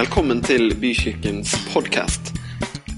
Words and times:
Velkommen 0.00 0.38
til 0.40 0.70
Bykirkens 0.80 1.50
podkast. 1.74 2.30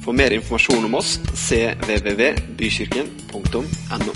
For 0.04 0.14
mer 0.14 0.30
informasjon 0.36 0.84
om 0.86 0.94
oss 0.94 1.16
cvvvbykirken.no. 1.34 4.12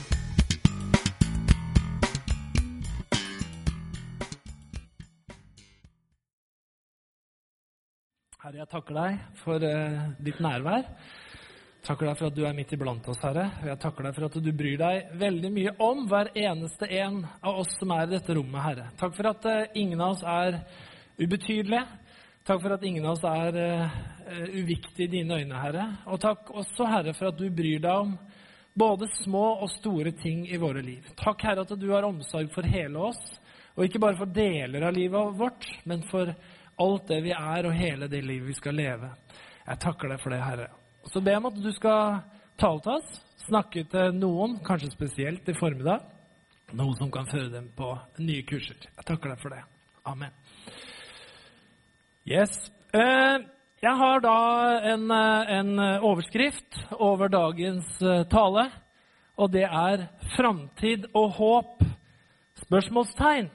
Herre, 8.44 8.58
jeg 8.60 8.68
takker 8.70 8.94
deg 9.00 9.18
for 9.42 9.58
uh, 9.58 10.14
ditt 10.22 10.38
nærvær. 10.38 10.86
Takker 11.90 12.06
deg 12.06 12.14
for 12.20 12.30
at 12.30 12.38
du 12.38 12.46
er 12.46 12.54
midt 12.54 12.70
iblant 12.78 13.02
oss, 13.10 13.18
Herre. 13.26 13.50
Og 13.64 13.68
jeg 13.72 13.82
takker 13.82 14.06
deg 14.06 14.14
for 14.20 14.30
at 14.30 14.38
du 14.38 14.50
bryr 14.62 14.78
deg 14.86 15.10
veldig 15.26 15.50
mye 15.58 15.74
om 15.90 16.06
hver 16.06 16.30
eneste 16.38 16.86
en 17.02 17.26
av 17.42 17.66
oss 17.66 17.74
som 17.82 17.90
er 17.98 18.06
i 18.06 18.14
dette 18.14 18.30
rommet, 18.38 18.62
Herre. 18.62 18.94
Takk 19.02 19.18
for 19.18 19.34
at 19.34 19.42
uh, 19.50 19.74
ingen 19.74 19.98
av 19.98 20.14
oss 20.20 20.26
er 20.38 20.62
ubetydelige. 21.18 22.05
Takk 22.46 22.60
for 22.62 22.76
at 22.76 22.82
ingen 22.86 23.02
av 23.02 23.16
oss 23.16 23.24
er 23.26 23.56
eh, 23.58 23.94
eh, 24.30 24.42
uviktige 24.60 25.08
i 25.08 25.10
dine 25.16 25.34
øyne, 25.40 25.58
Herre. 25.58 25.86
Og 26.06 26.20
takk 26.22 26.52
også, 26.54 26.84
Herre, 26.86 27.10
for 27.18 27.32
at 27.32 27.38
du 27.40 27.48
bryr 27.50 27.80
deg 27.82 28.02
om 28.04 28.12
både 28.78 29.08
små 29.24 29.48
og 29.64 29.70
store 29.72 30.12
ting 30.14 30.44
i 30.46 30.60
våre 30.62 30.84
liv. 30.84 31.08
Takk, 31.18 31.42
Herre, 31.42 31.64
at 31.66 31.72
du 31.74 31.88
har 31.90 32.06
omsorg 32.06 32.52
for 32.54 32.68
hele 32.70 33.02
oss, 33.08 33.18
og 33.74 33.88
ikke 33.88 33.98
bare 34.04 34.18
for 34.20 34.30
deler 34.30 34.86
av 34.86 34.94
livet 34.94 35.34
vårt, 35.40 35.66
men 35.90 36.04
for 36.06 36.30
alt 36.86 37.10
det 37.10 37.18
vi 37.24 37.32
er, 37.34 37.66
og 37.66 37.74
hele 37.74 38.06
det 38.12 38.22
livet 38.22 38.52
vi 38.52 38.54
skal 38.60 38.78
leve. 38.78 39.10
Jeg 39.64 39.82
takker 39.82 40.14
deg 40.14 40.22
for 40.22 40.36
det, 40.36 40.38
Herre. 40.46 40.68
Så 41.10 41.24
be 41.26 41.34
om 41.40 41.48
at 41.50 41.58
du 41.58 41.70
skal 41.74 42.20
tale 42.62 42.84
til 42.84 42.92
oss, 42.94 43.16
snakke 43.48 43.88
til 43.90 44.14
noen, 44.20 44.60
kanskje 44.62 44.92
spesielt 44.94 45.50
i 45.50 45.56
formiddag, 45.58 46.06
noe 46.78 46.94
som 46.94 47.10
kan 47.10 47.26
føre 47.26 47.50
dem 47.58 47.72
på 47.74 47.90
nye 48.22 48.46
kurser. 48.46 48.86
Jeg 48.86 49.10
takker 49.10 49.34
deg 49.34 49.42
for 49.42 49.56
det. 49.56 49.64
Amen. 50.06 50.30
Yes. 52.26 52.50
Eh, 52.90 53.36
jeg 53.78 53.96
har 54.00 54.20
da 54.20 54.38
en, 54.82 55.10
eh, 55.14 55.50
en 55.58 55.78
overskrift 56.02 56.74
over 56.98 57.28
dagens 57.30 57.86
eh, 58.02 58.24
tale, 58.26 58.64
og 59.38 59.52
det 59.52 59.62
er 59.62 60.08
'Framtid 60.34 61.06
og 61.14 61.30
håp?' 61.38 61.84
spørsmålstegn. 62.66 63.48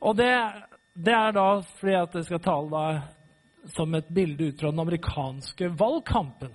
Og 0.00 0.16
det, 0.16 0.30
det 0.94 1.12
er 1.12 1.32
da 1.32 1.60
fordi 1.80 1.94
at 1.94 2.14
jeg 2.14 2.24
skal 2.24 2.38
tale 2.38 2.70
da 2.70 3.02
som 3.74 3.94
et 3.94 4.06
bilde 4.14 4.52
ut 4.52 4.60
fra 4.60 4.70
den 4.70 4.80
amerikanske 4.80 5.72
valgkampen. 5.78 6.54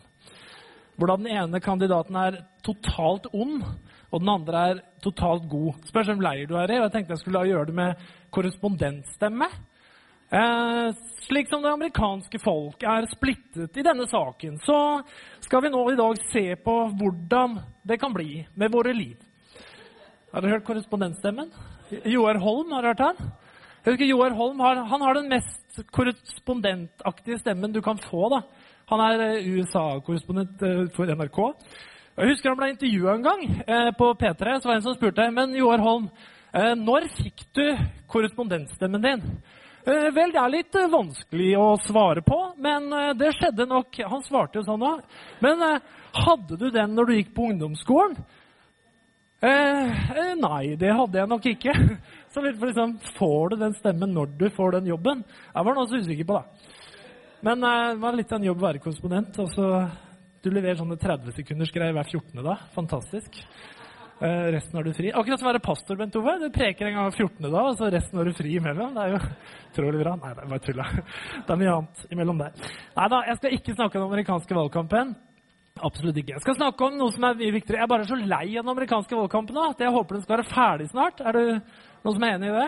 Hvordan 0.96 1.26
den 1.26 1.36
ene 1.36 1.60
kandidaten 1.60 2.16
er 2.16 2.46
totalt 2.64 3.28
ond, 3.34 3.62
og 4.12 4.20
den 4.20 4.30
andre 4.30 4.70
er 4.70 4.80
totalt 5.04 5.50
god. 5.50 5.74
Spørs 5.84 6.08
hvem 6.08 6.20
leir 6.22 6.48
du 6.48 6.56
er 6.56 6.72
i. 6.72 6.78
og 6.80 6.84
Jeg 6.84 6.92
tenkte 6.92 7.12
jeg 7.12 7.18
skulle 7.18 7.46
gjøre 7.46 7.66
det 7.66 7.76
med 7.76 7.94
korrespondentstemme. 8.32 9.52
Eh, 10.34 10.94
slik 11.28 11.50
som 11.50 11.62
det 11.62 11.70
amerikanske 11.70 12.40
folk 12.42 12.82
er 12.90 13.06
splittet 13.12 13.78
i 13.78 13.84
denne 13.86 14.08
saken, 14.10 14.56
så 14.66 14.78
skal 15.46 15.62
vi 15.62 15.70
nå 15.70 15.84
i 15.92 16.00
dag 16.00 16.18
se 16.32 16.56
på 16.58 16.74
hvordan 16.98 17.60
det 17.86 18.00
kan 18.02 18.16
bli 18.16 18.42
med 18.58 18.74
våre 18.74 18.96
liv. 18.98 19.20
Har 20.34 20.42
dere 20.42 20.56
hørt 20.56 20.66
korrespondentstemmen? 20.66 21.54
Joar 22.10 22.42
Holm, 22.42 22.74
har 22.74 22.82
dere 22.82 22.96
hørt 22.96 23.06
han? 23.06 23.32
Husker 23.86 24.10
Joar 24.10 24.34
Holm 24.34 24.66
har, 24.66 24.82
han 24.90 25.06
har 25.06 25.20
den 25.20 25.30
mest 25.30 25.84
korrespondentaktige 25.94 27.38
stemmen 27.38 27.76
du 27.76 27.84
kan 27.86 28.02
få. 28.02 28.26
da. 28.34 28.42
Han 28.90 29.06
er 29.06 29.28
eh, 29.30 29.50
USA-korrespondent 29.54 30.66
eh, 30.66 30.86
for 30.98 31.14
NRK. 31.14 31.44
Jeg 32.18 32.34
husker 32.34 32.50
han 32.50 32.58
ble 32.58 32.74
intervjua 32.74 33.20
en 33.20 33.28
gang 33.30 33.50
på 33.98 34.14
P3. 34.18 34.58
Så 34.62 34.66
var 34.66 34.74
det 34.74 34.82
en 34.82 34.88
som 34.90 34.98
spurte 34.98 35.30
men 35.34 35.54
Joar 35.58 35.82
Holm, 35.82 36.10
når 36.78 37.08
fikk 37.18 37.42
du 37.58 37.64
korrespondentstemmen 38.06 39.02
din. 39.02 39.24
Eh, 39.84 40.10
vel, 40.16 40.32
det 40.32 40.40
er 40.40 40.52
litt 40.52 40.76
eh, 40.80 40.88
vanskelig 40.88 41.50
å 41.60 41.66
svare 41.84 42.22
på, 42.24 42.38
men 42.64 42.86
eh, 42.96 43.10
det 43.20 43.34
skjedde 43.36 43.66
nok. 43.68 43.98
Han 44.08 44.24
svarte 44.24 44.62
jo 44.62 44.64
sånn 44.64 44.80
da. 44.80 44.94
Men 45.44 45.60
hadde 46.16 46.60
du 46.60 46.70
den 46.72 46.94
når 46.96 47.10
du 47.10 47.16
gikk 47.18 47.34
på 47.36 47.50
ungdomsskolen? 47.52 48.16
Eh, 49.44 50.06
nei, 50.40 50.78
det 50.80 50.94
hadde 50.96 51.20
jeg 51.20 51.32
nok 51.34 51.50
ikke. 51.52 51.76
Så 52.32 52.40
for 52.40 52.70
liksom, 52.70 52.96
Får 53.18 53.52
du 53.52 53.58
den 53.66 53.76
stemmen 53.76 54.16
når 54.16 54.32
du 54.40 54.48
får 54.56 54.78
den 54.78 54.88
jobben? 54.94 55.26
Jeg 55.52 55.68
var 55.68 55.76
nå 55.76 55.84
så 55.86 56.00
usikker 56.00 56.30
på 56.32 56.40
det. 56.40 56.72
Men 57.44 57.62
det 57.62 57.76
var 58.02 58.16
litt 58.18 58.32
av 58.32 58.40
en 58.40 58.48
jobb 58.48 58.64
å 58.64 58.66
være 58.70 58.82
korrespondent. 58.82 59.38
og 59.44 59.52
så 59.52 59.68
Du 60.42 60.48
leverer 60.50 60.80
sånne 60.80 60.98
30 60.98 61.36
sekunders 61.36 61.76
greier 61.76 61.94
hver 61.94 62.08
14. 62.08 62.40
da. 62.40 62.56
Fantastisk. 62.74 63.44
Eh, 64.24 64.52
resten 64.56 64.78
har 64.78 64.84
du 64.84 64.94
fri. 64.96 65.10
Akkurat 65.12 65.42
som 65.42 65.50
å 65.50 65.52
være 65.52 65.60
pastor, 65.60 65.98
Bent 66.00 66.16
Ove. 66.16 66.38
Du 66.40 66.46
preker 66.56 66.88
en 66.88 66.94
gang 66.96 67.08
hver 67.10 67.26
14. 67.26 67.50
da, 67.52 67.64
og 67.68 67.74
så 67.76 67.90
resten 67.92 68.22
har 68.22 68.30
du 68.30 68.36
fri 68.38 68.54
imellom. 68.56 68.94
Det 68.96 69.04
er 69.04 69.10
jo 69.12 69.18
utrolig 69.74 70.00
bra. 70.00 70.14
Nei, 70.22 70.30
det 70.32 70.46
er 70.46 70.52
bare 70.54 70.64
tulla. 70.64 70.86
Det 71.44 71.52
er 71.52 71.60
mye 71.60 71.74
annet 71.74 72.04
imellom 72.16 72.38
der. 72.40 72.70
Nei 72.96 73.08
da, 73.12 73.18
jeg 73.28 73.40
skal 73.42 73.56
ikke 73.58 73.74
snakke 73.76 73.98
om 74.00 74.06
den 74.06 74.14
amerikanske 74.14 74.56
valgkampen. 74.56 75.12
Absolutt 75.84 76.22
ikke. 76.22 76.38
Jeg 76.38 76.44
skal 76.46 76.56
snakke 76.56 76.86
om 76.88 76.96
noe 77.02 77.12
som 77.12 77.26
er 77.28 77.36
mye 77.42 77.56
viktigere. 77.58 77.82
Jeg 77.82 77.84
er 77.84 77.92
bare 77.92 78.08
så 78.08 78.16
lei 78.22 78.46
av 78.46 78.62
den 78.62 78.72
amerikanske 78.72 79.18
valgkampen 79.18 79.58
nå, 79.60 79.66
at 79.74 79.84
jeg 79.84 79.92
håper 79.98 80.16
den 80.16 80.24
skal 80.24 80.38
være 80.38 80.46
ferdig 80.54 80.88
snart. 80.94 81.20
Er 81.20 81.36
du 81.36 81.44
noen 82.06 82.16
som 82.16 82.24
er 82.24 82.38
enig 82.38 82.52
i 82.52 82.54
det? 82.62 82.68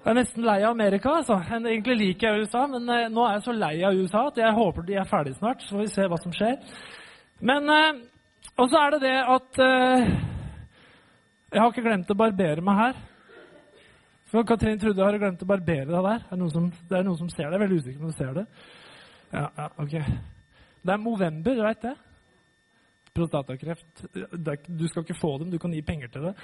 Jeg 0.00 0.10
er 0.12 0.18
nesten 0.18 0.44
lei 0.44 0.58
av 0.60 0.74
Amerika. 0.74 1.14
altså. 1.22 1.38
Egentlig 1.56 1.96
liker 2.02 2.34
jeg 2.34 2.44
USA, 2.44 2.66
men 2.68 2.84
eh, 2.88 3.06
nå 3.08 3.24
er 3.24 3.38
jeg 3.38 3.46
så 3.46 3.54
lei 3.56 3.72
av 3.80 3.96
USA 3.96 4.26
at 4.28 4.42
jeg 4.42 4.58
håper 4.58 4.84
de 4.90 5.00
er 5.00 5.08
ferdig 5.08 5.32
snart. 5.38 5.64
Så 5.64 5.78
får 5.78 5.86
vi 5.86 5.94
se 5.94 6.10
hva 6.12 6.20
som 6.20 6.36
skjer. 6.36 6.60
Men 7.48 7.72
eh, 7.78 8.04
Og 8.60 8.68
så 8.68 8.76
er 8.76 8.96
det 8.96 9.00
det 9.06 9.16
at 9.36 9.62
eh, 9.64 10.12
Jeg 11.50 11.58
har 11.58 11.72
ikke 11.72 11.82
glemt 11.82 12.10
å 12.12 12.14
barbere 12.14 12.62
meg 12.62 12.76
her. 12.78 12.98
For 14.30 14.46
Katrin 14.46 14.78
trodde 14.78 15.00
jeg 15.02 15.08
hadde 15.08 15.18
glemt 15.18 15.40
å 15.42 15.48
barbere 15.50 15.88
deg 15.88 16.04
der. 16.06 16.20
Det 16.22 16.36
er 16.36 16.38
noen 16.38 16.52
som, 16.54 16.68
det 16.70 16.98
er 16.98 17.08
noen 17.08 17.18
som 17.18 17.32
ser 17.32 17.48
det. 17.48 17.50
Jeg 17.50 17.58
er 17.58 17.64
veldig 17.64 17.78
usikker 17.80 17.98
på 17.98 18.06
om 18.06 18.12
du 18.12 18.18
ser 18.20 18.36
det. 18.36 18.44
Ja, 19.32 19.42
ja, 19.56 19.66
ok. 19.82 19.96
Det 20.80 20.94
er 20.94 21.02
Movember, 21.02 21.58
du 21.58 21.64
veit 21.66 21.82
det? 21.82 21.96
Prostatakreft. 23.18 24.04
Det 24.14 24.56
du 24.68 24.86
skal 24.86 25.02
ikke 25.02 25.18
få 25.18 25.32
dem, 25.42 25.50
du 25.50 25.58
kan 25.58 25.74
gi 25.74 25.82
penger 25.82 26.14
til 26.14 26.28
det. 26.28 26.36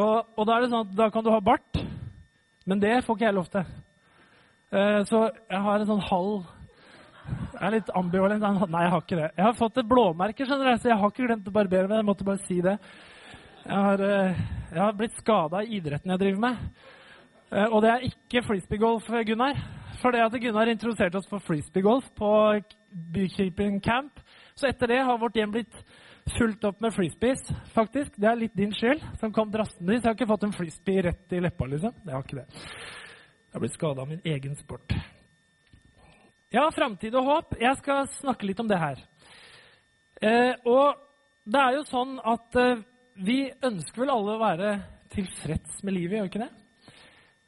Og, 0.00 0.32
og 0.32 0.48
da 0.48 0.56
er 0.56 0.64
det 0.64 0.72
sånn 0.72 0.88
at 0.88 0.96
da 0.96 1.10
kan 1.12 1.28
du 1.28 1.30
ha 1.34 1.44
bart, 1.44 1.82
men 2.64 2.80
det 2.80 3.02
får 3.04 3.18
ikke 3.18 3.28
jeg 3.28 3.36
lov 3.42 3.52
til. 3.52 3.70
Eh, 4.72 5.00
så 5.12 5.22
jeg 5.28 5.64
har 5.68 5.82
en 5.82 5.88
sånn 5.92 6.04
halv 6.08 6.50
Jeg 7.28 7.62
er 7.68 7.74
litt 7.76 7.90
ambivalent. 7.94 8.42
Nei, 8.72 8.86
jeg 8.86 8.92
har 8.96 9.02
ikke 9.04 9.20
det. 9.20 9.30
Jeg 9.36 9.44
har 9.44 9.58
fått 9.60 9.76
et 9.78 9.88
blåmerke, 9.88 10.46
skjønner 10.48 10.72
du, 10.72 10.80
så 10.80 10.90
jeg 10.90 11.02
har 11.04 11.12
ikke 11.12 11.28
glemt 11.28 11.50
å 11.52 11.58
barbere 11.60 11.90
meg. 11.90 12.00
Jeg 12.00 12.08
måtte 12.08 12.26
bare 12.26 12.46
si 12.48 12.62
det. 12.64 12.80
Jeg 13.62 13.78
har, 13.78 14.00
eh, 14.00 14.38
jeg 14.72 14.80
har 14.80 14.92
blitt 14.98 15.18
skada 15.20 15.60
i 15.62 15.76
idretten 15.76 16.10
jeg 16.10 16.18
driver 16.18 16.40
med. 16.40 16.56
Eh, 17.52 17.68
og 17.68 17.82
det 17.82 17.90
er 17.90 18.06
ikke 18.08 18.42
frisbeegolf, 18.42 19.06
Gunnar. 19.06 19.54
For 20.00 20.10
det 20.10 20.24
at 20.24 20.34
Gunnar 20.34 20.66
introduserte 20.66 21.20
oss 21.20 21.28
for 21.30 21.38
frisbeegolf 21.38 22.08
på 22.18 22.60
Bykeeping 22.90 23.80
Camp. 23.80 24.18
Så 24.56 24.66
etter 24.66 24.90
det 24.90 25.04
har 25.06 25.18
vårt 25.18 25.38
hjem 25.38 25.52
blitt 25.54 25.84
fulgt 26.36 26.64
opp 26.64 26.80
med 26.82 26.94
frisbees, 26.94 27.44
faktisk. 27.74 28.18
Det 28.18 28.28
er 28.28 28.40
litt 28.40 28.56
din 28.56 28.74
skyld, 28.74 29.00
som 29.20 29.32
kom 29.32 29.50
drassende 29.50 29.92
dit. 29.92 30.02
Jeg 30.02 30.10
har 30.10 30.18
ikke 30.18 30.32
fått 30.34 30.46
en 30.48 30.58
frisbee 30.58 31.06
rett 31.06 31.32
i 31.32 31.40
leppa, 31.40 31.66
liksom. 31.70 31.94
Jeg 32.04 32.14
har 32.16 32.26
ikke 32.26 32.42
det. 32.42 32.46
Jeg 32.50 33.54
har 33.54 33.60
blitt 33.60 33.78
skada 33.78 34.02
av 34.02 34.08
min 34.10 34.22
egen 34.24 34.56
sport. 34.58 34.94
Ja, 36.50 36.66
framtid 36.74 37.14
og 37.14 37.30
håp. 37.30 37.60
Jeg 37.62 37.78
skal 37.78 38.08
snakke 38.18 38.46
litt 38.46 38.60
om 38.60 38.68
det 38.68 38.78
her. 38.80 38.98
Eh, 40.20 40.54
og 40.66 40.98
det 41.46 41.60
er 41.62 41.78
jo 41.78 41.84
sånn 41.86 42.18
at 42.18 42.58
eh, 42.58 42.82
vi 43.14 43.52
ønsker 43.62 44.04
vel 44.04 44.12
alle 44.14 44.34
å 44.34 44.40
være 44.40 44.72
tilfreds 45.12 45.82
med 45.84 45.96
livet, 45.96 46.16
gjør 46.16 46.26
vi 46.26 46.32
ikke 46.32 46.44
det? 46.44 46.52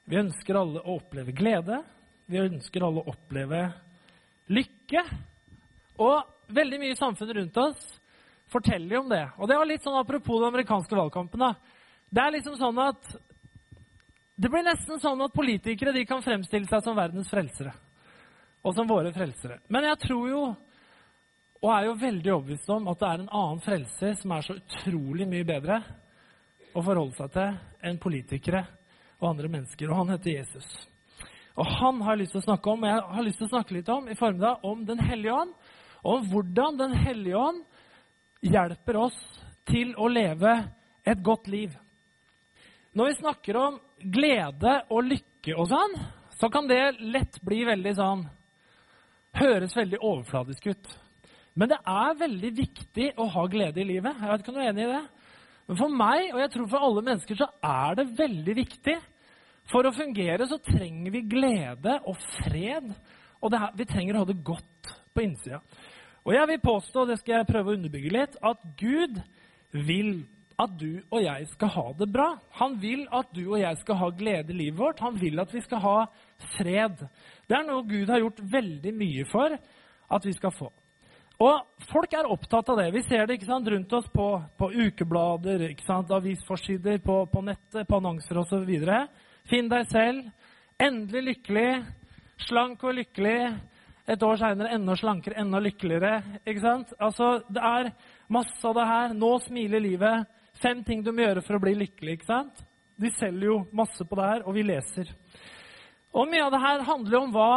Vi 0.04 0.20
ønsker 0.20 0.58
alle 0.60 0.82
å 0.82 0.96
oppleve 0.98 1.32
glede. 1.36 1.80
Vi 2.28 2.40
ønsker 2.40 2.84
alle 2.84 3.00
å 3.00 3.12
oppleve 3.14 3.60
lykke. 4.52 5.04
Og 6.04 6.52
veldig 6.52 6.80
mye 6.80 6.92
i 6.92 6.98
samfunnet 6.98 7.38
rundt 7.38 7.60
oss 7.62 7.84
forteller 8.52 8.98
jo 8.98 9.04
om 9.04 9.12
det. 9.12 9.24
Og 9.38 9.48
det 9.48 9.56
var 9.58 9.68
litt 9.68 9.84
sånn 9.84 9.96
apropos 9.96 10.42
den 10.42 10.52
amerikanske 10.52 10.98
valgkampen. 10.98 11.40
da. 11.40 11.54
Det 12.10 12.20
er 12.22 12.36
liksom 12.36 12.58
sånn 12.60 12.78
at 12.84 13.14
det 14.36 14.50
blir 14.50 14.66
nesten 14.66 15.00
sånn 15.00 15.22
at 15.24 15.34
politikere 15.34 15.94
de 15.94 16.04
kan 16.06 16.22
fremstille 16.22 16.68
seg 16.68 16.82
som 16.84 16.96
verdens 16.98 17.30
frelsere. 17.30 17.72
Og 18.64 18.74
som 18.74 18.88
våre 18.88 19.12
frelsere. 19.14 19.60
Men 19.68 19.86
jeg 19.88 20.00
tror 20.04 20.28
jo, 20.28 20.44
og 21.64 21.70
er 21.72 21.86
jo 21.86 21.96
veldig 21.96 22.32
overbevist 22.34 22.70
om, 22.74 22.88
at 22.92 23.00
det 23.00 23.08
er 23.08 23.20
en 23.22 23.34
annen 23.40 23.60
frelser 23.64 24.16
som 24.20 24.32
er 24.36 24.44
så 24.44 24.56
utrolig 24.58 25.24
mye 25.30 25.46
bedre 25.48 25.78
å 26.76 26.82
forholde 26.84 27.16
seg 27.16 27.30
til 27.32 27.54
enn 27.88 28.00
politikere 28.02 28.60
og 29.16 29.30
andre 29.30 29.48
mennesker. 29.48 29.88
Og 29.88 30.02
han 30.02 30.12
heter 30.12 30.34
Jesus. 30.34 30.66
Og 31.56 31.70
han 31.78 32.02
har 32.04 32.16
jeg 32.16 32.24
lyst 32.24 32.34
til 32.36 32.42
å 32.42 32.48
snakke 32.50 32.72
om, 32.72 32.84
og 32.84 32.90
jeg 32.90 33.04
har 33.16 33.24
lyst 33.24 33.40
til 33.40 33.48
å 33.48 33.52
snakke 33.54 33.76
litt 33.78 33.88
om 33.94 34.10
i 34.10 34.18
formiddag 34.18 34.66
om 34.68 34.82
Den 34.84 35.00
hellige 35.00 35.38
ånd. 35.38 35.54
Og 36.02 36.18
om 36.18 36.26
hvordan 36.34 36.76
Den 36.82 36.96
hellige 37.00 37.40
ånd 37.40 37.62
hjelper 38.44 38.98
oss 39.06 39.16
til 39.70 39.94
å 39.96 40.10
leve 40.12 40.52
et 41.06 41.22
godt 41.24 41.48
liv. 41.48 41.72
Når 42.92 43.08
vi 43.08 43.20
snakker 43.22 43.56
om 43.56 43.78
glede 44.12 44.74
og 44.92 45.08
lykke 45.08 45.56
og 45.56 45.70
sånn, 45.72 45.96
så 46.36 46.50
kan 46.52 46.68
det 46.68 46.98
lett 47.00 47.40
bli 47.40 47.64
veldig 47.64 47.94
sånn 47.96 48.26
Høres 49.34 49.72
veldig 49.74 49.98
overfladisk 49.98 50.68
ut. 50.70 50.92
Men 51.54 51.70
det 51.70 51.78
er 51.86 52.18
veldig 52.18 52.50
viktig 52.56 53.10
å 53.20 53.28
ha 53.30 53.44
glede 53.50 53.82
i 53.82 53.86
livet. 53.86 54.18
Jeg 54.18 54.30
vet 54.30 54.42
ikke 54.42 54.52
om 54.52 54.58
du 54.58 54.62
er 54.64 54.72
enig 54.72 54.86
i 54.88 54.92
det? 54.94 55.02
Men 55.68 55.80
for 55.80 55.96
meg, 56.02 56.28
og 56.34 56.40
jeg 56.42 56.52
tror 56.52 56.70
for 56.72 56.86
alle 56.86 57.04
mennesker, 57.06 57.38
så 57.40 57.48
er 57.64 57.98
det 58.00 58.06
veldig 58.18 58.56
viktig. 58.58 58.96
For 59.70 59.86
å 59.86 59.94
fungere 59.96 60.48
så 60.50 60.58
trenger 60.60 61.14
vi 61.14 61.24
glede 61.24 61.96
og 62.04 62.18
fred 62.20 62.90
Og 63.40 63.54
her, 63.56 63.72
vi 63.76 63.86
trenger 63.88 64.16
å 64.16 64.24
ha 64.24 64.28
det 64.28 64.42
godt 64.44 64.90
på 65.14 65.22
innsida. 65.24 65.58
Og 66.24 66.32
jeg 66.32 66.48
vil 66.48 66.60
påstå, 66.64 67.02
og 67.02 67.10
det 67.10 67.18
skal 67.20 67.34
jeg 67.36 67.48
prøve 67.50 67.72
å 67.72 67.76
underbygge 67.76 68.12
litt, 68.14 68.38
at 68.40 68.62
Gud 68.80 69.18
vil 69.74 70.14
at 70.60 70.72
du 70.78 71.02
og 71.10 71.18
jeg 71.20 71.48
skal 71.50 71.72
ha 71.74 71.84
det 71.98 72.08
bra. 72.14 72.28
Han 72.60 72.78
vil 72.80 73.04
at 73.12 73.32
du 73.36 73.42
og 73.42 73.58
jeg 73.60 73.76
skal 73.82 73.98
ha 74.00 74.08
glede 74.16 74.54
i 74.54 74.56
livet 74.56 74.78
vårt. 74.78 75.02
Han 75.04 75.18
vil 75.20 75.42
at 75.42 75.52
vi 75.52 75.60
skal 75.64 75.82
ha 75.84 75.96
fred. 76.56 77.02
Det 77.48 77.58
er 77.58 77.66
noe 77.66 77.84
Gud 77.88 78.08
har 78.08 78.22
gjort 78.22 78.40
veldig 78.54 78.94
mye 78.96 79.26
for 79.28 79.58
at 80.14 80.28
vi 80.28 80.34
skal 80.36 80.54
få. 80.54 80.70
Og 81.44 81.84
folk 81.90 82.14
er 82.16 82.28
opptatt 82.30 82.70
av 82.72 82.78
det. 82.80 82.86
Vi 82.94 83.02
ser 83.04 83.26
det 83.28 83.42
sant, 83.44 83.68
rundt 83.68 83.92
oss 83.92 84.06
på, 84.12 84.28
på 84.56 84.70
ukeblader, 84.72 85.66
avisforsider, 86.16 86.98
på, 87.04 87.18
på, 87.26 87.42
nettet, 87.44 87.84
på 87.88 87.98
annonser 87.98 88.40
osv. 88.40 88.70
Finn 89.50 89.68
deg 89.68 89.90
selv. 89.90 90.30
Endelig 90.80 91.24
lykkelig. 91.28 91.68
Slank 92.46 92.84
og 92.84 92.96
lykkelig. 92.96 93.38
Et 94.08 94.24
år 94.24 94.40
seinere 94.40 94.72
enda 94.76 94.96
slankere, 94.96 95.36
enda 95.40 95.60
lykkeligere. 95.60 96.40
ikke 96.46 96.64
sant? 96.64 96.94
Altså, 96.98 97.42
Det 97.48 97.60
er 97.60 97.92
masse 98.28 98.64
av 98.64 98.74
det 98.78 98.88
her. 98.88 99.14
Nå 99.14 99.38
smiler 99.44 99.80
livet. 99.80 100.26
Fem 100.62 100.84
ting 100.84 101.02
du 101.04 101.12
må 101.12 101.26
gjøre 101.26 101.44
for 101.44 101.56
å 101.58 101.60
bli 101.60 101.74
lykkelig. 101.74 102.18
ikke 102.18 102.30
sant? 102.30 102.64
De 102.96 103.10
selger 103.18 103.50
jo 103.50 103.60
masse 103.72 104.04
på 104.06 104.16
det 104.16 104.30
her, 104.30 104.42
og 104.46 104.54
vi 104.54 104.62
leser. 104.62 105.08
Og 106.14 106.28
mye 106.30 106.44
av 106.46 106.52
det 106.54 106.62
her 106.62 106.84
handler 106.86 107.16
jo 107.18 107.22
om 107.26 107.32
hva 107.34 107.54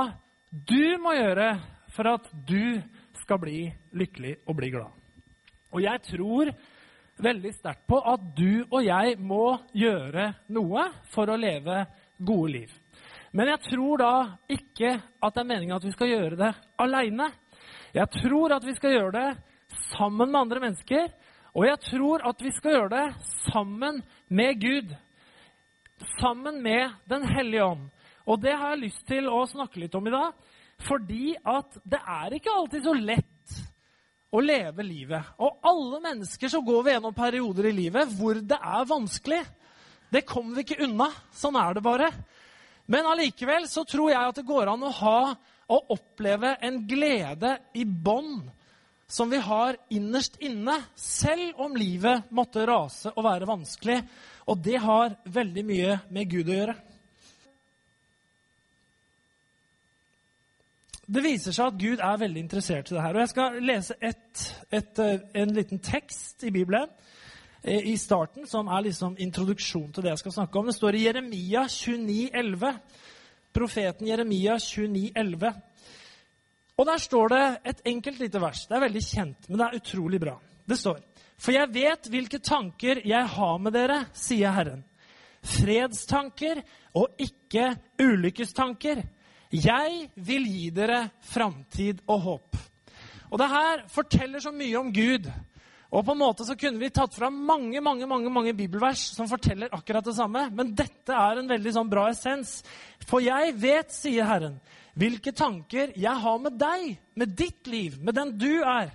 du 0.49 0.97
må 1.03 1.13
gjøre 1.13 1.51
for 1.93 2.09
at 2.09 2.31
du 2.47 2.81
skal 3.27 3.41
bli 3.44 3.68
lykkelig 4.00 4.38
og 4.47 4.56
bli 4.56 4.71
glad. 4.71 4.91
Og 5.75 5.83
jeg 5.83 6.00
tror 6.07 6.51
veldig 7.19 7.51
sterkt 7.57 7.88
på 7.89 8.00
at 8.00 8.24
du 8.38 8.63
og 8.69 8.79
jeg 8.85 9.18
må 9.19 9.57
gjøre 9.75 10.29
noe 10.56 10.85
for 11.12 11.27
å 11.27 11.39
leve 11.39 11.81
gode 12.18 12.51
liv. 12.53 12.71
Men 13.35 13.51
jeg 13.51 13.63
tror 13.68 14.00
da 14.00 14.13
ikke 14.53 14.94
at 14.95 15.35
det 15.35 15.44
er 15.44 15.50
meninga 15.50 15.75
at 15.75 15.88
vi 15.89 15.91
skal 15.91 16.13
gjøre 16.13 16.39
det 16.39 16.53
aleine. 16.79 17.27
Jeg 17.97 18.07
tror 18.15 18.56
at 18.56 18.65
vi 18.65 18.75
skal 18.77 18.95
gjøre 18.95 19.18
det 19.18 19.75
sammen 19.91 20.31
med 20.31 20.39
andre 20.45 20.63
mennesker. 20.63 21.12
Og 21.57 21.68
jeg 21.68 21.81
tror 21.89 22.23
at 22.30 22.41
vi 22.45 22.53
skal 22.56 22.77
gjøre 22.77 22.94
det 22.95 23.31
sammen 23.50 24.00
med 24.30 24.62
Gud. 24.62 24.95
Sammen 26.21 26.62
med 26.63 26.95
Den 27.09 27.27
hellige 27.27 27.65
ånd. 27.65 27.89
Og 28.27 28.39
det 28.44 28.56
har 28.56 28.75
jeg 28.75 28.88
lyst 28.88 29.03
til 29.07 29.27
å 29.31 29.44
snakke 29.50 29.83
litt 29.83 29.95
om 30.00 30.07
i 30.07 30.15
dag. 30.15 30.31
Fordi 30.85 31.33
at 31.41 31.79
det 31.88 32.00
er 32.00 32.38
ikke 32.38 32.53
alltid 32.53 32.85
så 32.85 32.94
lett 32.94 33.57
å 34.29 34.41
leve 34.44 34.85
livet. 34.85 35.33
Og 35.41 35.63
alle 35.65 36.01
mennesker 36.03 36.51
så 36.51 36.62
går 36.62 36.83
vi 36.85 36.94
gjennom 36.95 37.15
perioder 37.18 37.69
i 37.69 37.77
livet 37.79 38.12
hvor 38.18 38.38
det 38.38 38.59
er 38.59 38.89
vanskelig. 38.89 39.41
Det 40.13 40.25
kommer 40.27 40.57
vi 40.59 40.68
ikke 40.68 40.83
unna. 40.85 41.09
Sånn 41.35 41.57
er 41.59 41.77
det 41.77 41.85
bare. 41.85 42.12
Men 42.88 43.07
allikevel 43.09 43.68
så 43.68 43.83
tror 43.88 44.12
jeg 44.13 44.31
at 44.31 44.38
det 44.38 44.47
går 44.47 44.71
an 44.71 44.85
å 44.88 44.94
ha 45.01 45.21
og 45.68 45.89
oppleve 45.97 46.53
en 46.63 46.80
glede 46.88 47.57
i 47.75 47.83
bånd 47.83 48.45
som 49.07 49.30
vi 49.31 49.39
har 49.39 49.77
innerst 49.89 50.35
inne, 50.44 50.75
selv 50.95 51.59
om 51.63 51.75
livet 51.80 52.27
måtte 52.35 52.65
rase 52.68 53.12
og 53.13 53.23
være 53.23 53.47
vanskelig. 53.47 54.01
Og 54.51 54.59
det 54.63 54.80
har 54.83 55.15
veldig 55.23 55.63
mye 55.68 55.97
med 56.12 56.31
Gud 56.31 56.51
å 56.51 56.57
gjøre. 56.57 56.75
Det 61.07 61.24
viser 61.24 61.56
seg 61.56 61.69
at 61.69 61.77
Gud 61.80 62.01
er 62.04 62.18
veldig 62.19 62.42
interessert 62.44 62.89
i 62.92 62.95
det 62.98 63.04
her. 63.04 63.15
Og 63.15 63.24
jeg 63.24 63.31
skal 63.31 63.62
lese 63.63 63.95
et, 64.04 64.42
et, 64.75 65.00
eh, 65.00 65.21
en 65.39 65.54
liten 65.56 65.80
tekst 65.80 66.44
i 66.44 66.51
Bibelen 66.51 66.89
eh, 67.63 67.94
i 67.94 67.95
starten, 67.95 68.44
som 68.48 68.68
er 68.68 68.83
liksom 68.89 69.15
introduksjon 69.24 69.94
til 69.95 70.04
det 70.04 70.12
jeg 70.12 70.24
skal 70.25 70.36
snakke 70.42 70.59
om. 70.59 70.68
Det 70.68 70.75
står 70.75 70.98
i 71.00 71.06
Jeremia 71.06 71.63
29, 71.71 72.27
29,11. 72.36 72.75
Profeten 73.56 74.12
Jeremia 74.12 74.57
29, 74.59 75.13
29,11. 75.15 75.56
Og 76.77 76.86
der 76.92 77.00
står 77.01 77.31
det 77.33 77.44
et 77.71 77.81
enkelt 77.95 78.19
lite 78.19 78.42
vers. 78.44 78.68
Det 78.68 78.75
er 78.75 78.86
veldig 78.89 79.07
kjent, 79.07 79.48
men 79.50 79.62
det 79.62 79.65
er 79.65 79.80
utrolig 79.80 80.19
bra. 80.21 80.36
Det 80.68 80.77
står 80.77 81.00
For 81.39 81.56
jeg 81.56 81.71
vet 81.74 82.12
hvilke 82.12 82.39
tanker 82.44 83.00
jeg 83.06 83.27
har 83.39 83.59
med 83.63 83.74
dere, 83.74 84.04
sier 84.13 84.51
Herren. 84.51 84.83
Fredstanker 85.39 86.59
og 87.00 87.15
ikke 87.21 87.77
ulykkestanker. 88.01 89.06
Jeg 89.53 90.09
vil 90.15 90.47
gi 90.47 90.69
dere 90.75 91.05
framtid 91.23 92.01
og 92.07 92.23
håp. 92.25 92.57
Og 93.31 93.39
det 93.39 93.51
her 93.51 93.85
forteller 93.91 94.44
så 94.44 94.51
mye 94.55 94.79
om 94.79 94.89
Gud. 94.94 95.27
Og 95.88 96.03
på 96.03 96.11
en 96.11 96.19
måte 96.19 96.44
så 96.44 96.57
kunne 96.59 96.81
vi 96.81 96.89
tatt 96.91 97.15
fram 97.15 97.38
mange 97.47 97.79
mange, 97.83 98.07
mange, 98.07 98.31
mange 98.31 98.53
bibelvers 98.55 99.05
som 99.15 99.27
forteller 99.29 99.71
akkurat 99.71 100.03
det 100.03 100.17
samme. 100.17 100.49
Men 100.51 100.73
dette 100.75 101.15
er 101.15 101.39
en 101.39 101.51
veldig 101.51 101.73
sånn 101.77 101.91
bra 101.91 102.09
essens. 102.11 102.59
For 103.07 103.23
jeg 103.23 103.55
vet, 103.59 103.94
sier 103.95 104.27
Herren, 104.27 104.57
hvilke 104.97 105.31
tanker 105.31 105.94
jeg 105.95 106.23
har 106.23 106.39
med 106.44 106.57
deg, 106.59 106.97
med 107.15 107.35
ditt 107.39 107.69
liv, 107.71 107.99
med 108.03 108.17
den 108.19 108.35
du 108.39 108.51
er. 108.63 108.91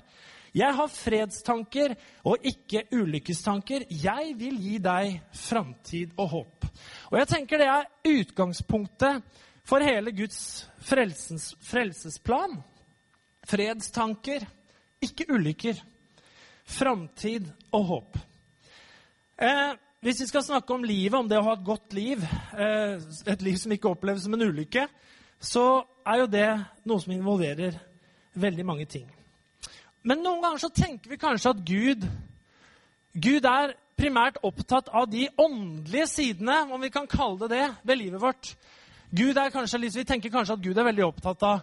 Jeg 0.53 0.77
har 0.77 0.91
fredstanker 0.93 1.95
og 2.29 2.45
ikke 2.45 2.85
ulykkestanker. 2.93 3.87
Jeg 3.89 4.35
vil 4.37 4.59
gi 4.61 4.77
deg 4.85 5.23
framtid 5.33 6.13
og 6.21 6.29
håp. 6.35 6.69
Og 7.09 7.17
jeg 7.23 7.31
tenker 7.31 7.63
det 7.63 7.71
er 7.73 7.89
utgangspunktet 8.19 9.41
for 9.65 9.85
hele 9.85 10.13
Guds 10.15 10.67
frelsens, 10.83 11.53
frelsesplan. 11.63 12.59
Fredstanker, 13.47 14.45
ikke 15.03 15.27
ulykker. 15.33 15.79
Framtid 16.65 17.49
og 17.75 17.85
håp. 17.85 18.19
Eh, 19.43 19.73
hvis 20.03 20.21
vi 20.21 20.27
skal 20.27 20.43
snakke 20.43 20.75
om 20.75 20.85
livet, 20.87 21.15
om 21.19 21.29
det 21.29 21.39
å 21.39 21.47
ha 21.47 21.57
et 21.57 21.67
godt 21.67 21.95
liv, 21.95 22.23
eh, 22.59 22.99
et 23.27 23.43
liv 23.43 23.57
som 23.59 23.73
ikke 23.73 23.91
oppleves 23.91 24.23
som 24.23 24.35
en 24.35 24.49
ulykke, 24.49 24.87
så 25.41 25.85
er 26.07 26.19
jo 26.23 26.27
det 26.27 26.49
noe 26.85 27.01
som 27.03 27.13
involverer 27.13 27.79
veldig 28.35 28.67
mange 28.67 28.87
ting. 28.87 29.07
Men 30.03 30.23
noen 30.23 30.43
ganger 30.43 30.59
så 30.59 30.71
tenker 30.75 31.11
vi 31.11 31.21
kanskje 31.21 31.51
at 31.51 31.65
Gud, 31.67 32.07
Gud 33.15 33.45
er 33.47 33.75
primært 33.99 34.41
opptatt 34.43 34.89
av 34.91 35.07
de 35.11 35.29
åndelige 35.39 36.09
sidene, 36.11 36.73
om 36.73 36.81
vi 36.83 36.91
kan 36.91 37.07
kalle 37.07 37.47
det 37.47 37.51
det, 37.55 37.67
ved 37.83 38.01
livet 38.01 38.23
vårt. 38.23 38.55
Kanskje, 39.13 39.79
Vi 39.93 40.05
tenker 40.05 40.31
kanskje 40.31 40.55
at 40.55 40.63
Gud 40.63 40.79
er 40.79 40.89
veldig 40.89 41.05
opptatt 41.05 41.43
av 41.43 41.61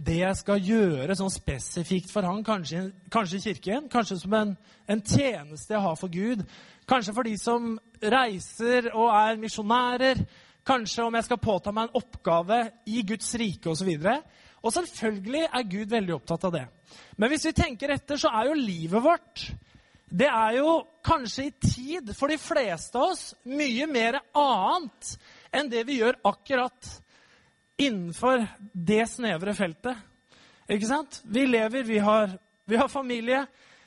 det 0.00 0.18
jeg 0.20 0.36
skal 0.36 0.60
gjøre 0.64 1.16
sånn 1.16 1.32
spesifikt 1.32 2.10
for 2.12 2.24
han, 2.24 2.44
kanskje, 2.44 2.90
kanskje 3.12 3.36
i 3.36 3.44
kirken, 3.44 3.88
kanskje 3.92 4.16
som 4.20 4.34
en, 4.36 4.54
en, 4.88 5.02
tjeneste 5.04 5.74
jeg 5.74 5.80
har 5.80 5.96
for 5.96 6.08
Gud, 6.08 6.44
kanskje 6.88 7.12
for 7.16 7.28
de 7.28 7.34
som 7.40 7.74
reiser 8.00 8.92
og 8.94 9.10
er 9.12 9.40
misjonærer, 9.40 10.24
Kanskje 10.66 11.06
om 11.06 11.14
jeg 11.16 11.24
skal 11.24 11.40
påta 11.40 11.72
meg 11.72 11.88
en 11.88 12.02
oppgave 12.02 12.58
i 12.92 13.00
Guds 13.08 13.32
rike 13.40 13.70
osv. 13.72 13.88
Og, 13.96 14.26
og 14.60 14.74
selvfølgelig 14.76 15.46
er 15.48 15.68
Gud 15.72 15.90
veldig 15.90 16.14
opptatt 16.18 16.44
av 16.46 16.52
det. 16.52 16.66
Men 17.16 17.32
hvis 17.32 17.46
vi 17.48 17.54
tenker 17.56 17.94
etter, 17.94 18.20
så 18.20 18.28
er 18.28 18.50
jo 18.50 18.58
livet 18.60 19.02
vårt 19.02 19.46
det 20.10 20.26
er 20.26 20.56
jo 20.58 20.72
kanskje 21.06 21.44
i 21.46 21.50
tid 21.62 22.08
for 22.18 22.32
de 22.32 22.38
fleste 22.42 22.98
av 22.98 23.12
oss 23.12 23.28
mye 23.46 23.86
mer 23.86 24.18
annet 24.34 25.12
enn 25.52 25.70
det 25.70 25.84
vi 25.88 26.00
gjør 26.00 26.18
akkurat 26.28 26.90
innenfor 27.80 28.44
det 28.72 29.06
snevre 29.08 29.54
feltet. 29.56 29.96
Ikke 30.70 30.86
sant? 30.86 31.22
Vi 31.24 31.46
lever, 31.48 31.82
vi 31.82 31.98
har, 31.98 32.36
vi 32.68 32.78
har 32.78 32.88
familie, 32.88 33.46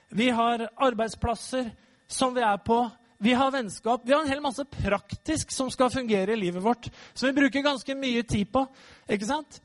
vi 0.10 0.30
har 0.30 0.68
arbeidsplasser 0.76 1.70
som 2.08 2.34
vi 2.36 2.44
er 2.44 2.58
på. 2.58 2.84
Vi 3.24 3.34
har 3.34 3.52
vennskap. 3.52 4.02
Vi 4.04 4.14
har 4.14 4.22
en 4.22 4.30
hel 4.30 4.42
masse 4.44 4.66
praktisk 4.68 5.52
som 5.52 5.70
skal 5.72 5.92
fungere 5.94 6.34
i 6.34 6.40
livet 6.42 6.64
vårt, 6.64 6.90
som 7.14 7.30
vi 7.30 7.38
bruker 7.38 7.64
ganske 7.64 7.96
mye 7.96 8.24
tid 8.28 8.52
på. 8.52 8.66
ikke 9.08 9.30
sant? 9.30 9.62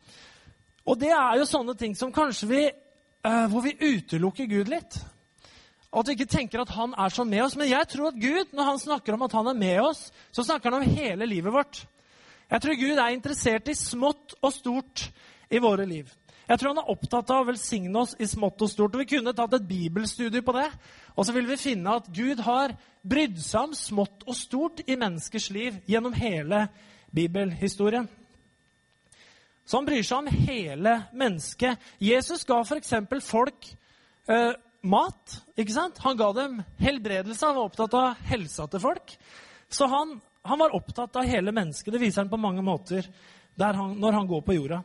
Og 0.87 0.99
det 1.00 1.11
er 1.11 1.40
jo 1.40 1.49
sånne 1.49 1.75
ting 1.76 1.97
som 1.99 2.12
kanskje 2.14 2.49
vi 2.49 2.61
uh, 2.69 3.47
Hvor 3.50 3.64
vi 3.64 3.75
utelukker 3.81 4.47
Gud 4.47 4.71
litt. 4.71 5.00
Og 5.88 6.02
at 6.02 6.11
vi 6.11 6.18
ikke 6.18 6.37
tenker 6.37 6.61
at 6.62 6.73
han 6.76 6.92
er 7.00 7.12
sånn 7.12 7.30
med 7.30 7.42
oss. 7.47 7.57
Men 7.57 7.71
jeg 7.71 7.88
tror 7.88 8.11
at 8.11 8.21
Gud, 8.21 8.52
når 8.52 8.71
han 8.73 8.80
snakker 8.83 9.16
om 9.16 9.25
at 9.25 9.37
han 9.38 9.49
er 9.49 9.57
med 9.57 9.80
oss, 9.80 10.09
så 10.33 10.45
snakker 10.45 10.71
han 10.71 10.83
om 10.83 10.97
hele 10.99 11.28
livet 11.28 11.54
vårt. 11.54 11.83
Jeg 12.49 12.64
tror 12.64 12.80
Gud 12.80 12.99
er 12.99 13.12
interessert 13.12 13.68
i 13.68 13.76
smått 13.76 14.37
og 14.40 14.52
stort 14.52 15.09
i 15.52 15.61
våre 15.61 15.87
liv. 15.88 16.11
Jeg 16.49 16.61
tror 16.61 16.73
han 16.73 16.80
er 16.80 16.92
opptatt 16.92 17.30
av 17.33 17.42
å 17.42 17.49
velsigne 17.50 18.00
oss 18.00 18.14
i 18.16 18.28
smått 18.28 18.62
og 18.64 18.71
stort. 18.73 18.95
og 18.95 19.02
Vi 19.04 19.16
kunne 19.16 19.35
tatt 19.37 19.57
et 19.57 19.66
bibelstudie 19.68 20.45
på 20.45 20.54
det. 20.57 20.68
Og 21.16 21.26
så 21.26 21.35
vil 21.37 21.49
vi 21.49 21.61
finne 21.61 21.97
at 22.00 22.09
Gud 22.09 22.40
har 22.45 22.73
brydd 23.04 23.37
seg 23.45 23.68
om 23.68 23.75
smått 23.76 24.25
og 24.25 24.37
stort 24.37 24.80
i 24.87 24.97
menneskers 24.97 25.50
liv 25.52 25.76
gjennom 25.88 26.16
hele 26.16 26.66
bibelhistorien. 27.12 28.09
Så 29.68 29.76
han 29.76 29.88
bryr 29.88 30.04
seg 30.04 30.23
om 30.23 30.45
hele 30.49 30.95
mennesket. 31.12 31.76
Jesus 32.00 32.47
ga 32.49 32.62
f.eks. 32.64 32.95
folk 33.28 33.68
eh, 34.25 34.54
mat. 34.82 35.38
ikke 35.56 35.75
sant? 35.75 35.99
Han 36.04 36.18
ga 36.18 36.32
dem 36.37 36.61
helbredelse. 36.78 37.47
Han 37.47 37.56
var 37.56 37.70
opptatt 37.70 37.97
av 37.99 38.28
helsa 38.28 38.68
til 38.70 38.82
folk. 38.82 39.16
Så 39.68 39.88
han, 39.90 40.18
han 40.42 40.62
var 40.62 40.76
opptatt 40.76 41.16
av 41.16 41.28
hele 41.28 41.52
mennesket. 41.52 41.92
Det 41.92 42.02
viser 42.02 42.25
han 42.25 42.32
på 42.32 42.40
mange 42.40 42.64
måter 42.64 43.08
han, 43.58 43.97
når 43.99 44.12
han 44.12 44.30
går 44.30 44.44
på 44.47 44.54
jorda. 44.54 44.82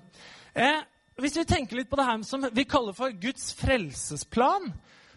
Eh, 0.53 0.81
hvis 1.21 1.37
vi 1.37 1.45
tenker 1.45 1.77
litt 1.77 1.91
på 1.91 1.99
det 1.99 2.07
her 2.07 2.23
som 2.25 2.45
vi 2.51 2.65
kaller 2.65 2.95
for 2.97 3.13
Guds 3.21 3.51
frelsesplan, 3.59 4.71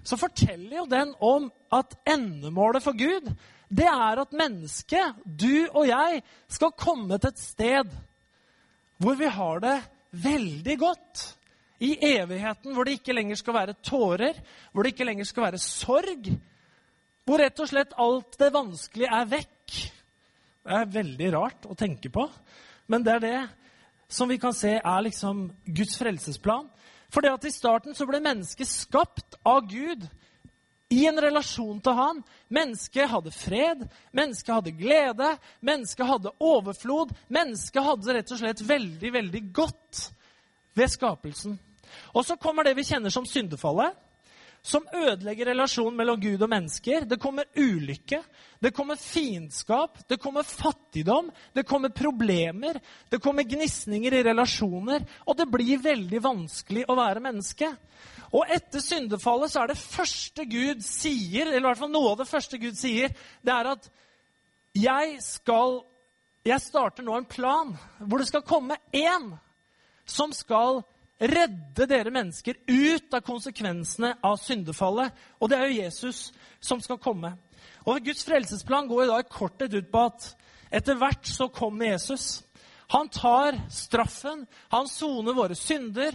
så 0.07 0.19
forteller 0.21 0.83
jo 0.83 0.87
den 0.91 1.15
om 1.25 1.49
at 1.75 1.97
endemålet 2.07 2.85
for 2.85 2.99
Gud 2.99 3.33
det 3.67 3.87
er 3.91 4.21
at 4.23 4.35
mennesket, 4.37 5.17
du 5.25 5.67
og 5.73 5.89
jeg, 5.89 6.21
skal 6.47 6.77
komme 6.79 7.19
til 7.19 7.33
et 7.33 7.41
sted 7.43 7.97
hvor 9.03 9.17
vi 9.19 9.29
har 9.29 9.59
det 9.65 9.75
veldig 10.23 10.77
godt. 10.81 11.25
I 11.83 11.97
evigheten 12.17 12.73
hvor 12.75 12.87
det 12.87 12.99
ikke 12.99 13.17
lenger 13.17 13.39
skal 13.41 13.57
være 13.59 13.77
tårer, 13.85 14.39
hvor 14.73 14.85
det 14.85 14.95
ikke 14.95 15.09
lenger 15.09 15.29
skal 15.29 15.49
være 15.49 15.61
sorg. 15.61 16.31
Hvor 17.27 17.43
rett 17.43 17.61
og 17.61 17.69
slett 17.69 17.97
alt 18.01 18.39
det 18.41 18.53
vanskelige 18.55 19.13
er 19.13 19.29
vekk. 19.29 19.77
Det 20.67 20.79
er 20.81 20.95
veldig 20.97 21.33
rart 21.35 21.67
å 21.69 21.77
tenke 21.79 22.11
på, 22.11 22.25
men 22.91 23.05
det 23.07 23.13
er 23.17 23.23
det 23.23 23.41
som 24.11 24.31
vi 24.31 24.39
kan 24.39 24.55
se 24.55 24.77
er 24.79 25.05
liksom 25.07 25.49
Guds 25.67 25.99
frelsesplan. 25.99 26.69
For 27.11 27.23
det 27.23 27.35
at 27.35 27.47
i 27.47 27.55
starten 27.55 27.95
så 27.95 28.07
ble 28.07 28.21
mennesket 28.23 28.69
skapt 28.71 29.39
av 29.47 29.67
Gud 29.71 30.07
i 30.93 31.05
en 31.07 31.19
relasjon 31.23 31.79
til 31.83 31.99
han. 31.99 32.23
Mennesket 32.53 33.11
hadde 33.11 33.35
fred, 33.35 33.85
mennesket 34.15 34.55
hadde 34.55 34.75
glede, 34.79 35.33
mennesket 35.61 36.07
hadde 36.07 36.35
overflod. 36.43 37.15
Mennesket 37.33 37.87
hadde 37.87 38.19
rett 38.19 38.35
og 38.35 38.43
slett 38.43 38.63
veldig, 38.67 39.13
veldig 39.19 39.43
godt 39.55 40.03
ved 40.77 40.93
skapelsen. 40.93 41.57
Og 42.15 42.27
så 42.27 42.39
kommer 42.41 42.67
det 42.67 42.77
vi 42.79 42.87
kjenner 42.87 43.13
som 43.15 43.27
syndefallet 43.29 43.95
som 44.67 44.87
ødelegger 44.95 45.53
relasjonen 45.53 45.95
mellom 45.95 46.19
Gud 46.21 46.43
og 46.43 46.51
mennesker. 46.51 47.05
Det 47.07 47.21
kommer 47.23 47.47
ulykke, 47.55 48.19
det 48.59 48.73
kommer 48.75 48.99
fiendskap, 48.99 50.01
det 50.11 50.19
kommer 50.19 50.43
fattigdom, 50.43 51.29
det 51.55 51.63
kommer 51.69 51.95
problemer, 51.95 52.81
det 53.11 53.21
kommer 53.23 53.47
gnisninger 53.47 54.17
i 54.19 54.25
relasjoner, 54.27 55.07
og 55.23 55.39
det 55.39 55.47
blir 55.53 55.85
veldig 55.85 56.23
vanskelig 56.25 56.83
å 56.91 56.99
være 56.99 57.23
menneske. 57.23 57.71
Og 58.35 58.51
etter 58.51 58.83
syndefallet 58.83 59.53
så 59.53 59.63
er 59.63 59.71
det 59.71 59.79
første 59.79 60.49
Gud 60.51 60.83
sier, 60.83 61.47
eller 61.47 61.63
i 61.63 61.69
hvert 61.69 61.85
fall 61.85 61.95
noe 61.95 62.17
av 62.17 62.25
det 62.25 62.31
første 62.31 62.59
Gud 62.59 62.75
sier, 62.79 63.15
det 63.47 63.55
er 63.55 63.75
at 63.77 63.93
jeg 64.77 65.21
skal 65.25 65.85
Jeg 66.47 66.63
starter 66.63 67.03
nå 67.03 67.11
en 67.17 67.25
plan 67.27 67.73
hvor 67.99 68.21
det 68.23 68.29
skal 68.29 68.45
komme 68.47 68.77
én 68.95 69.33
som 70.07 70.31
skal 70.31 70.85
redde 71.19 71.87
dere 71.89 72.13
mennesker 72.13 72.59
ut 72.67 73.15
av 73.15 73.25
konsekvensene 73.25 74.15
av 74.25 74.37
syndefallet. 74.41 75.13
Og 75.41 75.51
det 75.51 75.59
er 75.59 75.71
jo 75.71 75.83
Jesus 75.83 76.31
som 76.61 76.83
skal 76.85 77.01
komme. 77.01 77.33
Og 77.87 78.03
Guds 78.05 78.25
frelsesplan 78.27 78.89
går 78.91 79.05
i 79.05 79.13
dag 79.13 79.31
kortet 79.31 79.75
ut 79.75 79.89
på 79.93 80.03
at 80.09 80.33
etter 80.75 80.99
hvert 80.99 81.29
så 81.29 81.49
kommer 81.49 81.93
Jesus. 81.93 82.43
Han 82.93 83.09
tar 83.09 83.59
straffen, 83.73 84.45
han 84.69 84.89
soner 84.91 85.35
våre 85.35 85.57
synder. 85.59 86.15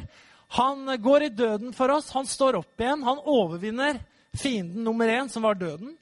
Han 0.60 0.86
går 1.02 1.24
i 1.24 1.30
døden 1.36 1.74
for 1.74 1.92
oss, 1.96 2.12
han 2.12 2.28
står 2.28 2.60
opp 2.60 2.82
igjen. 2.82 3.04
Han 3.08 3.24
overvinner 3.24 4.02
fienden 4.36 4.84
nummer 4.84 5.08
én, 5.08 5.30
som 5.32 5.48
var 5.48 5.56
døden. 5.56 5.96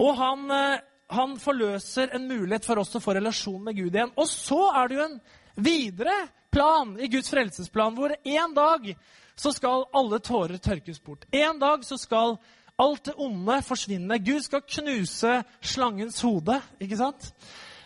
Og 0.00 0.16
han, 0.16 0.50
eh, 0.50 0.80
han 1.12 1.36
forløser 1.38 2.14
en 2.14 2.28
mulighet 2.28 2.64
for 2.64 2.80
oss 2.80 2.96
å 2.96 3.00
få 3.00 3.14
relasjon 3.14 3.62
med 3.64 3.76
Gud 3.76 3.94
igjen. 3.94 4.12
Og 4.16 4.26
så 4.28 4.72
er 4.72 4.88
det 4.88 4.96
jo 4.96 5.04
en 5.04 5.20
videre 5.54 6.14
plan 6.52 6.94
i 7.00 7.08
Guds 7.12 7.30
frelsesplan 7.32 7.96
hvor 7.96 8.14
en 8.14 8.54
dag 8.56 8.92
så 9.34 9.52
skal 9.54 9.86
alle 9.96 10.20
tårer 10.20 10.60
tørkes 10.60 11.00
bort. 11.00 11.24
En 11.32 11.58
dag 11.60 11.84
så 11.84 11.96
skal 12.00 12.36
alt 12.80 13.04
det 13.08 13.14
onde 13.20 13.58
forsvinne. 13.64 14.18
Gud 14.24 14.42
skal 14.44 14.64
knuse 14.66 15.38
slangens 15.60 16.20
hode, 16.24 16.58
ikke 16.82 16.98
sant? 17.00 17.32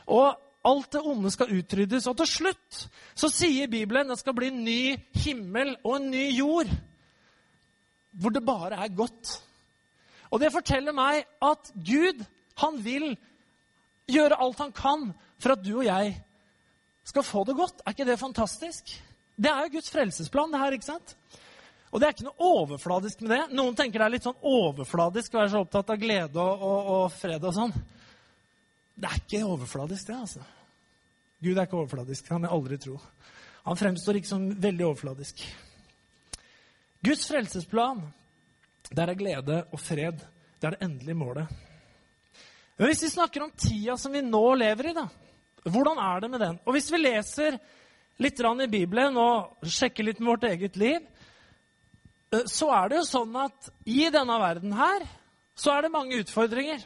Og 0.06 0.35
alt 0.66 0.92
det 0.92 1.02
onde 1.06 1.30
skal 1.30 1.52
utryddes. 1.54 2.08
Og 2.11 2.16
til 2.20 2.30
slutt 2.30 2.82
så 3.14 3.30
sier 3.32 3.70
Bibelen 3.70 4.11
det 4.11 4.18
skal 4.20 4.37
bli 4.37 4.50
en 4.50 4.64
ny 4.66 4.80
himmel 5.23 5.76
og 5.85 5.99
en 5.99 6.11
ny 6.11 6.26
jord. 6.35 6.70
Hvor 8.16 8.32
det 8.32 8.44
bare 8.46 8.80
er 8.82 8.94
godt. 8.96 9.37
Og 10.30 10.40
det 10.42 10.52
forteller 10.52 10.96
meg 10.96 11.23
at 11.44 11.70
Gud, 11.75 12.25
han 12.58 12.78
vil 12.82 13.12
gjøre 14.11 14.38
alt 14.42 14.62
han 14.62 14.73
kan 14.75 15.11
for 15.38 15.54
at 15.54 15.62
du 15.62 15.76
og 15.78 15.87
jeg 15.87 16.14
skal 17.07 17.27
få 17.27 17.45
det 17.47 17.57
godt. 17.59 17.83
Er 17.85 17.95
ikke 17.95 18.09
det 18.09 18.19
fantastisk? 18.21 18.95
Det 19.37 19.51
er 19.51 19.67
jo 19.67 19.77
Guds 19.77 19.93
frelsesplan, 19.93 20.53
det 20.53 20.63
her. 20.63 20.77
ikke 20.77 20.89
sant? 20.89 21.17
Og 21.93 22.01
det 22.01 22.09
er 22.09 22.17
ikke 22.17 22.27
noe 22.27 22.49
overfladisk 22.51 23.23
med 23.23 23.33
det. 23.33 23.43
Noen 23.57 23.77
tenker 23.79 24.03
det 24.03 24.07
er 24.09 24.15
litt 24.17 24.27
sånn 24.27 24.41
overfladisk 24.43 25.35
å 25.35 25.41
være 25.41 25.53
så 25.53 25.63
opptatt 25.63 25.93
av 25.95 26.01
glede 26.01 26.43
og, 26.43 26.65
og, 26.67 26.91
og 26.97 27.05
fred 27.15 27.47
og 27.47 27.55
sånn. 27.57 27.75
Det 28.97 29.11
er 29.11 29.21
ikke 29.21 29.45
overfladisk, 29.47 30.09
det, 30.09 30.17
altså. 30.25 30.43
Gud 31.45 31.53
er 31.53 31.69
ikke 31.69 31.79
overfladisk. 31.79 32.27
Kan 32.27 32.47
jeg 32.47 32.53
aldri 32.57 32.79
tro. 32.81 32.97
Han 33.69 33.79
fremstår 33.79 34.19
ikke 34.19 34.31
som 34.31 34.49
veldig 34.63 34.87
overfladisk. 34.89 35.45
Guds 37.07 37.27
frelsesplan, 37.29 38.01
der 38.91 39.13
er 39.13 39.19
glede 39.19 39.61
og 39.71 39.83
fred. 39.83 40.25
Det 40.57 40.69
er 40.69 40.77
det 40.77 40.87
endelige 40.89 41.19
målet. 41.19 41.53
Men 42.77 42.91
hvis 42.91 43.05
vi 43.05 43.13
snakker 43.13 43.45
om 43.45 43.53
tida 43.53 43.97
som 44.01 44.13
vi 44.13 44.25
nå 44.25 44.43
lever 44.59 44.91
i, 44.91 44.97
da, 44.97 45.07
hvordan 45.73 45.99
er 45.99 46.20
det 46.23 46.30
med 46.30 46.40
den? 46.40 46.58
Og 46.64 46.76
hvis 46.76 46.90
vi 46.92 47.00
leser 47.00 47.58
litt 48.23 48.40
i 48.40 48.66
Bibelen 48.70 49.16
og 49.18 49.66
sjekker 49.66 50.04
litt 50.04 50.20
med 50.20 50.37
vårt 50.37 50.44
eget 50.44 50.76
liv, 50.76 51.00
eh, 52.32 52.44
så 52.46 52.70
er 52.70 52.88
det 52.88 53.00
jo 53.00 53.08
sånn 53.08 53.37
at 53.37 53.70
i 53.85 54.08
denne 54.11 54.38
verden 54.40 54.73
her 54.73 55.06
så 55.56 55.73
er 55.73 55.82
det 55.82 55.92
mange 55.92 56.20
utfordringer. 56.20 56.78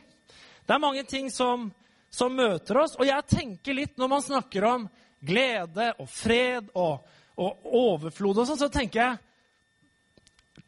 Det 0.66 0.74
er 0.74 0.82
mange 0.82 1.04
ting 1.04 1.30
som, 1.30 1.70
som 2.10 2.34
møter 2.34 2.78
oss. 2.78 2.96
Og 2.96 3.06
jeg 3.06 3.26
tenker 3.26 3.74
litt 3.74 3.98
når 3.98 4.08
man 4.08 4.22
snakker 4.22 4.66
om 4.68 4.86
glede 5.20 5.90
og 5.98 6.08
fred 6.08 6.70
og, 6.74 7.02
og 7.36 7.66
overflod 7.66 8.40
og 8.40 8.48
sånn, 8.48 8.60
så 8.60 8.70
tenker 8.72 9.02
jeg 9.02 9.26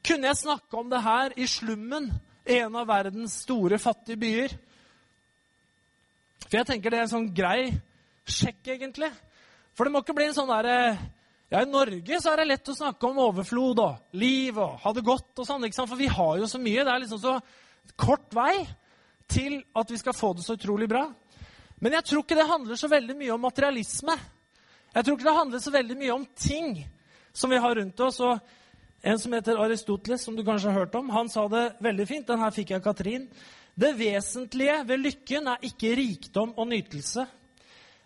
Kunne 0.03 0.27
jeg 0.27 0.41
snakke 0.41 0.75
om 0.75 0.89
det 0.91 0.99
her 0.99 1.33
i 1.39 1.45
slummen, 1.47 2.09
en 2.43 2.77
av 2.77 2.89
verdens 2.89 3.37
store, 3.45 3.79
fattige 3.79 4.19
byer? 4.19 4.55
For 6.49 6.59
jeg 6.59 6.67
tenker 6.67 6.91
det 6.91 6.99
er 6.99 7.05
en 7.07 7.13
sånn 7.13 7.29
grei 7.31 7.71
sjekk, 8.29 8.75
egentlig. 8.75 9.11
For 9.77 9.85
det 9.87 9.95
må 9.95 10.03
ikke 10.03 10.17
bli 10.17 10.29
en 10.29 10.37
sånn 10.37 10.51
derre 10.51 10.77
ja, 11.53 11.61
I 11.61 11.69
Norge 11.69 12.17
så 12.23 12.31
er 12.33 12.41
det 12.41 12.49
lett 12.49 12.69
å 12.73 12.75
snakke 12.77 13.05
om 13.05 13.19
overflod 13.27 13.81
og 13.85 14.17
liv 14.17 14.57
og 14.57 14.79
ha 14.81 14.93
det 14.97 15.03
godt. 15.05 15.35
og 15.37 15.45
sånn, 15.45 15.67
ikke 15.67 15.77
sant? 15.77 15.91
For 15.91 16.01
vi 16.01 16.09
har 16.09 16.39
jo 16.41 16.47
så 16.49 16.61
mye. 16.63 16.81
Det 16.81 16.93
er 16.95 17.03
liksom 17.03 17.21
så 17.21 17.35
kort 18.01 18.33
vei 18.33 18.55
til 19.29 19.59
at 19.77 19.93
vi 19.93 20.01
skal 20.01 20.17
få 20.17 20.33
det 20.39 20.47
så 20.47 20.57
utrolig 20.57 20.89
bra. 20.89 21.03
Men 21.83 21.99
jeg 21.99 22.07
tror 22.09 22.25
ikke 22.25 22.39
det 22.39 22.49
handler 22.49 22.81
så 22.81 22.89
veldig 22.89 23.17
mye 23.19 23.35
om 23.35 23.45
materialisme. 23.45 24.17
Jeg 24.95 25.05
tror 25.05 25.19
ikke 25.19 25.29
det 25.29 25.37
handler 25.43 25.63
så 25.65 25.75
veldig 25.75 25.99
mye 26.01 26.15
om 26.15 26.27
ting 26.37 26.73
som 27.37 27.53
vi 27.53 27.61
har 27.61 27.77
rundt 27.77 28.01
oss. 28.01 28.21
og 28.21 28.41
En 29.03 29.19
som 29.19 29.33
heter 29.37 29.61
Aristoteles, 29.61 30.25
som 30.25 30.37
du 30.37 30.45
kanskje 30.45 30.71
har 30.71 30.87
hørt 30.87 30.95
om, 30.95 31.11
han 31.11 31.29
sa 31.29 31.49
det 31.49 31.67
veldig 31.85 32.09
fint. 32.09 32.27
Den 32.27 32.41
her 32.41 32.55
fikk 32.55 32.71
jeg 32.71 32.81
av 32.81 32.85
Katrin. 32.87 33.29
Det 33.75 33.93
vesentlige 33.99 34.83
ved 34.89 35.05
lykken 35.05 35.49
er 35.49 35.69
ikke 35.69 35.95
rikdom 35.97 36.53
og 36.57 36.69
nytelse, 36.69 37.27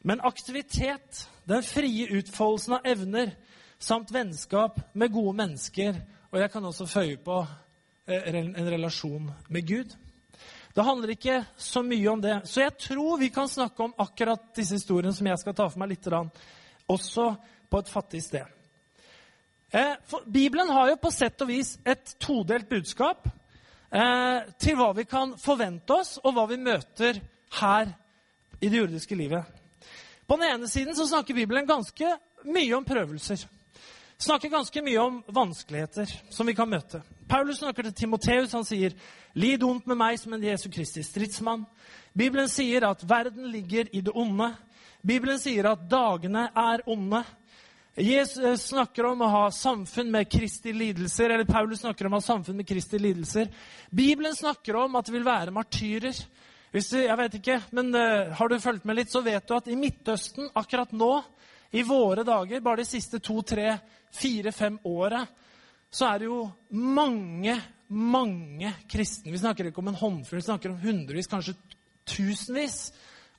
men 0.07 0.23
aktivitet, 0.23 1.25
den 1.45 1.63
frie 1.67 2.07
utfoldelsen 2.15 2.77
av 2.77 2.87
evner, 2.87 3.33
samt 3.79 4.13
vennskap 4.15 4.79
med 4.95 5.11
gode 5.13 5.35
mennesker, 5.41 5.99
og 6.31 6.39
jeg 6.39 6.51
kan 6.53 6.69
også 6.69 6.87
føye 6.87 7.17
på 7.19 7.41
eh, 8.07 8.29
en 8.31 8.71
relasjon 8.71 9.27
med 9.51 9.67
Gud. 9.67 9.97
Det 10.77 10.85
handler 10.85 11.11
ikke 11.17 11.41
så 11.59 11.83
mye 11.83 12.13
om 12.13 12.23
det. 12.23 12.37
Så 12.45 12.63
jeg 12.63 12.77
tror 12.79 13.19
vi 13.19 13.33
kan 13.35 13.51
snakke 13.51 13.83
om 13.83 13.97
akkurat 13.99 14.47
disse 14.55 14.79
historiene 14.79 15.15
som 15.17 15.27
jeg 15.27 15.43
skal 15.43 15.59
ta 15.59 15.67
for 15.73 15.83
meg 15.83 15.97
litt, 15.97 16.07
også 16.87 17.27
på 17.67 17.83
et 17.83 17.91
fattig 17.91 18.23
sted. 18.23 18.47
For 20.07 20.23
Bibelen 20.31 20.71
har 20.71 20.93
jo 20.93 21.03
på 21.03 21.11
sett 21.11 21.43
og 21.43 21.51
vis 21.51 21.79
et 21.83 22.15
todelt 22.23 22.69
budskap 22.71 23.27
eh, 23.91 24.47
til 24.55 24.79
hva 24.79 24.93
vi 24.95 25.09
kan 25.11 25.35
forvente 25.41 25.99
oss, 25.99 26.19
og 26.23 26.37
hva 26.37 26.47
vi 26.47 26.63
møter 26.63 27.19
her 27.59 27.91
i 28.61 28.69
det 28.69 28.85
jordiske 28.85 29.19
livet. 29.19 29.66
På 30.27 30.37
den 30.37 30.49
ene 30.51 30.69
siden 30.69 30.97
så 30.97 31.07
snakker 31.07 31.35
Bibelen 31.35 31.67
ganske 31.67 32.17
mye 32.45 32.75
om 32.77 32.85
prøvelser. 32.85 33.47
Snakker 34.19 34.49
ganske 34.49 34.83
mye 34.83 34.99
om 34.99 35.23
vanskeligheter 35.29 36.11
som 36.31 36.47
vi 36.47 36.55
kan 36.57 36.69
møte. 36.71 37.03
Paulus 37.29 37.59
snakker 37.59 37.83
til 37.83 37.95
Timoteus. 37.95 38.53
Han 38.53 38.65
sier, 38.65 38.93
'Lid 39.35 39.63
ondt 39.63 39.87
med 39.87 39.97
meg 39.97 40.19
som 40.19 40.33
en 40.33 40.45
Jesu 40.45 40.71
Kristi 40.71 41.03
stridsmann'. 41.03 41.67
Bibelen 42.17 42.49
sier 42.49 42.89
at 42.89 43.09
verden 43.09 43.51
ligger 43.53 43.87
i 43.93 44.01
det 44.01 44.13
onde. 44.15 44.55
Bibelen 45.07 45.39
sier 45.39 45.69
at 45.71 45.91
dagene 45.91 46.49
er 46.57 46.81
onde. 46.87 47.25
Jesus 47.97 48.61
snakker 48.61 49.07
om 49.07 49.23
å 49.23 49.29
ha 49.29 49.51
samfunn 49.51 50.11
med 50.11 50.31
Kristi 50.31 50.73
lidelser. 50.73 51.31
eller 51.31 51.45
Paulus 51.45 51.81
snakker 51.81 52.07
om 52.07 52.13
å 52.13 52.17
ha 52.17 52.21
samfunn 52.21 52.57
med 52.57 52.67
Kristi 52.67 52.99
lidelser. 52.99 53.49
Bibelen 53.91 54.35
snakker 54.35 54.77
om 54.77 54.97
at 54.97 55.07
det 55.07 55.13
vil 55.13 55.25
være 55.25 55.51
martyrer. 55.51 56.17
Hvis 56.77 56.91
du, 56.93 56.99
jeg 57.01 57.17
vet 57.17 57.35
ikke, 57.39 57.55
men 57.73 57.87
uh, 57.97 58.35
Har 58.37 58.51
du 58.53 58.59
fulgt 58.61 58.85
med 58.85 58.99
litt, 58.99 59.09
så 59.09 59.23
vet 59.25 59.47
du 59.49 59.55
at 59.57 59.69
i 59.73 59.79
Midtøsten 59.81 60.51
akkurat 60.61 60.91
nå, 60.93 61.09
i 61.73 61.81
våre 61.89 62.21
dager, 62.21 62.61
bare 62.61 62.83
de 62.83 62.89
siste 62.91 63.17
to, 63.25 63.39
tre, 63.49 63.79
fire, 64.13 64.53
fem 64.53 64.77
åra, 64.85 65.23
så 65.89 66.11
er 66.11 66.21
det 66.21 66.29
jo 66.29 66.43
mange, 66.77 67.55
mange 67.89 68.75
kristne 68.93 69.33
Vi 69.33 69.41
snakker 69.41 69.71
ikke 69.71 69.81
om 69.81 69.89
en 69.89 69.97
håndfull, 69.97 70.43
vi 70.43 70.45
snakker 70.51 70.75
om 70.75 70.83
hundrevis, 70.83 71.31
kanskje 71.33 71.57
tusenvis 72.13 72.77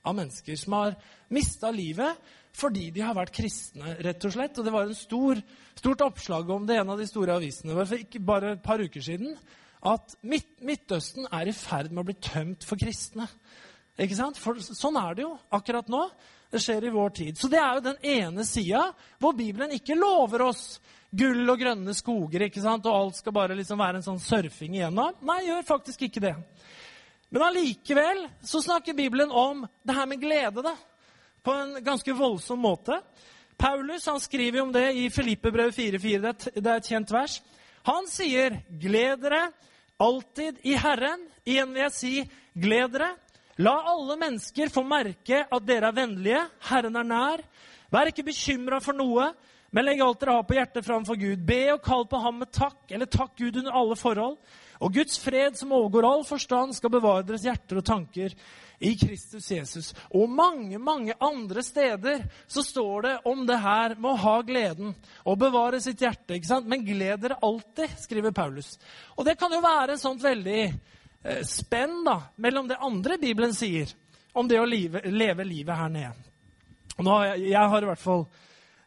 av 0.02 0.18
mennesker 0.18 0.58
som 0.58 0.74
har 0.80 0.98
mista 1.30 1.70
livet 1.70 2.34
fordi 2.58 2.88
de 2.90 3.06
har 3.06 3.14
vært 3.14 3.36
kristne, 3.38 3.94
rett 4.02 4.24
og 4.26 4.34
slett. 4.34 4.58
Og 4.58 4.66
det 4.66 4.74
var 4.74 4.90
et 4.90 4.98
stor, 4.98 5.38
stort 5.78 6.02
oppslag 6.08 6.50
om 6.50 6.66
det 6.66 6.74
i 6.74 6.82
en 6.82 6.90
av 6.90 6.98
de 6.98 7.06
store 7.06 7.38
avisene 7.38 7.76
for 7.78 8.02
ikke 8.02 8.24
bare 8.34 8.56
et 8.56 8.64
par 8.66 8.82
uker 8.82 9.04
siden 9.12 9.38
at 9.86 10.16
Midt 10.26 10.58
Midtøsten 10.64 11.28
er 11.30 11.48
i 11.48 11.54
ferd 11.54 11.92
med 11.92 12.02
å 12.02 12.08
bli 12.08 12.16
tømt 12.22 12.66
for 12.66 12.80
kristne. 12.80 13.28
Ikke 13.98 14.18
sant? 14.18 14.38
For 14.38 14.58
sånn 14.62 14.98
er 14.98 15.16
det 15.18 15.24
jo 15.26 15.32
akkurat 15.54 15.88
nå. 15.90 16.04
Det 16.48 16.60
skjer 16.64 16.86
i 16.88 16.92
vår 16.94 17.10
tid. 17.14 17.38
Så 17.38 17.50
det 17.52 17.58
er 17.60 17.76
jo 17.76 17.84
den 17.84 17.98
ene 18.08 18.44
sida 18.48 18.86
hvor 19.20 19.34
Bibelen 19.36 19.74
ikke 19.76 19.98
lover 19.98 20.46
oss 20.48 20.78
gull 21.10 21.48
og 21.48 21.60
grønne 21.60 21.94
skoger, 21.96 22.46
ikke 22.46 22.62
sant? 22.62 22.86
og 22.88 22.96
alt 22.96 23.18
skal 23.20 23.34
bare 23.36 23.56
liksom 23.56 23.80
være 23.80 24.00
en 24.00 24.06
sånn 24.06 24.20
surfing 24.22 24.76
igjennom. 24.76 25.16
Nei, 25.24 25.40
gjør 25.46 25.66
faktisk 25.68 26.04
ikke 26.08 26.24
det. 26.24 26.34
Men 27.32 27.44
allikevel 27.50 28.24
så 28.44 28.62
snakker 28.64 28.96
Bibelen 28.96 29.32
om 29.32 29.66
det 29.84 29.96
her 29.96 30.08
med 30.08 30.20
glede, 30.22 30.64
da. 30.64 30.74
På 31.44 31.54
en 31.54 31.76
ganske 31.84 32.12
voldsom 32.16 32.60
måte. 32.60 32.98
Paulus 33.58 34.06
han 34.08 34.20
skriver 34.20 34.62
om 34.62 34.72
det 34.72 34.86
i 34.96 35.08
Filippebrevet 35.12 35.76
4,4. 35.76 36.34
Det 36.56 36.66
er 36.66 36.76
et 36.76 36.90
kjent 36.92 37.12
vers. 37.12 37.40
Han 37.88 38.08
sier, 38.10 38.60
'Gled 38.68 39.22
dere 39.24 39.48
alltid 39.98 40.58
i 40.62 40.74
Herren'. 40.74 41.26
Igjen 41.44 41.72
vil 41.74 41.82
jeg 41.82 41.92
si, 41.92 42.30
'Gled 42.54 42.94
dere'. 42.94 43.16
La 43.58 43.74
alle 43.90 44.14
mennesker 44.16 44.70
få 44.70 44.84
merke 44.86 45.42
at 45.50 45.66
dere 45.66 45.88
er 45.90 45.96
vennlige. 45.96 46.42
Herren 46.70 46.96
er 46.96 47.06
nær. 47.06 47.42
Vær 47.90 48.06
ikke 48.06 48.28
bekymra 48.28 48.78
for 48.80 48.94
noe, 48.94 49.32
men 49.72 49.84
legg 49.84 50.00
alt 50.00 50.20
dere 50.20 50.36
har 50.36 50.46
på 50.46 50.54
hjertet 50.54 50.86
framfor 50.86 51.18
Gud. 51.18 51.42
Be 51.44 51.72
og 51.72 51.82
kall 51.82 52.06
på 52.06 52.20
ham 52.22 52.38
med 52.38 52.52
takk, 52.52 52.84
eller 52.90 53.06
takk 53.10 53.34
Gud 53.36 53.56
under 53.56 53.74
alle 53.74 53.96
forhold. 53.96 54.38
Og 54.78 54.94
Guds 54.94 55.18
fred, 55.18 55.56
som 55.58 55.72
overgår 55.74 56.06
all 56.06 56.24
forstand, 56.24 56.76
skal 56.76 56.92
bevare 56.94 57.26
deres 57.26 57.42
hjerter 57.48 57.80
og 57.80 57.84
tanker 57.88 58.36
i 58.78 58.94
Kristus 58.98 59.50
Jesus. 59.50 59.94
Og 60.14 60.30
mange, 60.30 60.78
mange 60.78 61.14
andre 61.20 61.62
steder 61.62 62.22
så 62.46 62.62
står 62.62 63.02
det 63.02 63.14
om 63.24 63.46
det 63.46 63.58
her 63.62 63.94
med 63.98 64.10
å 64.12 64.20
ha 64.22 64.36
gleden 64.46 64.94
og 65.24 65.38
bevare 65.40 65.80
sitt 65.82 66.02
hjerte. 66.02 66.36
ikke 66.36 66.50
sant? 66.50 66.68
Men 66.70 66.86
gled 66.86 67.24
dere 67.24 67.40
alltid, 67.42 67.98
skriver 67.98 68.34
Paulus. 68.34 68.76
Og 69.16 69.26
det 69.26 69.38
kan 69.38 69.52
jo 69.52 69.62
være 69.64 69.96
et 69.96 70.02
sånt 70.02 70.22
veldig 70.22 70.60
eh, 70.64 71.42
spenn 71.46 72.04
da, 72.06 72.20
mellom 72.36 72.70
det 72.70 72.78
andre 72.80 73.18
Bibelen 73.18 73.54
sier 73.56 73.90
om 74.38 74.48
det 74.48 74.60
å 74.60 74.68
leve, 74.68 75.02
leve 75.10 75.46
livet 75.46 75.78
her 75.78 75.90
nede. 75.90 76.28
Og 76.98 77.06
nå 77.06 77.14
har 77.14 77.32
jeg, 77.32 77.48
jeg 77.52 77.72
har 77.72 77.82
i 77.82 77.90
hvert 77.90 78.02
fall 78.02 78.28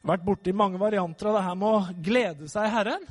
vært 0.08 0.24
borti 0.26 0.54
mange 0.56 0.80
varianter 0.82 1.30
av 1.30 1.38
det 1.38 1.46
her 1.46 1.58
med 1.60 1.68
å 1.68 2.00
glede 2.04 2.48
seg 2.52 2.68
i 2.68 2.74
Herren. 2.76 3.04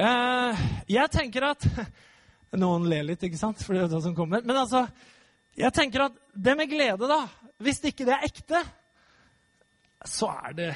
Eh, 0.00 0.64
jeg 0.96 1.12
tenker 1.12 1.52
at 1.52 1.66
Noen 2.60 2.88
ler 2.90 3.04
litt, 3.06 3.22
ikke 3.22 3.38
sant? 3.38 3.60
For 3.62 3.76
det 3.76 3.84
er 3.84 3.90
det 3.92 4.00
som 4.02 4.14
kommer. 4.16 4.42
Men 4.42 4.56
altså, 4.64 4.80
jeg 5.58 5.72
tenker 5.74 6.06
at 6.06 6.18
det 6.34 6.56
med 6.56 6.70
glede, 6.70 7.08
da 7.10 7.26
Hvis 7.60 7.82
ikke 7.84 8.06
det 8.08 8.14
er 8.14 8.24
ekte, 8.24 8.62
så 10.06 10.30
er 10.46 10.52
det 10.56 10.74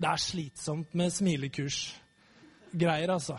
Det 0.00 0.08
er 0.08 0.16
slitsomt 0.16 0.94
med 0.94 1.10
smilekursgreier, 1.12 3.10
altså. 3.12 3.36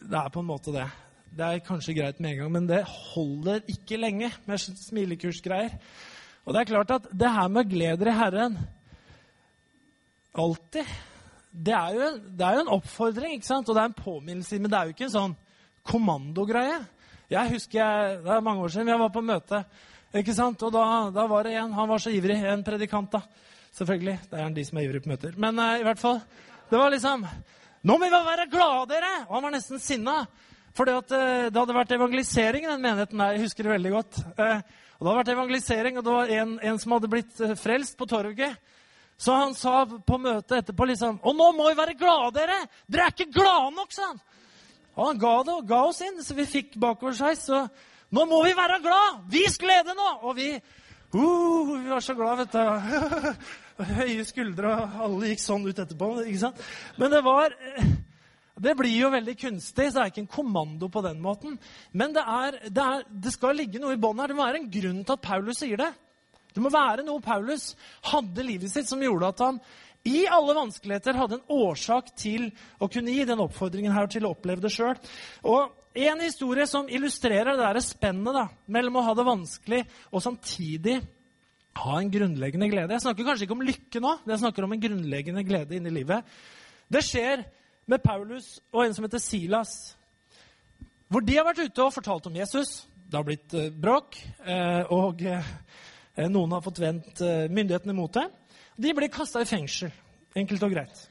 Det 0.00 0.16
er 0.16 0.28
på 0.30 0.40
en 0.40 0.46
måte 0.46 0.72
det. 0.72 0.86
Det 1.30 1.46
er 1.46 1.64
kanskje 1.66 1.94
greit 1.94 2.20
med 2.20 2.30
en 2.30 2.38
gang, 2.38 2.52
men 2.52 2.68
det 2.68 2.84
holder 2.86 3.66
ikke 3.68 3.98
lenge 3.98 4.30
med 4.46 4.58
smilekursgreier. 4.58 5.74
Og 6.44 6.54
det 6.54 6.60
er 6.60 6.70
klart 6.70 6.90
at 6.94 7.08
det 7.10 7.32
her 7.34 7.48
med 7.48 7.68
gleder 7.70 8.12
i 8.12 8.14
Herren 8.14 8.58
alltid 10.34 10.86
det 11.50 11.74
er, 11.74 11.94
jo, 11.94 12.08
det 12.38 12.46
er 12.46 12.54
jo 12.54 12.62
en 12.62 12.74
oppfordring 12.76 13.34
ikke 13.34 13.48
sant? 13.48 13.68
og 13.68 13.74
det 13.74 13.82
er 13.82 13.90
en 13.90 14.02
påminnelse, 14.02 14.58
men 14.58 14.70
det 14.70 14.78
er 14.78 14.86
jo 14.86 14.94
ikke 14.94 15.06
en 15.08 15.16
sånn 15.16 15.32
kommandogreie. 15.82 16.78
Jeg 17.30 17.52
husker 17.52 17.78
jeg, 17.78 18.14
Det 18.24 18.30
er 18.34 18.42
mange 18.42 18.64
år 18.64 18.72
siden 18.74 18.88
jeg 18.90 18.98
var 18.98 19.10
på 19.14 19.22
møte. 19.22 19.62
ikke 20.18 20.34
sant? 20.34 20.62
Og 20.66 20.72
da, 20.74 20.84
da 21.14 21.26
var 21.30 21.46
det 21.46 21.54
en 21.54 21.72
Han 21.72 21.88
var 21.88 21.98
så 22.02 22.10
ivrig. 22.10 22.40
En 22.42 22.64
predikant, 22.66 23.12
da. 23.12 23.20
Selvfølgelig. 23.70 24.18
Det 24.30 24.40
er 24.40 24.50
de 24.50 24.64
som 24.66 24.78
er 24.78 24.82
ivrige 24.88 25.04
på 25.04 25.12
møter. 25.12 25.36
Men 25.38 25.58
uh, 25.58 25.78
i 25.78 25.84
hvert 25.86 25.98
fall. 25.98 26.18
Det 26.70 26.78
var 26.78 26.90
liksom 26.90 27.26
Nå 27.82 27.96
må 27.96 28.04
vi 28.04 28.10
være 28.10 28.48
glade, 28.50 28.88
dere! 28.90 29.12
Og 29.28 29.36
han 29.36 29.44
var 29.46 29.54
nesten 29.54 29.78
sinna. 29.78 30.26
For 30.74 30.90
uh, 30.90 30.98
det 31.06 31.54
hadde 31.54 31.76
vært 31.76 31.94
evangelisering 31.94 32.66
i 32.66 32.72
den 32.72 32.82
menigheten 32.82 33.22
der. 33.22 33.36
Jeg 33.36 33.46
husker 33.46 33.62
det 33.62 33.76
veldig 33.76 33.92
godt. 33.94 34.18
Uh, 34.34 34.58
og 34.98 35.06
Det 35.06 35.06
hadde 35.06 35.20
vært 35.20 35.32
evangelisering, 35.36 35.98
og 35.98 36.04
det 36.04 36.16
var 36.16 36.34
en, 36.34 36.58
en 36.66 36.82
som 36.82 36.96
hadde 36.96 37.12
blitt 37.14 37.44
frelst 37.62 37.96
på 37.96 38.10
torget. 38.10 38.58
Så 39.20 39.38
han 39.38 39.54
sa 39.54 39.84
på 39.86 40.18
møtet 40.18 40.58
etterpå 40.58 40.86
liksom 40.88 41.18
Og 41.28 41.34
nå 41.36 41.50
må 41.52 41.68
vi 41.68 41.78
være 41.78 41.94
glade, 41.94 42.34
dere! 42.40 42.58
Dere 42.90 43.06
er 43.06 43.14
ikke 43.14 43.38
glade 43.38 43.70
nok, 43.78 43.94
sa 43.94 44.10
han. 44.10 44.20
Og 44.98 45.06
han 45.06 45.20
ga 45.20 45.32
det 45.46 45.56
ga 45.70 45.80
oss 45.88 46.02
inn, 46.04 46.20
så 46.24 46.36
vi 46.36 46.48
fikk 46.48 46.76
bakoversveis. 46.80 47.46
Så 47.46 47.62
nå 48.10 48.26
må 48.26 48.42
vi 48.46 48.56
være 48.58 48.80
glad! 48.82 49.24
Vis 49.30 49.58
glede 49.60 49.94
nå! 49.96 50.10
Og 50.26 50.36
vi 50.38 50.50
uh, 50.56 51.74
vi 51.76 51.88
var 51.90 52.04
så 52.04 52.16
glad, 52.18 52.44
vet 52.44 52.54
du. 52.54 53.34
Høye 54.00 54.26
skuldre, 54.28 54.74
og 54.76 55.02
alle 55.06 55.30
gikk 55.30 55.42
sånn 55.44 55.64
ut 55.64 55.78
etterpå. 55.78 56.12
ikke 56.26 56.42
sant? 56.42 56.64
Men 57.00 57.14
det 57.14 57.22
var 57.24 57.54
Det 58.60 58.74
blir 58.76 58.92
jo 58.92 59.08
veldig 59.08 59.34
kunstig, 59.40 59.86
så 59.88 59.94
det 59.96 60.02
er 60.02 60.10
ikke 60.10 60.24
en 60.26 60.34
kommando 60.34 60.90
på 60.92 61.00
den 61.06 61.20
måten. 61.22 61.54
Men 61.96 62.12
det, 62.12 62.20
er, 62.20 62.58
det, 62.68 62.82
er, 62.84 63.06
det 63.08 63.32
skal 63.32 63.56
ligge 63.56 63.80
noe 63.80 63.94
i 63.96 64.00
bånn 64.00 64.20
her. 64.20 64.28
Det 64.28 64.36
må 64.36 64.44
være 64.44 64.60
en 64.60 64.72
grunn 64.74 64.98
til 65.00 65.16
at 65.16 65.22
Paulus 65.24 65.62
sier 65.62 65.80
det. 65.80 65.88
Det 66.50 66.60
må 66.60 66.72
være 66.74 67.06
noe 67.06 67.22
Paulus 67.24 67.70
hadde 68.10 68.44
livet 68.44 68.72
sitt 68.72 68.90
som 68.90 69.00
gjorde 69.00 69.30
at 69.32 69.42
han 69.46 69.62
i 70.08 70.24
alle 70.32 70.56
vanskeligheter 70.56 71.18
hadde 71.18 71.38
en 71.38 71.52
årsak 71.52 72.14
til 72.16 72.48
å 72.80 72.88
kunne 72.88 73.12
gi 73.12 73.26
den 73.28 73.42
oppfordringen 73.44 73.92
her 73.92 74.08
til 74.10 74.24
å 74.24 74.32
oppleve 74.32 74.64
det 74.64 74.72
sjøl. 74.72 74.96
Og 75.44 75.76
en 76.00 76.22
historie 76.22 76.66
som 76.70 76.88
illustrerer 76.88 77.56
det 77.58 77.66
der 77.66 77.82
spennet 77.84 78.54
mellom 78.70 79.00
å 79.00 79.04
ha 79.08 79.14
det 79.18 79.26
vanskelig 79.26 79.82
og 80.10 80.24
samtidig 80.24 81.00
ha 81.80 81.98
en 81.98 82.10
grunnleggende 82.12 82.68
glede. 82.70 82.96
Jeg 82.96 83.04
snakker 83.04 83.26
kanskje 83.26 83.46
ikke 83.46 83.56
om 83.56 83.66
lykke 83.66 84.02
nå, 84.02 84.16
men 84.24 84.34
jeg 84.34 84.42
snakker 84.42 84.66
om 84.66 84.74
en 84.74 84.82
grunnleggende 84.82 85.44
glede 85.46 85.76
inni 85.76 85.92
livet. 85.94 86.26
Det 86.90 87.02
skjer 87.06 87.44
med 87.90 88.02
Paulus 88.02 88.58
og 88.72 88.84
en 88.84 88.96
som 88.96 89.06
heter 89.06 89.22
Silas. 89.22 89.74
Hvor 91.10 91.24
de 91.26 91.36
har 91.36 91.46
vært 91.46 91.64
ute 91.66 91.84
og 91.84 91.94
fortalt 91.94 92.28
om 92.30 92.36
Jesus. 92.38 92.84
Det 93.10 93.18
har 93.18 93.26
blitt 93.26 93.54
eh, 93.58 93.72
bråk, 93.74 94.18
eh, 94.46 94.92
og 94.94 95.22
eh, 95.26 95.46
noen 96.30 96.52
har 96.54 96.62
fått 96.62 96.78
vendt 96.78 97.22
myndighetene 97.50 97.96
mot 97.96 98.12
det. 98.14 98.28
De 98.80 98.94
blir 98.96 99.12
kasta 99.12 99.42
i 99.42 99.48
fengsel. 99.48 99.92
Enkelt 100.38 100.62
og 100.64 100.72
greit. 100.72 101.02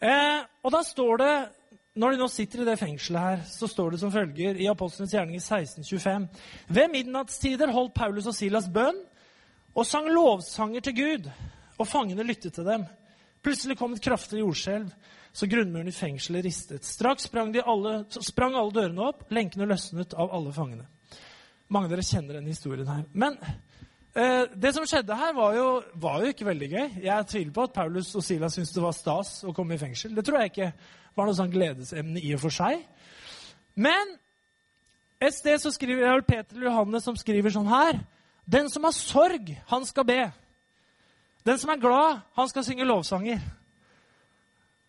Eh, 0.00 0.40
og 0.64 0.72
da 0.72 0.80
står 0.86 1.20
det, 1.20 1.34
Når 1.94 2.10
de 2.10 2.18
nå 2.18 2.26
sitter 2.26 2.64
i 2.64 2.64
det 2.66 2.78
fengselet, 2.80 3.20
her, 3.22 3.42
så 3.46 3.68
står 3.70 3.92
det 3.92 3.98
som 4.00 4.10
følger 4.10 4.56
i 4.58 4.66
Apostlenes 4.66 5.12
gjerning 5.14 5.36
i 5.36 5.38
1625. 5.38 6.24
Ved 6.66 6.88
midnattstider 6.90 7.70
holdt 7.70 7.94
Paulus 7.94 8.26
og 8.26 8.34
Silas 8.34 8.66
bønn 8.66 8.98
og 9.78 9.86
sang 9.86 10.08
lovsanger 10.10 10.82
til 10.82 10.96
Gud. 10.96 11.28
Og 11.78 11.86
fangene 11.86 12.26
lyttet 12.26 12.56
til 12.56 12.66
dem. 12.66 12.88
Plutselig 13.46 13.76
kom 13.78 13.94
et 13.94 14.02
kraftig 14.02 14.40
jordskjelv, 14.40 14.90
så 15.30 15.46
grunnmuren 15.46 15.92
i 15.92 15.94
fengselet 15.94 16.48
ristet. 16.48 16.82
Straks 16.82 17.28
sprang, 17.28 17.54
alle, 17.62 17.94
sprang 18.10 18.58
alle 18.58 18.74
dørene 18.74 19.06
opp, 19.12 19.26
lenkene 19.30 19.70
løsnet 19.70 20.18
av 20.18 20.34
alle 20.34 20.50
fangene. 20.56 20.88
Mange 21.68 21.86
av 21.86 21.94
dere 21.94 22.06
kjenner 22.10 22.40
denne 22.40 22.50
historien 22.50 22.90
her. 22.90 23.06
Men 23.12 23.38
Eh, 24.14 24.44
det 24.54 24.70
som 24.76 24.84
skjedde 24.86 25.16
her, 25.18 25.32
var 25.34 25.56
jo, 25.56 25.68
var 25.98 26.20
jo, 26.22 26.30
ikke 26.30 26.46
veldig 26.46 26.68
gøy. 26.70 26.90
Jeg 27.02 27.26
tviler 27.26 27.54
på 27.54 27.64
at 27.66 27.72
Paulus 27.74 28.12
og 28.14 28.22
Silas 28.22 28.54
syntes 28.54 28.74
det 28.76 28.84
var 28.84 28.94
stas 28.94 29.40
å 29.42 29.54
komme 29.56 29.74
i 29.74 29.80
fengsel. 29.80 30.14
Det 30.14 30.22
tror 30.26 30.38
jeg 30.38 30.52
ikke 30.52 30.68
var 31.18 31.26
noe 31.26 31.34
sånn 31.34 31.50
gledesemne 31.50 32.22
i 32.22 32.30
og 32.36 32.44
for 32.44 32.54
seg. 32.54 32.84
Men 33.74 34.14
et 35.18 35.34
sted 35.34 35.58
så 35.58 35.72
skriver 35.74 36.06
jeg 36.06 36.26
Peter 36.28 36.54
eller 36.54 36.70
Johannes 36.70 37.06
som 37.08 37.18
skriver 37.18 37.50
sånn 37.50 37.70
her 37.70 37.98
Den 38.46 38.68
som 38.70 38.84
har 38.84 38.94
sorg, 38.94 39.50
han 39.70 39.86
skal 39.88 40.06
be. 40.06 40.20
Den 41.48 41.58
som 41.58 41.72
er 41.72 41.80
glad, 41.80 42.22
han 42.36 42.48
skal 42.50 42.64
synge 42.66 42.86
lovsanger. 42.86 43.42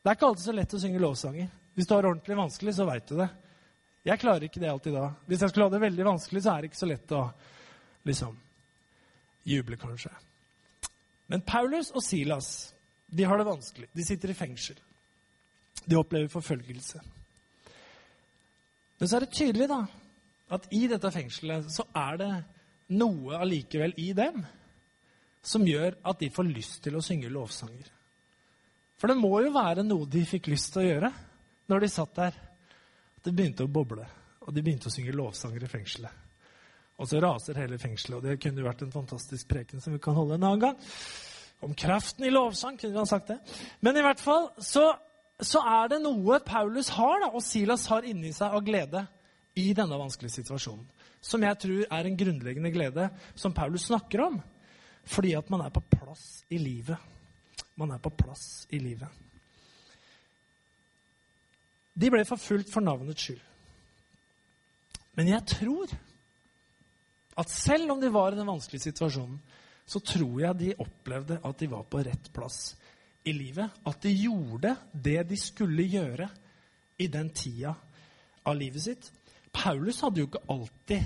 Det 0.04 0.12
er 0.12 0.18
ikke 0.20 0.28
alltid 0.28 0.46
så 0.46 0.54
lett 0.54 0.76
å 0.76 0.80
synge 0.86 1.02
lovsanger. 1.02 1.50
Hvis 1.74 1.88
du 1.88 1.96
har 1.96 2.04
det 2.04 2.12
ordentlig 2.12 2.38
vanskelig, 2.38 2.78
så 2.78 2.86
veit 2.86 3.08
du 3.10 3.18
det. 3.18 3.32
Jeg 4.06 4.22
klarer 4.22 4.46
ikke 4.46 4.62
det 4.62 4.70
alltid 4.70 4.94
da. 5.00 5.08
Hvis 5.26 5.42
jeg 5.42 5.50
skulle 5.50 5.66
ha 5.66 5.74
det 5.74 5.86
veldig 5.88 6.12
vanskelig, 6.14 6.44
så 6.44 6.52
er 6.52 6.62
det 6.62 6.70
ikke 6.70 6.84
så 6.84 6.92
lett 6.92 7.16
å 7.16 7.24
liksom 8.06 8.36
juble, 9.46 9.78
kanskje. 9.78 10.12
Men 11.32 11.44
Paulus 11.46 11.92
og 11.96 12.04
Silas 12.04 12.74
de 13.08 13.24
har 13.24 13.38
det 13.38 13.48
vanskelig. 13.48 13.90
De 13.94 14.06
sitter 14.06 14.34
i 14.34 14.38
fengsel. 14.38 14.80
De 15.86 15.98
opplever 15.98 16.28
forfølgelse. 16.32 17.02
Men 19.00 19.10
så 19.10 19.18
er 19.18 19.26
det 19.26 19.36
tydelig 19.36 19.68
da, 19.70 19.82
at 20.56 20.68
i 20.74 20.86
dette 20.90 21.12
fengselet 21.12 21.68
så 21.74 21.86
er 21.96 22.20
det 22.22 22.32
noe 22.96 23.40
allikevel 23.42 23.96
i 24.02 24.12
dem 24.18 24.44
som 25.46 25.66
gjør 25.68 25.98
at 26.06 26.22
de 26.22 26.32
får 26.34 26.50
lyst 26.50 26.82
til 26.86 26.98
å 26.98 27.04
synge 27.06 27.30
lovsanger. 27.34 27.90
For 28.98 29.12
det 29.12 29.20
må 29.20 29.34
jo 29.44 29.54
være 29.54 29.84
noe 29.86 30.08
de 30.10 30.24
fikk 30.26 30.50
lyst 30.54 30.72
til 30.74 30.86
å 30.86 30.88
gjøre 30.88 31.12
når 31.70 31.84
de 31.84 31.92
satt 31.92 32.16
der. 32.18 32.38
At 33.18 33.28
det 33.28 33.34
begynte 33.36 33.66
å 33.66 33.72
boble, 33.72 34.06
og 34.46 34.54
de 34.54 34.64
begynte 34.64 34.90
å 34.90 34.94
synge 34.94 35.16
lovsanger 35.16 35.66
i 35.66 35.70
fengselet. 35.70 36.25
Og 36.96 37.10
så 37.10 37.20
raser 37.24 37.60
hele 37.60 37.80
fengselet. 37.80 38.18
Og 38.18 38.24
det 38.24 38.40
kunne 38.42 38.62
jo 38.62 38.68
vært 38.68 38.86
en 38.86 38.94
fantastisk 38.94 39.50
preken 39.52 39.84
som 39.84 39.96
vi 39.96 40.02
kan 40.04 40.16
holde 40.16 40.38
en 40.38 40.48
annen 40.48 40.64
gang. 40.64 40.78
Om 41.66 41.76
kraften 41.78 42.28
i 42.28 42.32
lovsang, 42.32 42.78
kunne 42.80 42.94
vi 42.94 43.02
ha 43.02 43.10
sagt 43.10 43.34
det. 43.34 43.40
Men 43.84 43.98
i 43.98 44.04
hvert 44.06 44.22
fall 44.22 44.50
så, 44.64 44.88
så 45.40 45.64
er 45.82 45.92
det 45.92 46.02
noe 46.04 46.40
Paulus 46.46 46.92
har, 46.96 47.20
da, 47.24 47.32
og 47.34 47.44
Silas 47.44 47.88
har 47.92 48.08
inni 48.08 48.32
seg 48.36 48.56
av 48.56 48.64
glede 48.66 49.06
i 49.60 49.72
denne 49.76 50.00
vanskelige 50.00 50.38
situasjonen. 50.40 50.86
Som 51.26 51.44
jeg 51.44 51.58
tror 51.60 51.86
er 51.98 52.08
en 52.08 52.18
grunnleggende 52.20 52.72
glede 52.72 53.10
som 53.40 53.56
Paulus 53.56 53.88
snakker 53.90 54.28
om. 54.28 54.40
Fordi 55.06 55.34
at 55.38 55.50
man 55.54 55.66
er 55.66 55.74
på 55.74 55.84
plass 55.90 56.44
i 56.54 56.60
livet. 56.62 56.98
Man 57.76 57.92
er 57.92 58.02
på 58.02 58.12
plass 58.14 58.66
i 58.74 58.80
livet. 58.80 59.10
De 61.96 62.12
ble 62.12 62.26
forfulgt 62.28 62.72
for 62.72 62.84
navnets 62.84 63.24
skyld. 63.24 63.42
Men 65.16 65.32
jeg 65.32 65.48
tror 65.48 65.92
at 67.36 67.52
selv 67.52 67.92
om 67.92 68.02
de 68.02 68.12
var 68.14 68.34
i 68.34 68.40
den 68.40 68.48
vanskelige 68.48 68.88
situasjonen, 68.90 69.40
så 69.86 70.02
tror 70.02 70.40
jeg 70.42 70.60
de 70.60 70.72
opplevde 70.82 71.40
at 71.46 71.60
de 71.60 71.70
var 71.70 71.84
på 71.90 72.02
rett 72.06 72.32
plass 72.34 72.76
i 73.28 73.34
livet. 73.36 73.82
At 73.86 74.02
de 74.02 74.14
gjorde 74.14 74.74
det 74.94 75.20
de 75.30 75.38
skulle 75.38 75.86
gjøre 75.90 76.30
i 76.98 77.08
den 77.12 77.30
tida 77.36 77.76
av 78.46 78.58
livet 78.58 78.86
sitt. 78.86 79.12
Paulus 79.56 80.02
hadde 80.04 80.24
jo 80.24 80.30
ikke 80.30 80.46
alltid 80.52 81.06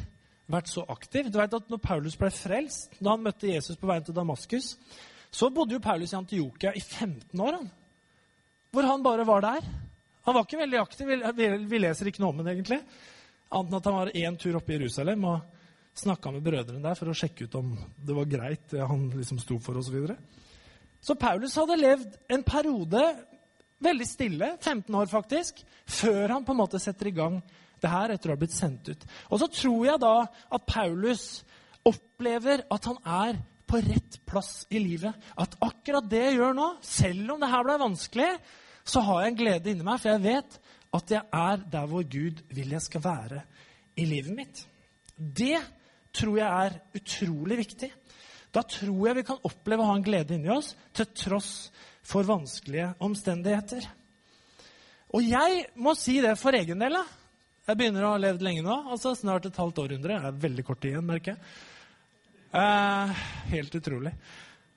vært 0.50 0.72
så 0.72 0.86
aktiv. 0.90 1.30
Du 1.30 1.38
vet 1.40 1.54
at 1.54 1.70
når 1.70 1.82
Paulus 1.84 2.18
ble 2.18 2.32
frelst, 2.34 2.96
da 3.00 3.14
han 3.14 3.26
møtte 3.26 3.52
Jesus 3.52 3.78
på 3.78 3.90
veien 3.90 4.06
til 4.06 4.16
Damaskus, 4.18 4.74
så 5.30 5.52
bodde 5.54 5.76
jo 5.78 5.84
Paulus 5.84 6.14
i 6.14 6.18
Antiokia 6.18 6.74
i 6.74 6.82
15 6.82 7.38
år. 7.42 7.60
Han. 7.60 7.70
Hvor 8.74 8.88
han 8.90 9.06
bare 9.06 9.28
var 9.28 9.46
der. 9.46 9.70
Han 10.26 10.36
var 10.36 10.46
ikke 10.46 10.62
veldig 10.62 10.82
aktiv. 10.82 11.14
Vi, 11.36 11.82
leser 11.82 12.10
ikke 12.10 12.24
noe 12.24 12.34
om 12.34 12.42
det, 12.42 12.54
egentlig. 12.54 12.82
Annet 13.50 13.72
enn 13.72 13.80
at 13.80 13.90
han 13.90 13.98
var 13.98 14.12
én 14.14 14.38
tur 14.38 14.58
oppe 14.60 14.74
i 14.74 14.78
Jerusalem 14.78 15.26
og 15.30 15.59
snakka 16.00 16.32
med 16.34 16.46
brødrene 16.46 16.84
der 16.84 16.98
for 16.98 17.12
å 17.12 17.18
sjekke 17.18 17.48
ut 17.48 17.58
om 17.60 17.74
det 17.98 18.16
var 18.18 18.30
greit, 18.30 18.68
det 18.72 18.86
han 18.88 19.10
liksom 19.14 19.42
sto 19.42 19.60
for, 19.64 19.80
osv. 19.80 19.90
Så, 19.90 19.96
videre. 19.96 20.18
så 21.02 21.16
Paulus 21.20 21.58
hadde 21.60 21.80
levd 21.80 22.18
en 22.32 22.46
periode 22.48 23.04
veldig 23.84 24.08
stille, 24.08 24.54
15 24.60 24.96
år 25.00 25.12
faktisk, 25.12 25.62
før 25.88 26.36
han 26.36 26.46
på 26.46 26.56
en 26.56 26.62
måte 26.62 26.82
setter 26.82 27.10
i 27.10 27.16
gang 27.16 27.40
det 27.80 27.92
her 27.92 28.14
etter 28.14 28.32
å 28.32 28.36
ha 28.36 28.40
blitt 28.42 28.56
sendt 28.56 28.90
ut. 28.92 29.06
Og 29.32 29.40
så 29.42 29.48
tror 29.52 29.86
jeg 29.88 30.02
da 30.04 30.16
at 30.28 30.68
Paulus 30.68 31.28
opplever 31.88 32.66
at 32.72 32.90
han 32.90 33.00
er 33.06 33.40
på 33.70 33.80
rett 33.86 34.18
plass 34.28 34.66
i 34.74 34.82
livet. 34.82 35.16
At 35.40 35.56
akkurat 35.64 36.08
det 36.10 36.24
jeg 36.26 36.40
gjør 36.40 36.58
nå, 36.58 36.68
selv 36.84 37.36
om 37.36 37.42
det 37.42 37.52
her 37.52 37.66
ble 37.66 37.78
vanskelig, 37.84 38.30
så 38.90 39.04
har 39.06 39.22
jeg 39.22 39.32
en 39.32 39.40
glede 39.40 39.72
inni 39.72 39.86
meg, 39.86 40.02
for 40.02 40.12
jeg 40.12 40.26
vet 40.26 40.60
at 40.98 41.14
jeg 41.14 41.22
er 41.40 41.66
der 41.72 41.90
hvor 41.90 42.06
Gud 42.10 42.42
vil 42.50 42.74
jeg 42.74 42.82
skal 42.82 43.06
være 43.06 43.44
i 44.00 44.08
livet 44.10 44.36
mitt. 44.36 44.64
Det 45.16 45.60
tror 46.16 46.40
jeg 46.40 46.50
er 46.50 46.78
utrolig 47.00 47.60
viktig. 47.64 47.92
Da 48.56 48.64
tror 48.66 49.08
jeg 49.08 49.20
vi 49.20 49.28
kan 49.28 49.42
oppleve 49.46 49.86
å 49.86 49.92
ha 49.92 49.96
en 50.00 50.06
glede 50.06 50.36
inni 50.36 50.50
oss 50.54 50.74
til 50.96 51.10
tross 51.14 51.54
for 52.06 52.26
vanskelige 52.26 52.96
omstendigheter. 53.06 53.86
Og 55.14 55.26
jeg 55.26 55.66
må 55.82 55.96
si 55.98 56.20
det 56.22 56.36
for 56.40 56.58
egen 56.58 56.82
del. 56.82 56.98
Jeg 57.70 57.78
begynner 57.78 58.06
å 58.06 58.14
ha 58.16 58.22
levd 58.22 58.46
lenge 58.46 58.66
nå. 58.66 58.76
altså 58.94 59.14
Snart 59.18 59.46
et 59.46 59.58
halvt 59.62 59.84
århundre. 59.84 60.22
Det 60.22 60.32
er 60.32 60.44
veldig 60.46 60.66
kort 60.66 60.82
tid 60.82 60.96
igjen, 60.96 61.06
merker 61.06 61.36
jeg. 61.36 61.52
Eh, 62.60 63.26
helt 63.52 63.76
utrolig. 63.78 64.14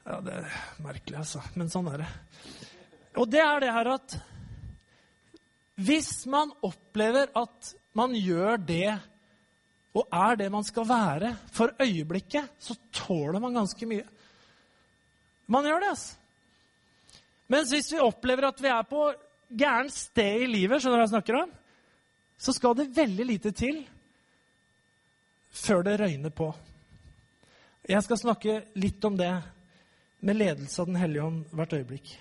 Ja, 0.04 0.18
det 0.24 0.34
er 0.40 0.56
merkelig, 0.84 1.18
altså. 1.22 1.40
Men 1.56 1.70
sånn 1.72 1.88
er 1.92 2.02
det. 2.02 2.10
Og 3.20 3.28
det 3.32 3.40
er 3.44 3.62
det 3.62 3.72
her 3.72 3.92
at 3.94 4.16
hvis 5.82 6.26
man 6.28 6.52
opplever 6.64 7.30
at 7.38 7.72
man 7.96 8.12
gjør 8.16 8.60
det 8.60 8.98
og 9.92 10.08
er 10.08 10.38
det 10.40 10.48
man 10.52 10.64
skal 10.64 10.88
være 10.88 11.34
for 11.52 11.74
øyeblikket, 11.80 12.48
så 12.58 12.76
tåler 12.92 13.40
man 13.42 13.54
ganske 13.60 13.88
mye. 13.88 14.06
Man 15.52 15.66
gjør 15.68 15.82
det, 15.82 15.90
altså. 15.92 16.18
Mens 17.52 17.72
hvis 17.74 17.90
vi 17.92 18.00
opplever 18.00 18.46
at 18.48 18.60
vi 18.62 18.70
er 18.72 18.86
på 18.88 19.10
gærent 19.52 19.92
sted 19.92 20.46
i 20.46 20.48
livet, 20.48 20.80
skjønner 20.80 20.96
du 20.96 21.02
hva 21.02 21.04
jeg 21.04 21.12
snakker 21.12 21.38
om, 21.42 21.50
så 22.40 22.54
skal 22.56 22.76
det 22.78 22.94
veldig 22.96 23.26
lite 23.28 23.52
til 23.52 23.82
før 25.52 25.84
det 25.84 25.98
røyner 26.00 26.32
på. 26.32 26.48
Jeg 27.84 28.00
skal 28.06 28.20
snakke 28.22 28.54
litt 28.78 29.04
om 29.04 29.18
det 29.18 29.32
med 30.22 30.38
ledelse 30.38 30.80
av 30.80 30.88
Den 30.88 31.00
hellige 31.02 31.26
ånd 31.26 31.42
hvert 31.52 31.76
øyeblikk. 31.76 32.14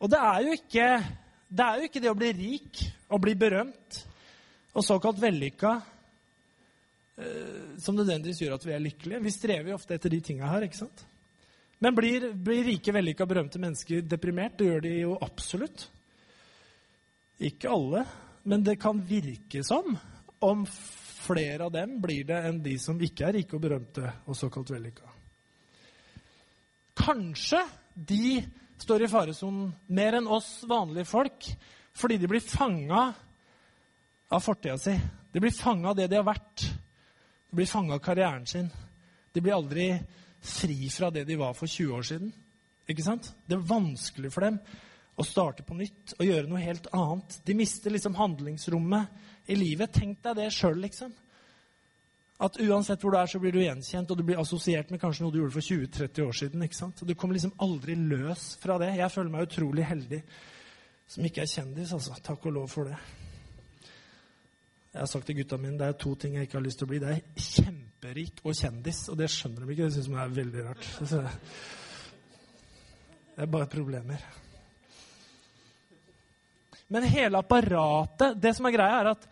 Og 0.00 0.10
det 0.12 0.20
er 0.20 0.44
jo 0.44 0.56
ikke 0.58 0.86
det, 1.48 1.64
er 1.64 1.78
jo 1.78 1.88
ikke 1.88 2.02
det 2.02 2.10
å 2.10 2.18
bli 2.18 2.30
rik 2.36 2.82
og 3.08 3.22
bli 3.24 3.34
berømt 3.38 4.02
og 4.74 4.84
såkalt 4.86 5.18
vellykka 5.22 5.72
som 7.80 7.96
nødvendigvis 7.96 8.40
gjør 8.40 8.54
at 8.56 8.66
vi 8.66 8.72
er 8.72 8.82
lykkelige. 8.84 9.22
Vi 9.24 9.32
strever 9.34 9.72
jo 9.72 9.76
ofte 9.76 9.96
etter 9.96 10.12
de 10.12 10.20
tinga 10.24 10.48
her. 10.48 10.64
ikke 10.64 10.80
sant? 10.80 11.04
Men 11.80 11.96
blir, 11.96 12.30
blir 12.36 12.64
rike, 12.64 12.92
vellykka, 12.92 13.26
berømte 13.28 13.60
mennesker 13.60 14.04
deprimert? 14.04 14.58
Det 14.58 14.68
gjør 14.68 14.82
de 14.84 14.94
jo 14.98 15.16
absolutt. 15.24 15.86
Ikke 17.40 17.72
alle, 17.72 18.04
men 18.44 18.64
det 18.64 18.76
kan 18.80 19.00
virke 19.00 19.62
som 19.64 19.96
om 20.44 20.64
flere 21.20 21.66
av 21.68 21.72
dem 21.72 21.98
blir 22.00 22.26
det 22.28 22.40
enn 22.48 22.60
de 22.64 22.74
som 22.80 23.00
ikke 23.00 23.28
er 23.28 23.38
rike 23.38 23.56
og 23.56 23.64
berømte 23.64 24.12
og 24.26 24.36
såkalt 24.36 24.72
vellykka. 24.72 25.08
Kanskje 27.00 27.62
de 27.94 28.40
står 28.80 29.04
i 29.04 29.10
faresonen 29.12 29.72
mer 29.92 30.16
enn 30.18 30.28
oss 30.28 30.60
vanlige 30.68 31.08
folk 31.08 31.48
fordi 31.96 32.20
de 32.20 32.28
blir 32.30 32.44
fanga 32.44 33.08
av 34.30 34.44
fortida 34.44 34.76
si. 34.80 34.94
De 35.32 35.40
blir 35.42 35.52
fanga 35.52 35.90
av 35.90 35.98
det 35.98 36.08
de 36.12 36.20
har 36.20 36.28
vært. 36.28 36.64
Blir 37.50 37.66
fanga 37.66 37.96
av 37.96 38.02
karrieren 38.04 38.46
sin. 38.46 38.70
De 39.32 39.42
blir 39.42 39.56
aldri 39.56 39.88
fri 40.40 40.88
fra 40.90 41.10
det 41.10 41.24
de 41.28 41.36
var 41.36 41.54
for 41.54 41.66
20 41.66 41.96
år 41.96 42.06
siden. 42.06 42.32
Ikke 42.90 43.04
sant? 43.06 43.32
Det 43.46 43.58
er 43.58 43.66
vanskelig 43.66 44.32
for 44.34 44.46
dem 44.46 44.58
å 45.20 45.26
starte 45.26 45.64
på 45.66 45.76
nytt 45.76 46.14
og 46.18 46.26
gjøre 46.26 46.48
noe 46.48 46.62
helt 46.62 46.86
annet. 46.96 47.40
De 47.46 47.56
mister 47.58 47.92
liksom 47.92 48.16
handlingsrommet 48.18 49.50
i 49.50 49.58
livet. 49.58 49.92
Tenk 49.94 50.22
deg 50.24 50.38
det 50.38 50.48
sjøl, 50.54 50.80
liksom. 50.80 51.12
At 52.40 52.56
uansett 52.64 53.02
hvor 53.04 53.12
du 53.12 53.18
er, 53.20 53.28
så 53.28 53.38
blir 53.42 53.52
du 53.52 53.60
gjenkjent, 53.60 54.10
og 54.10 54.16
du 54.16 54.24
blir 54.24 54.40
assosiert 54.40 54.88
med 54.90 55.00
kanskje 55.02 55.26
noe 55.26 55.34
du 55.34 55.42
gjorde 55.42 55.58
for 55.58 55.66
20-30 55.66 56.24
år 56.24 56.38
siden. 56.38 56.62
ikke 56.64 56.78
sant? 56.78 57.02
Og 57.02 57.08
Du 57.08 57.14
kommer 57.14 57.36
liksom 57.36 57.52
aldri 57.60 57.98
løs 58.00 58.54
fra 58.62 58.78
det. 58.80 58.94
Jeg 58.96 59.12
føler 59.12 59.34
meg 59.34 59.48
utrolig 59.48 59.84
heldig 59.84 60.22
som 61.10 61.26
ikke 61.26 61.42
er 61.44 61.52
kjendis, 61.52 61.92
altså. 61.92 62.16
Takk 62.24 62.46
og 62.46 62.56
lov 62.56 62.70
for 62.72 62.88
det. 62.88 62.96
Jeg 64.90 64.98
har 65.04 65.06
sagt 65.06 65.28
til 65.28 65.36
gutta 65.38 65.56
mine 65.60 65.78
det 65.78 65.86
er 65.86 65.98
to 66.02 66.16
ting 66.18 66.34
jeg 66.34 66.48
ikke 66.48 66.58
har 66.58 66.64
lyst 66.64 66.80
til 66.80 66.88
å 66.88 66.90
bli. 66.90 66.98
Det 67.02 67.10
er 67.14 67.44
kjemperik 67.46 68.40
og 68.42 68.56
kjendis, 68.58 69.04
og 69.12 69.18
det 69.20 69.28
skjønner 69.30 69.62
de 69.62 69.74
ikke. 69.74 69.86
Det 69.86 69.94
syns 69.94 70.08
de 70.10 70.16
er 70.18 70.38
veldig 70.38 70.64
rart. 70.66 70.88
Det 73.36 73.44
er 73.44 73.52
bare 73.54 73.70
problemer. 73.70 74.24
Men 76.90 77.06
hele 77.06 77.38
apparatet 77.38 78.34
Det 78.42 78.50
som 78.56 78.66
er 78.66 78.74
greia, 78.74 78.96
er 78.98 79.12
at 79.12 79.28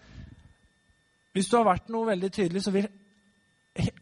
hvis 1.35 1.51
du 1.51 1.57
har 1.59 1.67
vært 1.67 1.91
noe 1.93 2.07
veldig 2.07 2.31
tydelig, 2.35 2.63
så 2.65 2.73
vil 2.75 2.87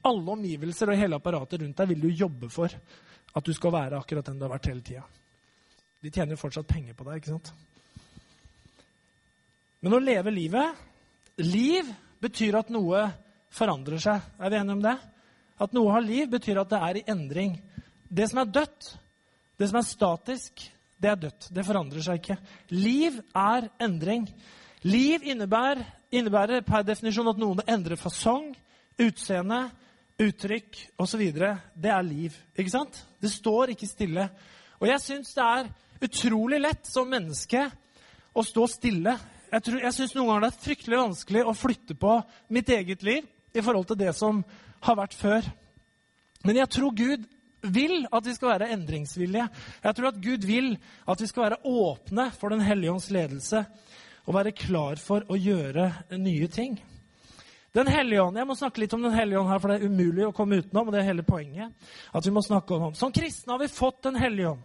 alle 0.08 0.34
omgivelser 0.36 0.92
og 0.92 1.00
hele 1.00 1.18
apparatet 1.18 1.60
rundt 1.62 1.80
deg 1.80 1.88
vil 1.90 2.04
du 2.04 2.10
jobbe 2.12 2.48
for 2.52 2.72
at 3.36 3.44
du 3.44 3.52
skal 3.56 3.74
være 3.74 3.98
akkurat 3.98 4.28
den 4.28 4.38
du 4.38 4.44
har 4.46 4.52
vært 4.54 4.68
hele 4.70 4.84
tida. 4.84 5.02
De 6.00 6.12
tjener 6.12 6.36
jo 6.36 6.40
fortsatt 6.40 6.68
penger 6.68 6.96
på 6.96 7.04
deg, 7.08 7.18
ikke 7.20 7.32
sant? 7.34 7.50
Men 9.84 9.96
å 9.96 10.00
leve 10.00 10.32
livet 10.32 10.84
Liv 11.42 11.88
betyr 12.22 12.56
at 12.56 12.70
noe 12.72 13.02
forandrer 13.52 14.00
seg. 14.00 14.24
Er 14.40 14.52
vi 14.52 14.58
enige 14.58 14.76
om 14.78 14.84
det? 14.84 14.96
At 15.60 15.74
noe 15.76 15.92
har 15.92 16.04
liv, 16.04 16.28
betyr 16.32 16.62
at 16.62 16.70
det 16.72 16.80
er 16.80 16.98
i 17.00 17.04
endring. 17.12 17.58
Det 18.08 18.28
som 18.30 18.40
er 18.40 18.52
dødt, 18.52 18.88
det 19.56 19.68
som 19.70 19.80
er 19.80 19.88
statisk, 19.88 20.64
det 21.00 21.10
er 21.10 21.20
dødt. 21.20 21.48
Det 21.52 21.64
forandrer 21.66 22.04
seg 22.04 22.20
ikke. 22.20 22.38
Liv 22.72 23.18
er 23.36 23.68
endring. 23.84 24.26
Liv 24.86 25.24
innebærer, 25.24 25.82
innebærer 26.12 26.64
per 26.64 26.84
definisjon 26.86 27.32
at 27.32 27.40
noen 27.40 27.60
endrer 27.68 28.00
fasong, 28.00 28.52
utseende, 29.00 29.66
uttrykk 30.22 30.78
osv. 31.02 31.24
Det 31.76 31.92
er 31.92 32.04
liv. 32.04 32.36
Ikke 32.56 32.72
sant? 32.72 33.00
Det 33.20 33.32
står 33.32 33.74
ikke 33.74 33.88
stille. 33.88 34.28
Og 34.80 34.88
jeg 34.88 35.04
syns 35.04 35.34
det 35.36 35.44
er 35.44 35.72
utrolig 36.06 36.60
lett 36.60 36.88
som 36.88 37.08
menneske 37.08 37.64
å 38.36 38.44
stå 38.44 38.68
stille. 38.68 39.16
Jeg, 39.52 39.62
tror, 39.62 39.78
jeg 39.84 39.94
syns 39.94 40.14
noen 40.16 40.28
ganger 40.30 40.46
det 40.46 40.50
er 40.50 40.64
fryktelig 40.64 40.98
vanskelig 40.98 41.44
å 41.46 41.54
flytte 41.54 41.94
på 41.98 42.16
mitt 42.54 42.70
eget 42.74 43.04
liv 43.06 43.26
i 43.54 43.62
forhold 43.62 43.86
til 43.90 44.00
det 44.00 44.12
som 44.18 44.42
har 44.86 44.98
vært 44.98 45.14
før. 45.16 45.46
Men 46.46 46.60
jeg 46.60 46.72
tror 46.74 46.96
Gud 46.96 47.28
vil 47.66 48.04
at 48.14 48.26
vi 48.26 48.34
skal 48.36 48.52
være 48.52 48.72
endringsvillige. 48.74 49.46
Jeg 49.84 49.98
tror 49.98 50.10
at 50.10 50.18
Gud 50.22 50.46
vil 50.46 50.74
at 51.08 51.22
vi 51.22 51.30
skal 51.30 51.46
være 51.46 51.62
åpne 51.64 52.28
for 52.36 52.54
Den 52.54 52.64
hellige 52.66 52.92
ånds 52.92 53.08
ledelse 53.10 53.64
og 54.26 54.34
være 54.34 54.54
klar 54.58 54.98
for 54.98 55.22
å 55.30 55.38
gjøre 55.38 55.92
nye 56.18 56.50
ting. 56.50 56.76
Den 57.76 57.90
hellige 57.92 58.22
ånd, 58.22 58.38
Jeg 58.38 58.46
må 58.48 58.54
snakke 58.56 58.80
litt 58.80 58.94
om 58.94 59.02
Den 59.02 59.12
hellige 59.12 59.38
ånd 59.38 59.50
her, 59.50 59.58
for 59.58 59.68
det 59.68 59.82
er 59.82 59.90
umulig 59.90 60.26
å 60.26 60.32
komme 60.32 60.56
utenom. 60.56 60.88
og 60.88 60.92
det 60.92 61.00
er 61.00 61.10
hele 61.12 61.22
poenget, 61.22 61.72
at 62.14 62.24
vi 62.24 62.30
må 62.32 62.40
snakke 62.40 62.74
om 62.74 62.82
ham. 62.82 62.94
Som 62.94 63.12
kristne 63.12 63.52
har 63.52 63.58
vi 63.58 63.68
fått 63.68 64.02
Den 64.02 64.16
hellige 64.16 64.50
ånd. 64.50 64.62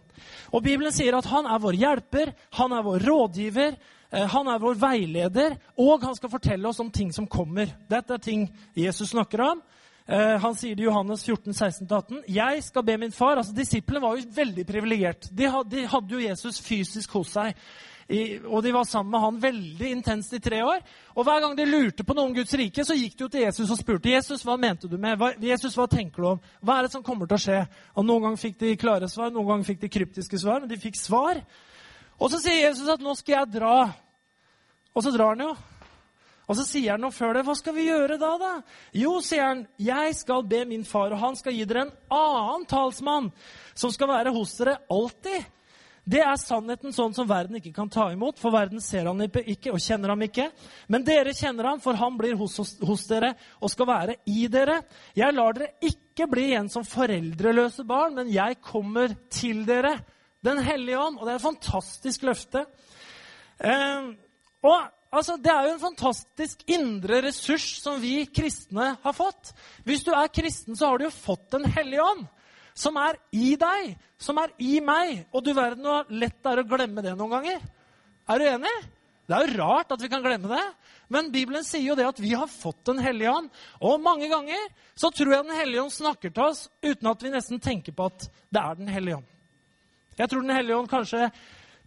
Og 0.52 0.62
Bibelen 0.62 0.92
sier 0.92 1.14
at 1.14 1.26
han 1.26 1.46
er 1.46 1.58
vår 1.58 1.76
hjelper, 1.76 2.32
han 2.52 2.72
er 2.72 2.82
vår 2.82 2.98
rådgiver, 3.00 3.76
han 4.12 4.48
er 4.52 4.60
vår 4.60 4.76
veileder, 4.76 5.54
og 5.80 6.02
han 6.04 6.16
skal 6.18 6.32
fortelle 6.32 6.68
oss 6.68 6.80
om 6.84 6.90
ting 6.92 7.12
som 7.16 7.24
kommer. 7.30 7.70
Dette 7.88 8.18
er 8.18 8.20
ting 8.20 8.48
Jesus 8.76 9.14
snakker 9.14 9.40
om. 9.46 9.62
Eh, 10.06 10.34
han 10.40 10.56
sier 10.58 10.74
det 10.74 10.82
i 10.82 10.88
Johannes 10.88 11.22
14, 11.24 11.52
16-18. 11.54 12.24
Jeg 12.26 12.64
skal 12.66 12.84
be 12.84 12.98
min 12.98 13.14
far 13.14 13.38
altså 13.38 13.54
Disiplene 13.54 14.02
var 14.02 14.18
jo 14.18 14.34
veldig 14.34 14.66
privilegert. 14.66 15.30
De, 15.30 15.46
de, 15.70 15.86
hadde 15.86 16.14
jo 16.16 16.22
Jesus 16.22 16.60
fysisk 16.62 17.14
hos 17.14 17.32
seg. 17.36 17.56
Og 18.44 18.58
de 18.64 18.72
var 18.74 18.84
sammen 18.84 19.12
med 19.14 19.22
han 19.22 19.38
veldig 19.40 19.90
intenst 19.94 20.34
i 20.36 20.40
tre 20.42 20.58
år. 20.66 20.82
Og 21.14 21.24
hver 21.24 21.38
gang 21.40 21.54
de 21.56 21.64
lurte 21.64 22.04
på 22.04 22.16
noe 22.18 22.28
om 22.28 22.34
Guds 22.36 22.52
rike, 22.58 22.84
så 22.84 22.96
gikk 22.98 23.14
de 23.14 23.24
jo 23.24 23.30
til 23.32 23.44
Jesus 23.46 23.70
og 23.70 23.78
spurte 23.78 24.10
Jesus, 24.10 24.42
hva 24.44 24.58
mente 24.60 24.90
du 24.90 24.98
med? 25.00 25.16
Hva, 25.20 25.30
Jesus, 25.40 25.78
hva 25.78 25.86
tenker 25.88 26.20
du 26.20 26.28
om? 26.34 26.42
Hva 26.60 26.76
er 26.76 26.88
det 26.88 26.92
som 26.92 27.04
kommer 27.06 27.30
til 27.30 27.38
å 27.38 27.44
skje? 27.46 27.60
Og 27.94 28.04
Noen 28.04 28.26
ganger 28.26 28.42
fikk 28.42 28.58
de 28.60 28.74
klare 28.76 29.08
svar, 29.08 29.30
noen 29.32 29.48
ganger 29.48 29.70
fikk 29.70 29.84
de 29.86 29.92
kryptiske 29.96 30.42
svar, 30.42 30.60
men 30.60 30.72
de 30.74 30.80
fikk 30.82 30.98
svar. 30.98 31.40
Og 32.20 32.32
så 32.32 32.40
sier 32.42 32.68
Jesus 32.68 32.90
at 32.92 33.02
nå 33.02 33.14
skal 33.18 33.38
jeg 33.38 33.54
dra. 33.58 33.76
Og 34.92 35.04
så 35.04 35.12
drar 35.14 35.36
han 35.36 35.46
jo. 35.46 35.52
Og 36.50 36.58
så 36.58 36.66
sier 36.66 36.94
han 36.94 37.02
noe 37.04 37.14
før 37.14 37.38
det. 37.38 37.46
Hva 37.46 37.54
skal 37.56 37.76
vi 37.76 37.88
gjøre 37.88 38.18
da, 38.20 38.34
da? 38.40 38.52
Jo, 38.98 39.16
sier 39.24 39.46
han, 39.46 39.64
jeg 39.80 40.14
skal 40.18 40.44
be 40.44 40.64
min 40.68 40.84
far, 40.84 41.14
og 41.14 41.22
han 41.22 41.38
skal 41.38 41.54
gi 41.56 41.64
dere 41.68 41.86
en 41.86 41.96
annen 42.12 42.68
talsmann 42.68 43.30
som 43.72 43.92
skal 43.94 44.10
være 44.10 44.34
hos 44.34 44.56
dere 44.58 44.80
alltid. 44.92 45.46
Det 46.02 46.18
er 46.18 46.34
sannheten 46.40 46.90
sånn 46.90 47.12
som 47.14 47.28
verden 47.30 47.60
ikke 47.60 47.70
kan 47.76 47.90
ta 47.92 48.08
imot, 48.10 48.40
for 48.42 48.50
verden 48.50 48.82
ser 48.82 49.06
han 49.06 49.22
ikke 49.22 49.70
og 49.70 49.78
kjenner 49.80 50.10
ham 50.10 50.24
ikke. 50.26 50.48
Men 50.90 51.06
dere 51.06 51.34
kjenner 51.36 51.68
ham, 51.70 51.82
for 51.82 51.94
han 51.98 52.16
blir 52.18 52.34
hos, 52.40 52.58
hos, 52.82 53.04
dere 53.06 53.36
og 53.62 53.70
skal 53.70 53.86
være 53.86 54.16
i 54.26 54.48
dere. 54.50 54.80
Jeg 55.14 55.36
lar 55.36 55.54
dere 55.54 55.76
ikke 55.92 56.26
bli 56.30 56.48
igjen 56.50 56.72
som 56.74 56.86
foreldreløse 56.86 57.86
barn, 57.86 58.18
men 58.18 58.32
jeg 58.34 58.58
kommer 58.66 59.14
til 59.30 59.62
dere. 59.68 60.00
Den 60.44 60.58
hellige 60.64 60.98
ånd. 60.98 61.18
Og 61.18 61.26
det 61.26 61.34
er 61.34 61.40
et 61.40 61.46
fantastisk 61.46 62.26
løfte. 62.26 62.64
Eh, 63.62 64.12
og 64.62 64.78
altså, 65.10 65.36
Det 65.36 65.52
er 65.52 65.68
jo 65.68 65.74
en 65.74 65.86
fantastisk 65.86 66.64
indre 66.66 67.22
ressurs 67.26 67.68
som 67.82 68.00
vi 68.02 68.24
kristne 68.26 68.96
har 69.02 69.16
fått. 69.16 69.52
Hvis 69.84 70.04
du 70.06 70.12
er 70.14 70.32
kristen, 70.32 70.76
så 70.76 70.90
har 70.90 70.98
du 70.98 71.04
jo 71.08 71.14
fått 71.14 71.50
Den 71.50 71.64
hellige 71.64 72.02
ånd, 72.02 72.26
som 72.74 72.96
er 72.96 73.18
i 73.32 73.54
deg, 73.56 73.94
som 74.18 74.38
er 74.38 74.54
i 74.58 74.80
meg. 74.80 75.26
Og 75.32 75.44
du 75.44 75.52
verden 75.54 75.86
hvor 75.86 76.10
lett 76.10 76.42
det 76.42 76.52
er 76.52 76.62
å 76.62 76.68
glemme 76.68 77.04
det 77.04 77.16
noen 77.16 77.38
ganger. 77.38 77.62
Er 78.28 78.38
du 78.38 78.48
enig? 78.48 78.76
Det 79.28 79.36
er 79.36 79.46
jo 79.46 79.58
rart 79.62 79.92
at 79.94 80.02
vi 80.02 80.10
kan 80.10 80.22
glemme 80.24 80.50
det. 80.50 80.64
Men 81.12 81.30
Bibelen 81.32 81.64
sier 81.64 81.92
jo 81.92 81.96
det 81.96 82.08
at 82.08 82.20
vi 82.20 82.32
har 82.34 82.50
fått 82.50 82.84
Den 82.88 82.98
hellige 83.02 83.30
ånd. 83.30 83.50
Og 83.80 84.00
mange 84.02 84.28
ganger 84.28 84.60
så 84.94 85.12
tror 85.14 85.36
jeg 85.36 85.46
Den 85.46 85.56
hellige 85.56 85.84
ånd 85.84 85.94
snakker 85.94 86.32
til 86.32 86.48
oss 86.48 86.66
uten 86.82 87.10
at 87.10 87.22
vi 87.22 87.32
nesten 87.32 87.60
tenker 87.62 87.94
på 87.96 88.08
at 88.10 88.26
det 88.50 88.62
er 88.62 88.80
Den 88.80 88.90
hellige 88.90 89.20
ånd. 89.20 89.28
Jeg 90.18 90.28
tror 90.28 90.42
Den 90.42 90.56
hellige 90.56 90.76
ånd 90.76 90.90
kanskje 90.90 91.30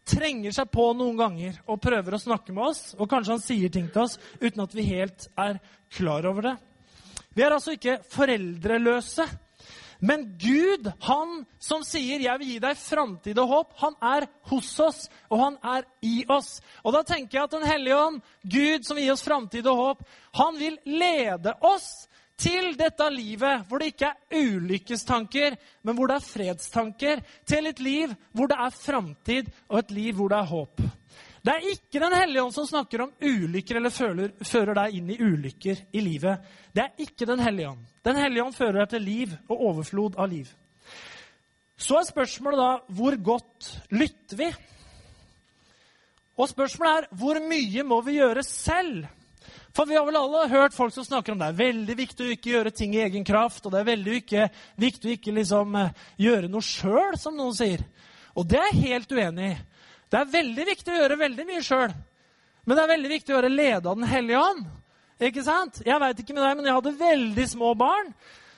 trenger 0.05 0.53
seg 0.53 0.69
på 0.73 0.91
noen 0.97 1.17
ganger 1.17 1.57
og 1.65 1.81
prøver 1.81 2.15
å 2.15 2.21
snakke 2.21 2.53
med 2.53 2.69
oss. 2.69 2.83
Og 2.99 3.09
kanskje 3.09 3.35
han 3.37 3.43
sier 3.43 3.73
ting 3.73 3.87
til 3.89 4.05
oss 4.05 4.19
uten 4.41 4.63
at 4.65 4.75
vi 4.75 4.85
helt 4.89 5.27
er 5.37 5.59
klar 5.93 6.27
over 6.29 6.51
det. 6.51 6.55
Vi 7.35 7.43
er 7.43 7.55
altså 7.55 7.75
ikke 7.75 7.99
foreldreløse. 8.13 9.25
Men 10.05 10.25
Gud, 10.37 10.91
han 11.07 11.45
som 11.59 11.83
sier 11.83 12.19
'jeg 12.19 12.39
vil 12.39 12.47
gi 12.47 12.59
deg 12.59 12.77
framtid 12.77 13.37
og 13.39 13.49
håp', 13.49 13.73
han 13.77 13.95
er 14.01 14.27
hos 14.51 14.79
oss, 14.79 15.09
og 15.31 15.39
han 15.39 15.57
er 15.63 15.83
i 16.03 16.25
oss. 16.29 16.61
Og 16.83 16.93
da 16.93 17.01
tenker 17.03 17.37
jeg 17.37 17.43
at 17.43 17.51
Den 17.51 17.67
hellige 17.67 17.95
ånd, 17.95 18.21
Gud 18.43 18.85
som 18.85 18.95
vil 18.95 19.05
gi 19.05 19.11
oss 19.11 19.23
framtid 19.23 19.67
og 19.67 19.77
håp, 19.77 20.03
han 20.33 20.59
vil 20.59 20.77
lede 20.85 21.53
oss 21.61 22.07
til 22.37 22.73
dette 22.79 23.07
livet 23.13 23.63
hvor 23.69 23.79
det 23.79 23.93
ikke 23.93 24.11
er 24.11 24.43
ulykkestanker, 24.43 25.55
men 25.83 25.95
hvor 25.95 26.11
det 26.11 26.17
er 26.19 26.27
fredstanker. 26.27 27.23
Til 27.47 27.71
et 27.71 27.79
liv 27.79 28.13
hvor 28.35 28.51
det 28.51 28.57
er 28.59 28.75
framtid, 28.75 29.51
og 29.69 29.79
et 29.79 29.95
liv 29.95 30.13
hvor 30.17 30.31
det 30.33 30.39
er 30.41 30.51
håp. 30.51 30.85
Det 31.45 31.53
er 31.53 31.67
ikke 31.69 31.99
Den 32.01 32.13
hellige 32.17 32.43
ånd 32.43 32.53
som 32.55 32.65
snakker 32.65 33.03
om 33.03 33.11
ulykker 33.21 33.77
eller 33.77 33.93
føler, 33.93 34.31
fører 34.41 34.73
deg 34.79 34.95
inn 34.97 35.09
i 35.13 35.19
ulykker 35.21 35.83
i 35.93 36.01
livet. 36.01 36.41
Det 36.73 36.83
er 36.83 37.03
ikke 37.05 37.27
Den 37.29 37.39
hellige 37.39 37.69
ånd. 37.69 37.83
Den 38.03 38.17
hellige 38.17 38.43
ånd 38.43 38.55
fører 38.57 38.81
deg 38.81 38.95
til 38.95 39.05
liv 39.05 39.35
og 39.47 39.61
overflod 39.69 40.17
av 40.17 40.31
liv. 40.31 40.49
Så 41.77 41.99
er 41.99 42.07
spørsmålet 42.07 42.61
da 42.61 42.95
hvor 42.97 43.17
godt 43.21 43.69
lytter 43.91 44.39
vi? 44.39 44.49
Og 46.35 46.49
spørsmålet 46.49 46.97
er 46.97 47.19
hvor 47.19 47.39
mye 47.45 47.85
må 47.87 48.01
vi 48.03 48.17
gjøre 48.17 48.43
selv? 48.43 49.05
For 49.75 49.85
vi 49.89 49.97
har 49.97 50.05
vel 50.07 50.15
alle 50.15 50.45
hørt 50.47 50.75
folk 50.75 50.93
som 50.95 51.03
snakker 51.03 51.33
om 51.33 51.41
det 51.41 51.49
er 51.51 51.57
veldig 51.57 51.95
viktig 51.99 52.23
å 52.23 52.33
ikke 52.37 52.51
gjøre 52.53 52.71
ting 52.71 52.93
i 52.95 53.01
egen 53.03 53.25
kraft, 53.27 53.65
og 53.65 53.73
det 53.73 53.81
er 53.81 53.89
veldig 53.89 54.13
ikke, 54.21 54.45
viktig 54.79 55.09
å 55.09 55.15
ikke 55.17 55.33
liksom, 55.35 55.75
gjøre 56.23 56.51
noe 56.51 56.63
sjøl, 56.63 57.17
som 57.19 57.35
noen 57.35 57.57
sier. 57.57 57.83
Og 58.39 58.47
det 58.47 58.61
er 58.61 58.69
jeg 58.71 58.93
helt 58.93 59.11
uenig 59.11 59.49
i. 59.51 59.57
Det 60.11 60.21
er 60.21 60.31
veldig 60.31 60.67
viktig 60.69 60.93
å 60.93 61.01
gjøre 61.01 61.19
veldig 61.19 61.47
mye 61.49 61.65
sjøl. 61.65 61.95
Men 62.65 62.77
det 62.77 62.85
er 62.85 62.93
veldig 62.93 63.11
viktig 63.11 63.33
å 63.33 63.39
være 63.41 63.51
leder 63.51 63.91
av 63.91 63.99
Den 63.99 64.09
hellige 64.09 64.41
ånd. 64.41 64.65
Ikke 65.27 65.43
sant? 65.43 65.81
Jeg 65.85 66.01
veit 66.01 66.23
ikke 66.23 66.35
med 66.35 66.43
deg, 66.43 66.55
men 66.55 66.69
jeg 66.69 66.77
hadde 66.77 66.95
veldig 66.99 67.47
små 67.51 67.73
barn. 67.79 68.13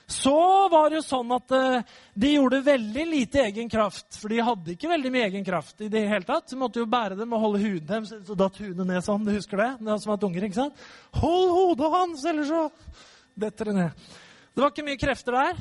Så 0.08 0.68
var 0.72 0.88
det 0.88 0.96
jo 0.96 1.04
sånn 1.04 1.32
at 1.36 1.52
uh, 1.52 1.96
de 2.16 2.30
gjorde 2.32 2.62
veldig 2.64 3.02
lite 3.10 3.42
egen 3.44 3.68
kraft. 3.68 4.06
For 4.16 4.32
de 4.32 4.38
hadde 4.40 4.72
ikke 4.72 4.88
veldig 4.88 5.10
mye 5.12 5.26
egen 5.26 5.44
kraft 5.44 5.82
i 5.84 5.90
det 5.92 6.06
hele 6.08 6.24
tatt. 6.24 6.46
De 6.48 6.56
måtte 6.56 6.80
jo 6.80 6.88
bære 6.88 7.18
dem 7.18 7.34
og 7.36 7.42
holde 7.42 7.60
huden 7.60 7.90
deres. 7.90 8.14
Så 8.24 8.36
datt 8.38 8.56
hudet 8.56 8.88
ned 8.88 9.04
sånn. 9.04 9.26
Du 9.26 9.34
husker 9.34 9.60
det? 9.60 9.68
Det 9.84 9.98
som 10.00 10.14
at 10.14 10.24
unger, 10.24 10.46
ikke 10.48 10.60
sant? 10.62 10.86
Hold 11.20 11.52
hodet 11.52 11.90
hans, 11.92 12.24
ellers 12.32 12.48
så 12.48 12.62
detter 13.44 13.68
det 13.68 13.76
ned. 13.76 14.08
Det 14.56 14.64
var 14.64 14.72
ikke 14.72 14.86
mye 14.88 15.02
krefter 15.02 15.36
der. 15.36 15.60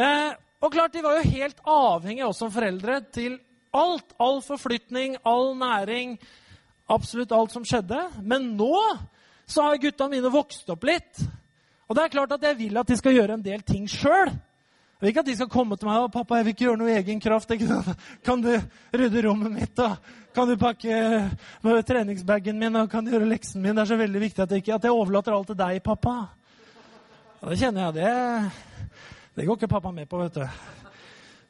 Eh, 0.00 0.30
og 0.64 0.72
klart, 0.72 0.96
de 0.96 1.04
var 1.04 1.18
jo 1.18 1.34
helt 1.34 1.60
avhengige, 1.68 2.30
også 2.30 2.46
som 2.46 2.54
foreldre, 2.56 3.02
til 3.12 3.36
alt. 3.76 4.16
All 4.16 4.40
forflytning, 4.48 5.20
all 5.28 5.52
næring, 5.60 6.16
absolutt 6.88 7.36
alt 7.36 7.52
som 7.52 7.68
skjedde. 7.68 8.00
Men 8.24 8.54
nå 8.56 8.72
så 9.44 9.68
har 9.68 9.84
gutta 9.84 10.08
mine 10.08 10.32
vokst 10.32 10.72
opp 10.72 10.88
litt. 10.88 11.20
Og 11.88 11.96
det 11.96 12.04
er 12.04 12.14
klart 12.14 12.32
at 12.32 12.42
jeg 12.46 12.58
vil 12.58 12.78
at 12.80 12.88
de 12.88 12.96
skal 12.96 13.14
gjøre 13.16 13.36
en 13.36 13.44
del 13.44 13.62
ting 13.66 13.88
sjøl. 13.90 14.30
Jeg 15.02 15.06
vil 15.06 15.10
ikke 15.10 15.22
at 15.24 15.30
de 15.32 15.34
skal 15.34 15.48
komme 15.50 15.76
til 15.76 15.88
meg 15.88 16.04
og 16.04 16.12
'pappa, 16.14 16.36
jeg 16.38 16.44
vil 16.44 16.54
ikke 16.54 16.64
gjøre 16.64 16.78
noe 16.78 16.92
egen 16.94 17.20
kraft'. 17.20 17.54
Kan 18.26 18.42
du 18.42 18.52
rydde 18.94 19.22
rommet 19.26 19.52
mitt? 19.52 19.78
og 19.78 19.96
Kan 20.34 20.48
du 20.48 20.56
pakke 20.56 21.30
treningsbagen 21.62 22.58
min? 22.58 22.76
og 22.76 22.90
Kan 22.90 23.04
du 23.04 23.10
gjøre 23.10 23.26
leksen 23.28 23.62
min? 23.62 23.74
Det 23.74 23.82
er 23.82 23.90
så 23.90 23.96
veldig 23.96 24.20
viktig 24.20 24.42
at 24.42 24.50
jeg, 24.50 24.62
ikke, 24.62 24.74
at 24.74 24.84
jeg 24.84 24.92
overlater 24.92 25.32
alt 25.32 25.46
til 25.46 25.58
deg, 25.58 25.82
pappa. 25.82 26.28
Og 27.42 27.50
det 27.50 27.58
kjenner 27.58 27.82
jeg. 27.82 27.94
Det, 27.94 28.52
det 29.34 29.46
går 29.46 29.56
ikke 29.56 29.68
pappa 29.74 29.90
med 29.90 30.06
på, 30.06 30.22
vet 30.22 30.34
du. 30.34 30.46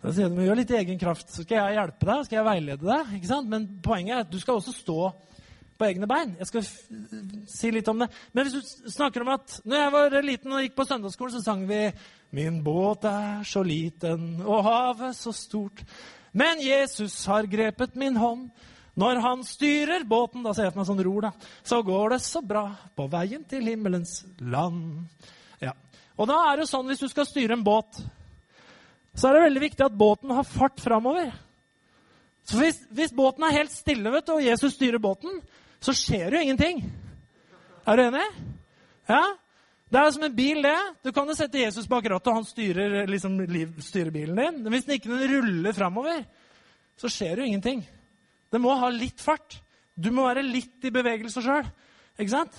Da 0.02 0.10
sier 0.10 0.32
du 0.32 0.40
gjør 0.42 0.56
litt 0.58 0.70
egen 0.70 0.98
kraft. 0.98 1.28
Så 1.30 1.44
skal 1.44 1.60
jeg 1.60 1.76
hjelpe 1.76 2.08
deg, 2.08 2.24
skal 2.24 2.36
jeg 2.40 2.46
veilede 2.48 2.88
deg. 2.88 3.44
Men 3.52 3.68
poenget 3.84 4.16
er 4.16 4.24
at 4.24 4.32
du 4.32 4.40
skal 4.40 4.58
også 4.58 4.72
stå 4.72 5.12
på 5.82 5.88
egne 5.90 6.06
bein. 6.06 6.36
Jeg 6.38 6.48
skal 6.48 6.66
si 7.50 7.70
litt 7.74 7.88
om 7.90 8.04
det. 8.04 8.08
Men 8.32 8.46
hvis 8.46 8.54
du 8.54 8.90
snakker 8.94 9.24
om 9.24 9.32
at 9.34 9.58
når 9.66 9.80
jeg 9.80 9.94
var 9.96 10.18
liten 10.22 10.54
og 10.54 10.62
gikk 10.62 10.76
på 10.78 10.86
søndagsskolen, 10.86 11.34
så 11.34 11.44
sang 11.44 11.66
vi 11.70 11.84
Min 12.32 12.62
båt 12.64 13.04
er 13.04 13.42
så 13.44 13.60
liten 13.60 14.38
og 14.40 14.62
havet 14.64 15.18
så 15.18 15.34
stort. 15.36 15.82
Men 16.32 16.62
Jesus 16.64 17.26
har 17.28 17.44
grepet 17.50 17.98
min 18.00 18.16
hånd. 18.16 18.46
Når 18.96 19.20
han 19.24 19.44
styrer 19.44 20.06
båten, 20.08 20.40
da 20.44 20.54
ser 20.56 20.66
jeg 20.68 20.72
for 20.72 20.80
meg 20.80 20.88
sånn 20.88 21.04
ror, 21.04 21.26
da, 21.26 21.30
så 21.64 21.82
går 21.84 22.14
det 22.14 22.18
så 22.24 22.42
bra 22.44 22.66
på 22.96 23.06
veien 23.12 23.44
til 23.48 23.68
himmelens 23.68 24.18
land. 24.40 25.04
Ja. 25.60 25.72
Og 26.16 26.28
da 26.28 26.38
er 26.48 26.56
det 26.56 26.66
jo 26.66 26.72
sånn 26.72 26.88
hvis 26.88 27.04
du 27.04 27.08
skal 27.08 27.28
styre 27.28 27.56
en 27.56 27.64
båt, 27.64 28.00
så 29.16 29.28
er 29.28 29.36
det 29.36 29.46
veldig 29.46 29.64
viktig 29.64 29.86
at 29.86 29.96
båten 29.96 30.32
har 30.32 30.48
fart 30.48 30.80
framover. 30.80 31.32
Så 32.48 32.58
hvis, 32.58 32.80
hvis, 32.90 33.14
båten 33.16 33.44
er 33.46 33.58
helt 33.60 33.72
stille 33.72 34.12
vet 34.12 34.26
du, 34.26 34.34
og 34.36 34.44
Jesus 34.44 34.74
styrer 34.76 35.00
båten, 35.02 35.40
så 35.82 35.94
skjer 35.96 36.36
jo 36.36 36.42
ingenting. 36.42 36.84
Er 37.86 37.98
du 37.98 38.04
enig? 38.04 38.26
Ja? 39.10 39.22
Det 39.92 40.00
er 40.00 40.12
som 40.14 40.22
en 40.24 40.36
bil, 40.36 40.62
det. 40.64 40.78
Du 41.04 41.10
kan 41.12 41.28
jo 41.28 41.34
sette 41.36 41.60
Jesus 41.60 41.88
bak 41.90 42.06
rattet, 42.08 42.30
og 42.30 42.38
han 42.38 42.46
styrer, 42.48 43.02
liksom, 43.10 43.34
styrer 43.82 44.12
bilen 44.14 44.38
din. 44.38 44.62
Men 44.62 44.72
hvis 44.72 44.86
den 44.86 44.96
ikke 44.96 45.18
ruller 45.34 45.76
framover, 45.76 46.22
så 46.96 47.10
skjer 47.12 47.42
jo 47.42 47.48
ingenting. 47.50 47.82
Det 48.52 48.60
må 48.62 48.72
ha 48.78 48.88
litt 48.92 49.20
fart. 49.20 49.58
Du 49.92 50.08
må 50.14 50.24
være 50.24 50.46
litt 50.46 50.86
i 50.86 50.94
bevegelse 50.94 51.42
sjøl. 51.44 51.66
Ikke 52.16 52.32
sant? 52.32 52.56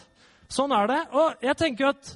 Sånn 0.52 0.74
er 0.76 0.90
det. 0.92 1.00
Og 1.16 1.46
jeg 1.48 1.58
tenker 1.58 1.88
jo 1.88 1.92
at 1.94 2.14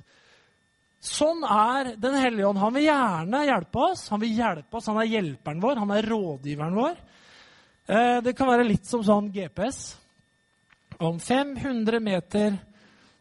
sånn 1.08 1.43
er 1.46 1.93
Den 2.02 2.17
hellige 2.17 2.50
ånd. 2.50 2.60
Han 2.62 2.74
vil 2.76 2.88
gjerne 2.89 3.46
hjelpe 3.48 3.86
oss. 3.89 4.08
Han 4.13 4.22
vil 4.22 4.38
hjelpe 4.38 4.78
oss. 4.78 4.89
Han 4.91 5.02
er 5.02 5.12
hjelperen 5.15 5.62
vår. 5.63 5.82
Han 5.82 5.93
er 5.96 6.10
rådgiveren 6.12 6.78
vår. 6.78 6.98
Eh, 7.88 8.17
det 8.26 8.36
kan 8.38 8.50
være 8.50 8.67
litt 8.67 8.86
som 8.86 9.06
sånn 9.06 9.32
GPS. 9.34 9.96
Om 11.00 11.20
500 11.20 12.00
meter, 12.00 12.56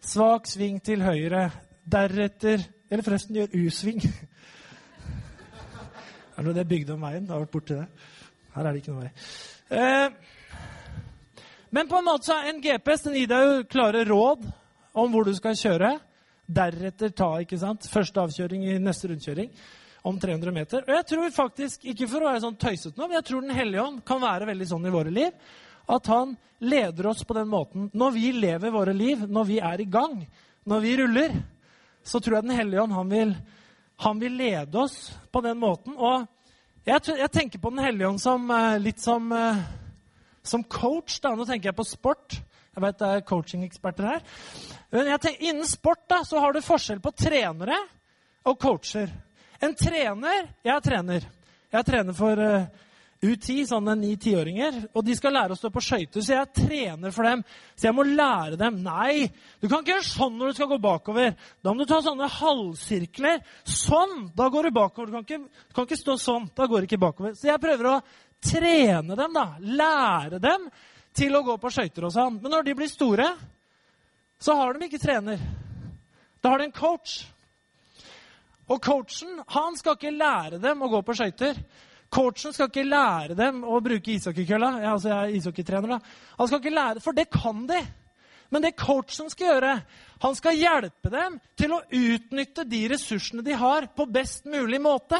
svak 0.00 0.46
sving 0.48 0.78
til 0.80 1.02
høyre. 1.04 1.50
Deretter 1.84 2.62
Eller 2.90 3.02
forresten, 3.02 3.34
gjør 3.36 3.50
U-sving. 3.66 3.98
Er 6.36 6.38
det 6.38 6.44
noe 6.46 6.54
det 6.54 6.68
bygde 6.70 6.94
om 6.94 7.02
veien? 7.02 7.24
Det 7.26 7.34
har 7.34 7.42
vært 7.42 7.52
borti 7.52 7.74
det. 7.74 7.86
Her 8.54 8.68
er 8.68 8.70
det 8.70 8.80
ikke 8.80 8.94
noe 8.94 9.02
vei. 9.02 9.10
Eh, 9.74 10.08
men 11.74 11.90
på 11.90 11.98
en 11.98 12.06
måte 12.06 12.28
så 12.28 12.36
er 12.38 12.52
en 12.52 12.62
GPS 12.62 13.02
den 13.08 13.18
gir 13.18 13.28
deg 13.32 13.42
jo 13.42 13.66
klare 13.74 14.04
råd 14.06 14.46
om 15.02 15.10
hvor 15.12 15.26
du 15.26 15.34
skal 15.34 15.58
kjøre. 15.58 15.90
Deretter 16.46 17.10
ta 17.10 17.32
ikke 17.42 17.58
sant? 17.58 17.90
første 17.90 18.22
avkjøring 18.22 18.64
i 18.70 18.78
neste 18.80 19.10
rundkjøring 19.10 19.50
om 20.06 20.22
300 20.22 20.54
meter. 20.54 20.86
Og 20.86 20.94
jeg 20.94 21.08
tror 21.10 21.36
faktisk, 21.42 21.84
ikke 21.90 22.08
for 22.08 22.22
å 22.22 22.30
være 22.30 22.44
sånn 22.46 22.60
tøysete 22.62 22.94
nå, 22.94 23.10
men 23.10 23.18
jeg 23.18 23.28
tror 23.32 23.42
Den 23.42 23.58
hellige 23.58 23.84
ånd 23.90 24.04
kan 24.06 24.22
være 24.22 24.48
veldig 24.54 24.70
sånn 24.70 24.86
i 24.86 24.94
våre 24.94 25.12
liv 25.12 25.32
at 25.86 26.06
han 26.06 26.36
leder 26.58 27.06
oss 27.06 27.24
på 27.24 27.34
den 27.34 27.48
måten. 27.48 27.90
Når 27.92 28.10
vi 28.10 28.32
lever 28.32 28.70
våre 28.70 28.92
liv, 28.92 29.26
når 29.28 29.44
vi 29.44 29.58
er 29.58 29.80
i 29.80 29.88
gang, 29.90 30.22
når 30.64 30.80
vi 30.80 30.96
ruller, 30.96 31.36
så 32.02 32.20
tror 32.20 32.36
jeg 32.36 32.46
Den 32.46 32.56
hellige 32.56 32.82
ånd 32.82 32.92
han 32.92 33.10
vil, 33.10 33.34
han 33.96 34.20
vil 34.20 34.36
lede 34.36 34.78
oss 34.78 35.12
på 35.32 35.40
den 35.40 35.58
måten. 35.58 35.96
Og 35.96 36.26
jeg, 36.86 37.00
jeg 37.18 37.30
tenker 37.30 37.58
på 37.58 37.70
Den 37.70 37.84
hellige 37.84 38.08
ånd 38.08 38.22
som 38.22 38.50
eh, 38.50 38.78
litt 38.78 39.02
som, 39.02 39.32
eh, 39.32 39.62
som 40.42 40.64
coach. 40.64 41.20
da. 41.20 41.34
Nå 41.34 41.44
tenker 41.44 41.70
jeg 41.70 41.78
på 41.78 41.86
sport. 41.86 42.38
Jeg 42.76 42.84
vet 42.84 42.98
det 43.00 43.10
er 43.10 43.26
coachingeksperter 43.26 44.06
her. 44.06 44.24
Men 44.92 45.12
tenker, 45.18 45.42
innen 45.42 45.66
sport 45.66 46.04
da, 46.08 46.22
så 46.24 46.40
har 46.40 46.52
du 46.52 46.60
forskjell 46.62 47.00
på 47.02 47.14
trenere 47.16 47.78
og 48.46 48.58
coacher. 48.60 49.10
En 49.64 49.74
trener 49.74 50.50
Jeg 50.62 50.74
er 50.74 50.84
trener. 50.84 51.24
Jeg 51.72 51.78
er 51.80 51.86
trener 51.88 52.14
for 52.14 52.38
uh, 52.38 52.66
U10, 53.24 53.62
sånne 53.70 53.94
ni-tiåringer, 53.96 54.76
og 54.92 55.04
de 55.06 55.14
skal 55.16 55.32
lære 55.32 55.54
å 55.54 55.58
stå 55.58 55.70
på 55.72 55.80
skøyter. 55.82 56.20
Så 56.20 56.34
jeg 56.34 56.50
trener 56.56 57.14
for 57.14 57.24
dem. 57.24 57.44
Så 57.72 57.88
jeg 57.88 57.96
må 57.96 58.04
lære 58.04 58.58
dem 58.60 58.82
Nei, 58.84 59.30
du 59.62 59.68
kan 59.70 59.80
ikke 59.80 59.94
gjøre 59.94 60.08
sånn 60.08 60.36
når 60.36 60.52
du 60.52 60.58
skal 60.58 60.68
gå 60.74 60.78
bakover. 60.84 61.32
Da 61.64 61.72
må 61.72 61.80
du 61.80 61.88
ta 61.88 62.02
sånne 62.04 62.28
halvsirkler. 62.36 63.40
Sånn! 63.64 64.28
Da 64.36 64.50
går 64.52 64.68
du 64.68 64.76
bakover. 64.76 65.08
Du 65.08 65.16
kan 65.16 65.24
ikke, 65.24 65.40
du 65.48 65.78
kan 65.78 65.88
ikke 65.88 66.00
stå 66.02 66.18
sånn. 66.20 66.50
Da 66.56 66.68
går 66.68 66.84
du 66.84 66.90
ikke 66.90 67.00
bakover. 67.06 67.32
Så 67.38 67.48
jeg 67.48 67.62
prøver 67.62 67.90
å 67.94 68.00
trene 68.44 69.16
dem, 69.16 69.38
da. 69.40 69.46
Lære 69.60 70.42
dem 70.42 70.68
til 71.16 71.38
å 71.38 71.44
gå 71.46 71.56
på 71.60 71.72
skøyter 71.72 72.06
og 72.06 72.12
sånn. 72.12 72.36
Men 72.42 72.52
når 72.52 72.68
de 72.68 72.76
blir 72.76 72.92
store, 72.92 73.30
så 74.38 74.58
har 74.60 74.76
de 74.76 74.90
ikke 74.90 75.00
trener. 75.00 75.40
Da 76.44 76.52
har 76.52 76.60
de 76.60 76.68
en 76.68 76.76
coach. 76.76 77.22
Og 78.68 78.82
coachen 78.82 79.40
han 79.54 79.76
skal 79.78 79.96
ikke 79.96 80.14
lære 80.14 80.60
dem 80.60 80.82
å 80.82 80.90
gå 80.92 81.00
på 81.06 81.16
skøyter. 81.16 81.58
Coachen 82.12 82.54
skal 82.54 82.70
ikke 82.70 82.86
lære 82.86 83.36
dem 83.38 83.62
å 83.66 83.80
bruke 83.82 84.12
ishockeykølla. 84.14 84.72
Ja, 84.82 84.92
altså 84.94 85.10
jeg 85.10 85.18
er 85.18 85.38
ishockeytrener, 85.38 85.96
da. 85.96 86.18
Han 86.38 86.48
skal 86.48 86.60
ikke 86.62 86.76
lære, 86.76 87.02
For 87.04 87.16
det 87.16 87.28
kan 87.34 87.64
de. 87.68 87.80
Men 88.50 88.62
det 88.62 88.76
coachen 88.78 89.30
skal 89.30 89.48
gjøre, 89.50 89.72
han 90.22 90.36
skal 90.38 90.58
hjelpe 90.58 91.10
dem 91.10 91.40
til 91.58 91.72
å 91.74 91.82
utnytte 91.82 92.64
de 92.68 92.84
ressursene 92.92 93.42
de 93.42 93.56
har, 93.58 93.88
på 93.90 94.06
best 94.06 94.46
mulig 94.46 94.78
måte. 94.82 95.18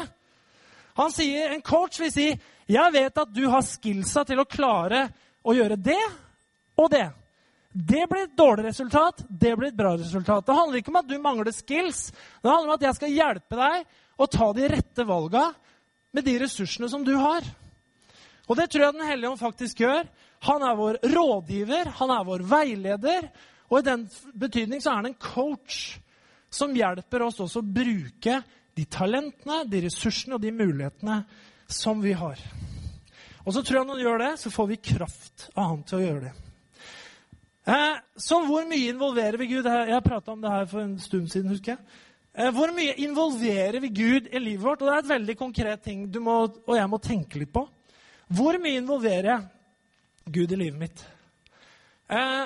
Han 0.97 1.11
sier, 1.13 1.51
En 1.51 1.61
coach 1.61 1.99
vil 1.99 2.11
si, 2.11 2.39
'Jeg 2.67 2.93
vet 2.93 3.17
at 3.17 3.33
du 3.33 3.47
har 3.49 3.61
skillsa 3.61 4.25
til 4.25 4.39
å 4.39 4.45
klare 4.45 5.09
å 5.43 5.53
gjøre 5.53 5.75
det 5.75 6.03
og 6.77 6.89
det.' 6.91 7.13
Det 7.77 8.07
blir 8.09 8.23
et 8.23 8.37
dårlig 8.37 8.65
resultat, 8.65 9.21
det 9.29 9.55
blir 9.55 9.67
et 9.67 9.77
bra 9.77 9.91
resultat. 9.93 10.45
Det 10.45 10.55
handler 10.55 10.79
ikke 10.79 10.89
om 10.89 10.95
at 10.95 11.07
du 11.07 11.19
mangler 11.19 11.51
skills. 11.51 12.11
Det 12.41 12.49
handler 12.49 12.71
om 12.71 12.73
at 12.73 12.81
jeg 12.81 12.95
skal 12.95 13.11
hjelpe 13.13 13.55
deg 13.55 13.85
å 14.17 14.25
ta 14.25 14.53
de 14.53 14.67
rette 14.67 15.05
valga 15.05 15.53
med 16.17 16.25
de 16.25 16.37
ressursene 16.41 16.89
som 16.89 17.05
du 17.05 17.13
har. 17.21 17.45
Og 18.47 18.57
det 18.57 18.71
tror 18.71 18.87
jeg 18.87 18.95
Den 18.95 19.05
hellige 19.05 19.29
ånd 19.29 19.39
faktisk 19.39 19.83
gjør. 19.83 20.07
Han 20.47 20.63
er 20.65 20.77
vår 20.77 20.99
rådgiver, 21.13 21.91
han 21.99 22.13
er 22.13 22.25
vår 22.25 22.45
veileder. 22.49 23.29
Og 23.69 23.79
i 23.79 23.85
den 23.85 24.07
betydning 24.33 24.81
så 24.81 24.91
er 24.91 25.01
han 25.01 25.11
en 25.11 25.19
coach 25.21 25.97
som 26.49 26.73
hjelper 26.75 27.25
oss 27.25 27.41
også 27.43 27.61
å 27.61 27.73
bruke 27.75 28.39
de 28.77 28.85
talentene, 28.85 29.65
de 29.67 29.83
ressursene 29.83 30.37
og 30.37 30.41
de 30.41 30.53
mulighetene 30.55 31.19
som 31.67 32.01
vi 32.01 32.13
har. 32.17 32.39
Og 33.43 33.53
så 33.53 33.63
tror 33.63 33.81
jeg 33.81 33.87
når 33.87 33.97
han 33.97 34.05
gjør 34.05 34.21
det, 34.23 34.33
så 34.39 34.51
får 34.53 34.67
vi 34.71 34.83
kraft 34.93 35.47
av 35.53 35.71
han 35.71 35.83
til 35.87 35.99
å 35.99 36.05
gjøre 36.05 36.23
det. 36.27 36.33
Eh, 37.67 37.95
så 38.15 38.39
hvor 38.47 38.67
mye 38.69 38.93
involverer 38.93 39.37
vi 39.41 39.49
Gud? 39.51 39.67
Jeg 39.67 40.03
prata 40.05 40.31
om 40.31 40.43
det 40.43 40.51
her 40.53 40.67
for 40.71 40.85
en 40.85 40.97
stund 41.03 41.27
siden. 41.31 41.51
husker 41.51 41.75
jeg. 41.75 41.79
Eh, 42.37 42.51
hvor 42.53 42.69
mye 42.69 42.93
involverer 43.01 43.79
vi 43.81 43.89
Gud 43.89 44.27
i 44.29 44.39
livet 44.39 44.63
vårt? 44.63 44.81
Og 44.81 44.87
Det 44.87 44.93
er 44.93 45.03
et 45.03 45.09
veldig 45.09 45.37
konkret 45.37 45.81
ting 45.81 46.05
du 46.13 46.19
må, 46.19 46.43
og 46.45 46.75
jeg 46.77 46.89
må 46.89 46.97
tenke 47.01 47.39
litt 47.39 47.53
på. 47.53 47.63
Hvor 48.29 48.59
mye 48.61 48.77
involverer 48.77 49.31
jeg 49.31 50.33
Gud 50.35 50.51
i 50.51 50.59
livet 50.59 50.79
mitt? 50.79 51.05
Eh, 52.09 52.45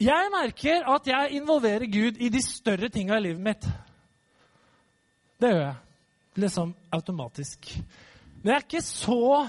jeg 0.00 0.30
merker 0.32 0.88
at 0.88 1.06
jeg 1.06 1.36
involverer 1.36 1.84
Gud 1.84 2.16
i 2.16 2.30
de 2.32 2.42
større 2.42 2.88
tinga 2.88 3.18
i 3.18 3.26
livet 3.26 3.42
mitt. 3.42 3.66
Det 5.40 5.50
gjør 5.52 5.60
jeg. 5.66 5.76
Liksom 6.36 6.72
automatisk. 6.92 7.76
Men 8.40 8.52
jeg 8.52 8.56
er 8.56 8.64
ikke 8.64 8.82
så 8.84 9.48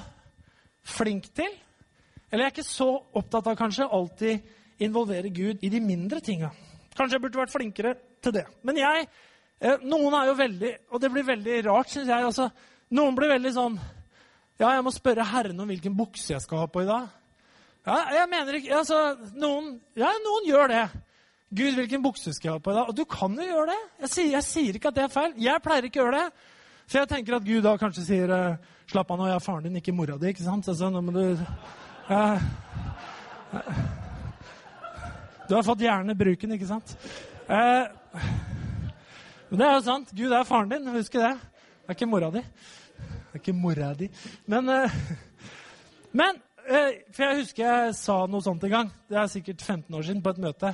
flink 0.83 1.29
til, 1.35 1.55
eller 2.31 2.43
jeg 2.43 2.51
er 2.51 2.55
ikke 2.55 2.67
så 2.67 2.89
opptatt 3.15 3.47
av 3.47 3.55
kanskje 3.59 3.87
alltid 3.87 4.83
involvere 4.83 5.31
Gud 5.31 5.63
i 5.63 5.69
de 5.69 5.79
mindre 5.79 6.19
tinga. 6.19 6.51
Kanskje 6.95 7.15
jeg 7.15 7.23
burde 7.23 7.39
vært 7.39 7.55
flinkere 7.55 7.95
til 8.23 8.35
det. 8.35 8.45
Men 8.63 8.79
jeg 8.79 9.07
Noen 9.57 10.13
er 10.13 10.27
jo 10.29 10.33
veldig 10.37 10.71
Og 10.93 11.01
det 11.01 11.09
blir 11.09 11.23
veldig 11.25 11.55
rart, 11.65 11.89
syns 11.89 12.11
jeg. 12.11 12.25
Altså, 12.29 12.49
noen 12.93 13.15
blir 13.17 13.31
veldig 13.31 13.53
sånn 13.55 13.79
Ja, 14.59 14.75
jeg 14.75 14.83
må 14.85 14.93
spørre 14.93 15.25
Herren 15.25 15.63
om 15.63 15.71
hvilken 15.71 15.95
bukse 15.97 16.33
jeg 16.33 16.43
skal 16.43 16.63
ha 16.63 16.67
på 16.69 16.81
i 16.81 16.87
dag. 16.89 17.09
Ja, 17.87 17.97
jeg 18.17 18.29
mener 18.31 18.57
ikke 18.57 18.79
altså, 18.79 19.01
noen, 19.37 19.75
ja, 19.95 20.09
noen 20.23 20.47
gjør 20.49 20.71
det. 20.73 20.85
Gud, 21.47 21.77
hvilken 21.77 22.01
bukse 22.03 22.33
skal 22.35 22.49
jeg 22.49 22.55
ha 22.57 22.63
på 22.63 22.73
i 22.73 22.75
dag? 22.75 22.89
Og 22.89 22.97
du 22.97 23.05
kan 23.07 23.37
jo 23.37 23.45
gjøre 23.45 23.69
det. 23.69 23.77
Jeg 24.01 24.11
sier, 24.15 24.31
jeg 24.33 24.47
sier 24.47 24.79
ikke 24.79 24.89
at 24.89 24.97
det 24.97 25.03
er 25.05 25.13
feil. 25.13 25.35
Jeg 25.39 25.63
pleier 25.63 25.87
ikke 25.87 26.01
å 26.01 26.07
gjøre 26.07 26.23
det. 26.23 26.49
For 26.87 26.99
jeg 26.99 27.11
tenker 27.11 27.37
at 27.37 27.45
Gud 27.47 27.63
da 27.63 27.75
kanskje 27.79 28.07
sier 28.07 28.33
eh, 28.33 28.73
Slapp 28.87 29.09
av 29.11 29.17
nå, 29.19 29.27
jeg 29.27 29.35
er 29.35 29.43
faren 29.43 29.65
din, 29.67 29.79
ikke 29.81 29.91
mora 29.95 30.15
di. 30.15 30.29
ikke 30.31 30.45
sant? 30.45 30.67
Altså, 30.71 30.87
nå 30.87 31.01
må 31.03 31.11
du... 31.11 31.23
Uh, 32.07 32.39
du 35.47 35.55
har 35.55 35.65
fått 35.67 35.83
hjernebruken, 35.83 36.53
ikke 36.55 36.69
sant? 36.69 36.93
Eh, 37.51 37.83
men 39.49 39.61
det 39.61 39.67
er 39.67 39.77
jo 39.77 39.85
sant. 39.85 40.11
Gud 40.11 40.33
er 40.33 40.47
faren 40.47 40.71
din. 40.71 40.87
Husk 40.95 41.13
det. 41.15 41.33
Det 41.39 41.93
er 41.93 41.95
ikke 41.95 42.09
mora 42.09 42.29
di. 42.33 42.43
Det 42.43 43.35
er 43.35 43.41
ikke 43.41 43.55
mora 43.55 43.93
di. 43.95 44.09
Men, 44.45 44.69
eh, 44.69 44.95
men 46.11 46.41
eh, 46.67 47.03
For 47.13 47.23
jeg 47.23 47.43
husker 47.43 47.63
jeg 47.63 47.93
sa 47.95 48.17
noe 48.27 48.43
sånt 48.43 48.65
en 48.67 48.73
gang. 48.73 48.89
Det 49.07 49.19
er 49.19 49.29
sikkert 49.31 49.61
15 49.61 49.95
år 49.95 50.07
siden, 50.07 50.23
på 50.25 50.33
et 50.35 50.41
møte. 50.43 50.73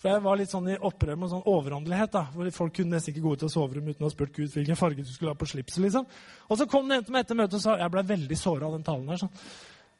For 0.00 0.08
jeg 0.08 0.22
var 0.24 0.38
litt 0.40 0.52
sånn 0.52 0.70
i 0.72 0.78
opprør 0.80 1.18
med 1.20 1.32
sånn 1.32 1.48
overåndelighet. 1.50 2.12
da, 2.14 2.22
hvor 2.32 2.50
Folk 2.56 2.76
kunne 2.78 2.96
nesten 2.96 3.12
ikke 3.12 3.24
gå 3.26 3.34
ut 3.34 3.42
av 3.44 3.52
soverommet 3.52 3.96
uten 3.96 4.06
å 4.06 4.08
ha 4.08 4.14
spurt 4.14 4.32
Gud 4.36 4.54
hvilken 4.54 4.78
farge 4.78 5.02
du 5.04 5.10
skulle 5.10 5.34
ha 5.34 5.40
på 5.40 5.48
slipset. 5.50 5.82
liksom. 5.82 6.06
Og 6.48 6.58
så 6.58 6.66
kom 6.70 6.88
det 6.88 6.96
en 6.96 7.04
til 7.04 7.16
meg 7.16 7.26
etter 7.26 7.36
møtet 7.36 7.58
og 7.58 7.64
sa 7.66 7.76
jeg 7.76 7.92
ble 7.92 8.06
veldig 8.08 8.38
såra 8.38 8.70
av 8.70 8.78
den 8.78 8.86
talen 8.86 9.10
her. 9.12 9.20
sånn. 9.20 9.34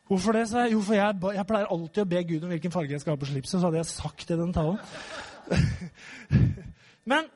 Hvorfor 0.09 0.33
det? 0.33 0.47
Så 0.49 0.63
jeg. 0.63 0.73
Jo, 0.73 0.81
for 0.87 0.95
jeg, 0.95 1.19
jeg, 1.37 1.47
pleier 1.47 1.75
alltid 1.75 2.03
å 2.03 2.09
be 2.15 2.23
Gud 2.31 2.47
om 2.47 2.55
hvilken 2.55 2.73
farge 2.75 2.97
jeg 2.97 3.03
skal 3.03 3.15
ha 3.15 3.21
på 3.21 3.29
slipset. 3.29 3.59
Så 3.59 3.67
hadde 3.67 3.83
jeg 3.83 3.91
sagt 3.91 4.25
det 4.27 4.39
i 4.39 4.41
den 4.41 4.57
talen. 4.57 4.81
Men 7.11 7.29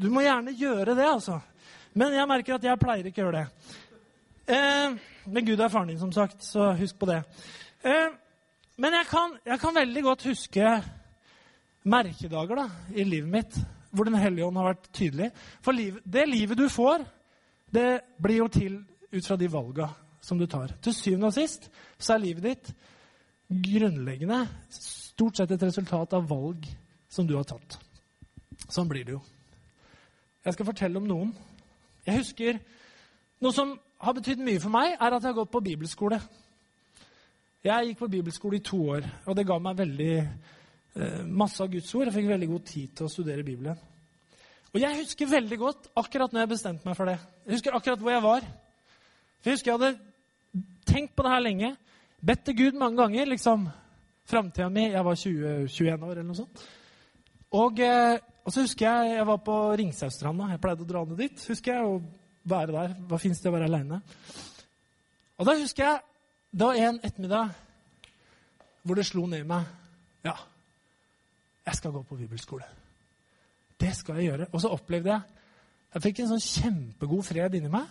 du 0.00 0.08
må 0.10 0.24
gjerne 0.24 0.54
gjøre 0.58 0.94
det, 0.96 1.06
altså. 1.06 1.38
Men 1.94 2.14
jeg 2.16 2.28
merker 2.28 2.56
at 2.56 2.66
jeg 2.66 2.80
pleier 2.80 3.08
ikke 3.08 3.22
å 3.22 3.26
gjøre 3.28 3.42
det. 3.42 3.74
Eh, 4.54 4.96
men 5.30 5.46
Gud 5.46 5.60
er 5.60 5.72
faren 5.72 5.92
din, 5.92 6.00
som 6.00 6.12
sagt, 6.12 6.42
så 6.44 6.72
husk 6.78 6.98
på 7.00 7.08
det. 7.08 7.20
Eh, 7.86 8.08
men 8.82 8.96
jeg 8.98 9.06
kan, 9.06 9.36
jeg 9.46 9.60
kan, 9.62 9.76
veldig 9.76 10.02
godt 10.02 10.26
huske 10.26 10.72
merkedager 11.84 12.58
da, 12.58 12.68
i 12.96 13.06
livet 13.06 13.30
mitt 13.30 13.62
hvor 13.94 14.08
Den 14.08 14.18
hellige 14.18 14.42
ånd 14.48 14.56
har 14.58 14.72
vært 14.72 14.88
tydelig. 14.90 15.28
For 15.62 15.70
liv, 15.70 16.00
det 16.02 16.24
livet 16.26 16.58
du 16.58 16.64
får, 16.66 17.04
det 17.70 18.00
blir 18.18 18.40
jo 18.40 18.48
til 18.50 18.80
ut 19.12 19.26
fra 19.26 19.36
de 19.38 19.46
valga 19.46 19.86
som 20.18 20.40
du 20.40 20.48
tar. 20.50 20.72
Til 20.82 20.96
syvende 20.96 21.30
og 21.30 21.36
sist 21.36 21.68
så 21.94 22.16
er 22.16 22.24
livet 22.24 22.48
ditt 22.48 22.72
grunnleggende 23.46 24.40
stort 24.74 25.38
sett 25.38 25.54
et 25.54 25.62
resultat 25.62 26.16
av 26.18 26.26
valg 26.26 26.66
som 27.06 27.28
du 27.28 27.36
har 27.38 27.46
tatt. 27.46 27.78
Sånn 28.66 28.90
blir 28.90 29.06
det 29.06 29.14
jo. 29.14 29.22
Jeg 30.44 30.56
skal 30.56 30.68
fortelle 30.68 31.00
om 31.00 31.06
noen. 31.08 31.34
Jeg 32.06 32.20
husker 32.20 32.58
Noe 33.42 33.52
som 33.52 33.74
har 34.00 34.14
betydd 34.16 34.40
mye 34.40 34.60
for 34.62 34.72
meg, 34.72 34.94
er 34.94 35.12
at 35.12 35.20
jeg 35.20 35.28
har 35.28 35.36
gått 35.36 35.50
på 35.52 35.60
bibelskole. 35.60 36.16
Jeg 37.64 37.88
gikk 37.88 37.98
på 37.98 38.08
bibelskole 38.12 38.56
i 38.56 38.64
to 38.64 38.78
år, 38.94 39.08
og 39.26 39.36
det 39.36 39.44
ga 39.48 39.58
meg 39.60 39.76
veldig 39.76 40.12
eh, 40.16 41.24
masse 41.26 41.60
av 41.60 41.68
Guds 41.72 41.90
ord. 41.98 42.06
Jeg 42.08 42.14
fikk 42.14 42.30
veldig 42.30 42.48
god 42.48 42.64
tid 42.70 42.94
til 42.96 43.08
å 43.08 43.12
studere 43.12 43.44
Bibelen. 43.44 43.82
Og 44.74 44.80
jeg 44.80 45.00
husker 45.02 45.30
veldig 45.30 45.58
godt 45.60 45.88
akkurat 46.00 46.32
når 46.32 46.44
jeg 46.44 46.52
bestemte 46.54 46.88
meg 46.88 46.96
for 46.98 47.10
det. 47.10 47.18
Jeg 47.44 47.56
husker 47.58 47.76
akkurat 47.76 48.00
hvor 48.02 48.14
jeg 48.14 48.24
var. 48.24 48.46
For 49.40 49.50
jeg 49.50 49.58
husker 49.58 49.72
jeg 49.72 49.80
hadde 49.80 50.62
tenkt 50.88 51.14
på 51.16 51.26
det 51.26 51.34
her 51.34 51.44
lenge. 51.44 51.72
Bedt 52.24 52.44
til 52.48 52.58
Gud 52.58 52.78
mange 52.80 53.02
ganger. 53.02 53.28
liksom, 53.32 53.68
Framtida 54.24 54.68
mi 54.68 54.88
Jeg 54.88 55.04
var 55.04 55.14
20-21 55.14 56.04
år 56.04 56.10
eller 56.10 56.28
noe 56.30 56.38
sånt. 56.38 56.64
Og, 57.52 57.80
eh, 57.80 58.18
og, 58.44 58.52
så 58.52 58.60
husker 58.60 58.86
jeg 58.86 59.16
jeg 59.16 59.26
var 59.26 59.38
på 59.40 59.54
Ringsausstranda. 59.80 60.50
Jeg 60.52 60.60
pleide 60.60 60.84
å 60.84 60.88
dra 60.88 61.04
ned 61.08 61.16
dit. 61.18 61.44
husker 61.48 61.72
jeg, 61.72 61.84
og 61.84 62.02
være 62.44 62.72
der. 62.72 62.96
Hva 63.08 63.18
fins 63.20 63.40
det 63.40 63.48
å 63.48 63.54
være 63.54 63.68
aleine? 63.70 64.00
Og 65.38 65.48
da 65.48 65.56
husker 65.58 65.86
jeg 65.88 66.02
det 66.54 66.66
var 66.68 66.78
en 66.78 67.00
ettermiddag 67.02 67.54
hvor 68.84 68.98
det 68.98 69.06
slo 69.08 69.24
ned 69.26 69.46
meg 69.48 69.64
Ja, 70.22 70.36
jeg 71.66 71.78
skal 71.80 71.94
gå 71.94 72.02
på 72.06 72.18
bibelskole. 72.20 72.66
Det 73.80 73.90
skal 73.96 74.20
jeg 74.20 74.30
gjøre. 74.30 74.46
Og 74.52 74.62
så 74.62 74.70
opplevde 74.72 75.10
jeg 75.10 75.22
Jeg 75.94 76.02
fikk 76.02 76.20
en 76.20 76.30
sånn 76.34 76.42
kjempegod 76.42 77.24
fred 77.26 77.54
inni 77.54 77.70
meg. 77.70 77.88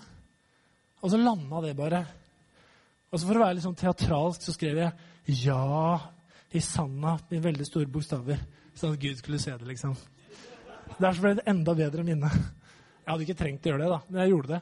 Og 1.04 1.12
så 1.12 1.20
landa 1.20 1.62
det 1.64 1.76
bare. 1.76 2.02
Og 3.12 3.20
så 3.20 3.28
For 3.28 3.40
å 3.40 3.44
være 3.46 3.58
litt 3.58 3.66
sånn 3.66 3.78
teatralsk 3.80 4.42
så 4.44 4.54
skrev 4.56 4.78
jeg 4.78 4.92
'ja' 5.44 6.02
i 6.54 6.60
sanda 6.60 7.18
med 7.30 7.44
veldig 7.44 7.66
store 7.66 7.88
bokstaver. 7.88 8.40
Sånn 8.76 8.94
at 8.94 9.00
Gud 9.00 9.18
skulle 9.18 9.40
se 9.40 9.52
det, 9.58 9.68
liksom. 9.68 9.96
Der 11.00 11.14
så 11.16 11.24
ble 11.24 11.36
det 11.40 11.46
enda 11.50 11.76
bedre 11.78 12.06
minne. 12.06 12.30
Jeg 13.04 13.10
hadde 13.10 13.26
ikke 13.26 13.38
trengt 13.40 13.66
å 13.66 13.72
gjøre 13.72 13.84
det, 13.84 13.92
da, 13.92 14.00
men 14.10 14.22
jeg 14.22 14.34
gjorde 14.34 14.52
det. 14.54 14.62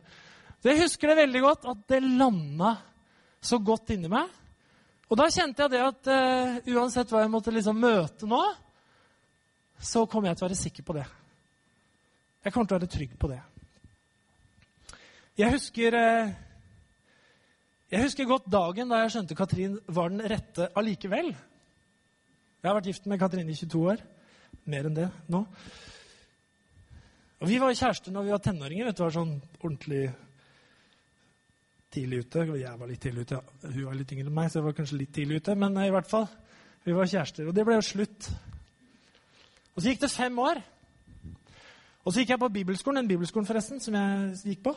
Så 0.61 0.69
Jeg 0.69 0.82
husker 0.82 1.09
det 1.09 1.17
veldig 1.21 1.41
godt, 1.41 1.65
at 1.71 1.82
det 1.89 2.01
landa 2.05 2.75
så 3.41 3.57
godt 3.61 3.93
inni 3.95 4.11
meg. 4.11 4.29
Og 5.11 5.19
da 5.19 5.27
kjente 5.34 5.65
jeg 5.65 5.73
det 5.73 5.82
at 5.84 6.09
uh, 6.11 6.59
uansett 6.77 7.09
hva 7.11 7.23
jeg 7.23 7.34
måtte 7.34 7.53
liksom 7.53 7.82
møte 7.82 8.29
nå, 8.29 8.41
så 9.82 10.05
kommer 10.05 10.29
jeg 10.29 10.39
til 10.39 10.45
å 10.45 10.49
være 10.49 10.59
sikker 10.61 10.86
på 10.88 10.95
det. 10.95 11.07
Jeg 12.45 12.53
kommer 12.53 12.69
til 12.69 12.77
å 12.77 12.79
være 12.79 12.93
trygg 12.93 13.17
på 13.19 13.29
det. 13.32 13.41
Jeg 15.41 15.53
husker 15.55 15.97
uh, 15.97 16.32
jeg 17.91 18.05
husker 18.05 18.23
godt 18.23 18.45
dagen 18.47 18.88
da 18.88 19.01
jeg 19.01 19.11
skjønte 19.11 19.36
Katrin 19.36 19.73
var 19.91 20.13
den 20.13 20.23
rette 20.32 20.69
allikevel. 20.79 21.34
Jeg 21.34 22.69
har 22.69 22.77
vært 22.77 22.88
gift 22.88 23.09
med 23.11 23.19
Katrin 23.19 23.49
i 23.51 23.55
22 23.57 23.82
år. 23.91 24.03
Mer 24.71 24.88
enn 24.88 24.95
det 24.95 25.07
nå. 25.34 25.41
Og 27.42 27.50
Vi 27.50 27.58
var 27.58 27.74
kjærester 27.74 28.14
når 28.14 28.24
vi 28.24 28.32
var 28.36 28.38
tenåringer. 28.38 28.86
vet 28.86 28.98
du, 28.98 29.04
var 29.04 29.14
sånn 29.16 29.42
ordentlig 29.64 30.12
tidlig 31.92 32.20
ute. 32.26 32.44
Jeg 32.60 32.80
var 32.80 32.88
litt 32.88 33.02
tidlig 33.02 33.26
ute. 33.26 33.39
Hun 33.64 33.86
var 33.88 33.98
litt 33.98 34.14
yngre 34.14 34.30
enn 34.30 34.36
meg, 34.36 34.52
så 34.52 34.60
jeg 34.60 34.68
var 34.68 34.76
kanskje 34.78 35.00
litt 35.00 35.14
tidlig 35.16 35.42
ute. 35.42 35.56
Men 35.58 35.80
i 35.82 35.89
hvert 35.89 36.10
fall, 36.10 36.28
vi 36.86 36.94
var 36.94 37.10
kjærester. 37.10 37.50
Og 37.50 37.58
det 37.58 37.66
ble 37.66 37.80
jo 37.80 37.88
slutt. 37.88 38.30
Og 39.74 39.82
så 39.82 39.89
gikk 39.89 40.04
det 40.04 40.12
fem 40.14 40.38
år. 40.44 40.62
Og 42.06 42.14
så 42.14 42.22
gikk 42.22 42.36
jeg 42.36 42.44
på 42.46 42.52
bibelskolen, 42.60 43.02
den 43.02 43.10
bibelskolen 43.10 43.50
forresten, 43.50 43.82
som 43.82 43.98
jeg 43.98 44.54
gikk 44.54 44.64
på. 44.70 44.76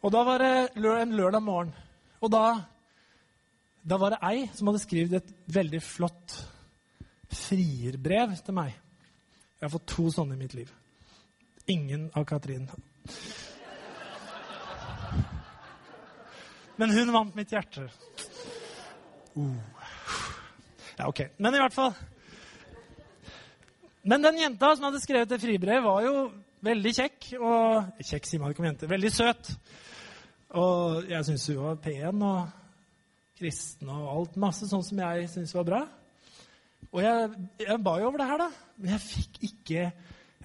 Og 0.00 0.14
da 0.14 0.24
var 0.24 0.40
det 0.40 0.50
en 0.78 1.16
lørdag 1.16 1.44
morgen. 1.44 1.76
Og 2.24 2.32
da, 2.32 2.44
da 3.84 4.00
var 4.00 4.16
det 4.16 4.24
ei 4.32 4.48
som 4.56 4.72
hadde 4.72 4.80
skrevet 4.80 5.20
et 5.20 5.54
veldig 5.60 5.84
flott 5.84 6.40
frierbrev 7.28 8.36
til 8.40 8.56
meg. 8.56 8.72
Jeg 9.58 9.66
har 9.66 9.76
fått 9.76 9.90
to 9.92 10.08
sånne 10.14 10.38
i 10.38 10.40
mitt 10.40 10.56
liv. 10.56 10.72
Ingen 11.68 12.10
av 12.16 12.24
Katrin. 12.24 12.68
Men 16.78 16.94
hun 16.94 17.12
vant 17.12 17.34
mitt 17.36 17.50
hjerte. 17.52 17.88
Uh. 19.36 19.56
Ja, 20.96 21.08
ok. 21.10 21.26
Men 21.36 21.54
i 21.54 21.60
hvert 21.62 21.74
fall 21.76 21.92
Men 24.02 24.24
den 24.24 24.40
jenta 24.40 24.70
som 24.74 24.86
hadde 24.88 25.02
skrevet 25.02 25.30
det 25.30 25.40
fribrevet, 25.42 25.84
var 25.84 26.06
jo 26.06 26.14
veldig 26.64 26.92
kjekk. 26.96 27.26
Og 27.36 28.00
Kjekk 28.00 28.30
sier 28.30 28.40
man 28.40 28.54
ikke 28.54 28.64
om 28.64 28.68
jenter. 28.70 28.90
Veldig 28.90 29.10
søt. 29.12 29.50
Og 30.56 31.10
jeg 31.10 31.26
syns 31.28 31.44
hun 31.52 31.60
var 31.66 31.82
pen 31.84 32.24
og 32.24 32.38
kristen 33.38 33.90
og 33.92 34.06
alt 34.14 34.38
masse 34.40 34.66
sånn 34.70 34.86
som 34.86 35.02
jeg 35.04 35.28
syns 35.34 35.52
var 35.54 35.66
bra. 35.68 35.82
Og 36.88 37.02
jeg, 37.04 37.28
jeg 37.60 37.82
ba 37.84 37.98
jo 38.00 38.08
over 38.08 38.22
det 38.22 38.30
her, 38.30 38.40
da. 38.46 38.48
Men 38.78 38.94
jeg 38.94 39.04
fikk 39.04 39.38
ikke, 39.50 39.84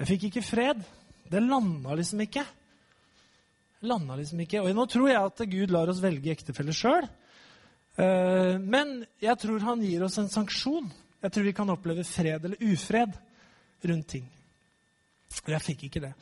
jeg 0.02 0.12
fikk 0.12 0.28
ikke 0.28 0.44
fred. 0.44 0.84
Det 1.30 1.42
landa 1.42 1.96
liksom 1.98 2.22
ikke. 2.26 2.44
Landa 3.90 4.18
liksom 4.20 4.44
ikke. 4.44 4.62
Og 4.64 4.76
nå 4.76 4.86
tror 4.92 5.10
jeg 5.10 5.20
at 5.20 5.44
Gud 5.52 5.74
lar 5.74 5.92
oss 5.92 6.02
velge 6.04 6.32
ektefelle 6.34 6.76
sjøl. 6.76 7.08
Eh, 8.00 8.56
men 8.60 9.02
jeg 9.22 9.40
tror 9.42 9.66
han 9.68 9.84
gir 9.84 10.06
oss 10.06 10.20
en 10.22 10.32
sanksjon. 10.32 10.88
Jeg 11.24 11.34
tror 11.34 11.48
vi 11.48 11.56
kan 11.56 11.74
oppleve 11.74 12.06
fred 12.08 12.46
eller 12.48 12.64
ufred 12.74 13.14
rundt 13.90 14.10
ting. 14.16 14.26
Og 15.44 15.52
jeg 15.56 15.66
fikk 15.66 15.88
ikke 15.88 16.04
det. 16.04 16.14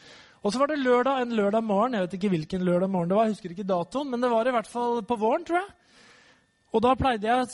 Og 0.42 0.54
så 0.54 0.62
var 0.62 0.72
det 0.72 0.82
lørdag, 0.82 1.22
en 1.22 1.36
lørdag 1.38 1.64
morgen. 1.64 1.94
Jeg 1.94 2.08
vet 2.08 2.18
ikke 2.18 2.32
hvilken 2.34 2.66
lørdag 2.66 2.90
morgen 2.90 3.12
det 3.12 3.18
var. 3.18 3.28
jeg 3.30 3.36
husker 3.36 3.54
ikke 3.54 3.68
datoen, 3.68 4.10
Men 4.10 4.22
det 4.22 4.32
var 4.32 4.48
i 4.48 4.52
hvert 4.52 4.68
fall 4.68 5.04
på 5.06 5.16
våren, 5.16 5.46
tror 5.46 5.62
jeg. 5.62 5.70
Og 6.74 6.82
da 6.82 6.96
pleide 6.96 7.28
jeg 7.28 7.48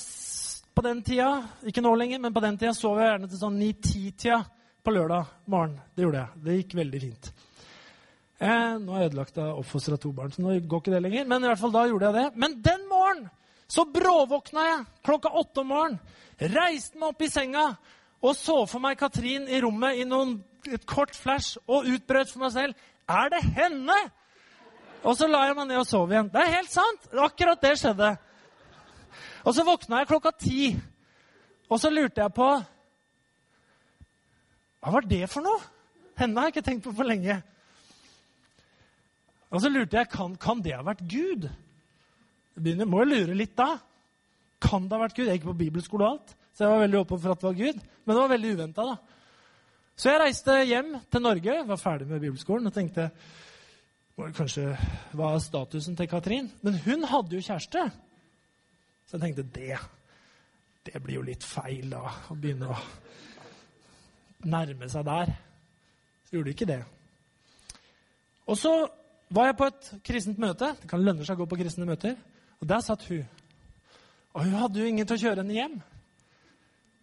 på 0.75 0.83
den 0.85 1.01
tida 1.01 1.41
Ikke 1.65 1.81
nå 1.81 1.95
lenger, 1.95 2.19
men 2.19 2.33
på 2.33 2.43
den 2.43 2.57
tida 2.57 2.73
sov 2.73 2.99
jeg 3.01 3.09
gjerne 3.09 3.27
til 3.27 3.41
sånn 3.41 3.57
9-10-tida 3.59 4.43
på 4.87 4.93
lørdag 4.95 5.25
morgen. 5.51 5.73
Det 5.95 6.05
gjorde 6.05 6.19
jeg. 6.21 6.41
Det 6.43 6.53
gikk 6.55 6.73
veldig 6.77 6.99
fint. 7.01 7.25
Eh, 8.39 8.75
nå 8.79 8.93
har 8.93 9.01
jeg 9.01 9.09
ødelagt 9.09 9.39
av 9.43 9.57
oppfostra 9.59 9.97
to 9.99 10.13
barn, 10.15 10.31
så 10.31 10.45
nå 10.45 10.53
går 10.63 10.79
ikke 10.79 10.93
det 10.93 11.01
lenger. 11.03 11.25
Men 11.27 11.43
i 11.43 11.49
hvert 11.49 11.59
fall 11.59 11.73
da 11.73 11.81
gjorde 11.89 12.07
jeg 12.07 12.15
det. 12.15 12.39
Men 12.39 12.55
den 12.63 12.85
morgenen 12.87 13.25
så 13.67 13.83
bråvåkna 13.91 14.63
jeg 14.63 14.85
klokka 15.09 15.33
åtte 15.41 15.65
om 15.65 15.67
morgenen. 15.73 15.97
Reiste 16.39 17.01
meg 17.01 17.09
opp 17.09 17.25
i 17.25 17.29
senga 17.33 17.65
og 18.23 18.37
så 18.39 18.55
for 18.63 18.85
meg 18.85 18.95
Katrin 19.01 19.49
i 19.51 19.59
rommet 19.65 19.99
i 19.99 20.05
noen, 20.07 20.37
et 20.71 20.87
kort 20.87 21.19
flash 21.19 21.59
og 21.67 21.91
utbrøt 21.91 22.31
for 22.31 22.45
meg 22.45 22.55
selv 22.55 22.87
Er 23.11 23.29
det 23.35 23.43
henne? 23.59 23.99
Og 25.03 25.19
så 25.19 25.27
la 25.27 25.43
jeg 25.49 25.59
meg 25.59 25.67
ned 25.67 25.81
og 25.81 25.89
sov 25.91 26.15
igjen. 26.15 26.31
Det 26.31 26.45
er 26.45 26.55
helt 26.55 26.71
sant! 26.71 27.11
Akkurat 27.11 27.59
det 27.59 27.75
skjedde. 27.83 28.15
Og 29.43 29.51
så 29.51 29.67
våkna 29.67 29.99
jeg 30.05 30.13
klokka 30.15 30.31
ti, 30.39 30.71
og 31.67 31.79
så 31.79 31.91
lurte 31.91 32.23
jeg 32.23 32.35
på 32.39 32.49
Hva 34.87 34.93
var 34.93 35.03
det 35.03 35.25
for 35.27 35.43
noe? 35.43 35.59
Henne 36.15 36.39
har 36.39 36.47
jeg 36.47 36.53
ikke 36.53 36.61
tenkt 36.63 36.85
på 36.85 36.93
for 36.95 37.03
lenge. 37.03 37.33
Og 39.51 39.59
så 39.59 39.67
lurte 39.67 39.97
jeg 39.99 40.07
kan, 40.13 40.37
kan 40.39 40.61
det 40.63 40.77
ha 40.77 40.85
vært 40.87 41.01
Gud. 41.11 41.43
Jeg 41.43 42.63
begynner, 42.63 42.87
må 42.87 43.01
jo 43.01 43.09
lure 43.09 43.35
litt 43.35 43.51
da. 43.59 43.73
Kan 44.63 44.85
det 44.87 44.95
ha 44.95 45.01
vært 45.01 45.17
Gud? 45.17 45.25
Jeg 45.27 45.41
gikk 45.41 45.49
på 45.49 45.57
bibelskole 45.59 46.07
og 46.07 46.13
alt, 46.13 46.31
så 46.55 46.63
jeg 46.63 46.71
var 46.71 46.79
veldig 46.85 47.01
åpen 47.01 47.19
for 47.19 47.33
at 47.33 47.43
det 47.43 47.47
var 47.49 47.57
Gud. 47.59 47.81
Men 47.83 48.13
det 48.13 48.21
var 48.21 48.31
veldig 48.31 48.53
uventa, 48.55 48.85
da. 48.87 49.25
Så 49.99 50.09
jeg 50.13 50.21
reiste 50.23 50.55
hjem 50.69 50.95
til 51.11 51.25
Norge, 51.25 51.57
var 51.67 51.83
ferdig 51.83 52.07
med 52.07 52.23
bibelskolen 52.23 52.71
og 52.71 52.77
tenkte 52.79 53.09
kanskje, 54.39 54.69
Hva 55.19 55.33
er 55.33 55.43
statusen 55.43 55.99
til 55.99 56.07
Katrin? 56.07 56.47
Men 56.63 56.79
hun 56.87 57.03
hadde 57.11 57.35
jo 57.35 57.43
kjæreste. 57.43 57.83
Så 59.03 59.19
jeg 59.19 59.25
tenkte 59.25 59.49
det, 59.59 59.83
det 60.87 61.03
blir 61.03 61.19
jo 61.19 61.27
litt 61.27 61.43
feil, 61.43 61.91
da. 61.91 62.07
Å 62.31 62.39
begynne 62.39 62.71
å 62.71 62.79
nærme 64.45 64.89
seg 64.89 65.05
der. 65.05 65.33
Så 66.25 66.35
gjorde 66.35 66.49
de 66.49 66.55
ikke 66.55 66.69
det. 66.69 66.81
Og 68.47 68.57
så 68.57 68.73
var 69.29 69.49
jeg 69.49 69.57
på 69.57 69.67
et 69.67 69.91
kristent 70.07 70.39
møte. 70.39 70.71
Det 70.81 70.89
kan 70.89 71.03
lønne 71.03 71.25
seg 71.25 71.35
å 71.35 71.43
gå 71.43 71.49
på 71.51 71.59
kristne 71.59 71.87
møter. 71.87 72.15
Og 72.61 72.69
der 72.69 72.83
satt 72.83 73.05
hun. 73.09 73.25
Og 74.33 74.43
hun 74.45 74.57
hadde 74.61 74.79
jo 74.79 74.87
ingen 74.87 75.07
til 75.07 75.17
å 75.17 75.23
kjøre 75.23 75.43
henne 75.43 75.57
hjem. 75.57 75.77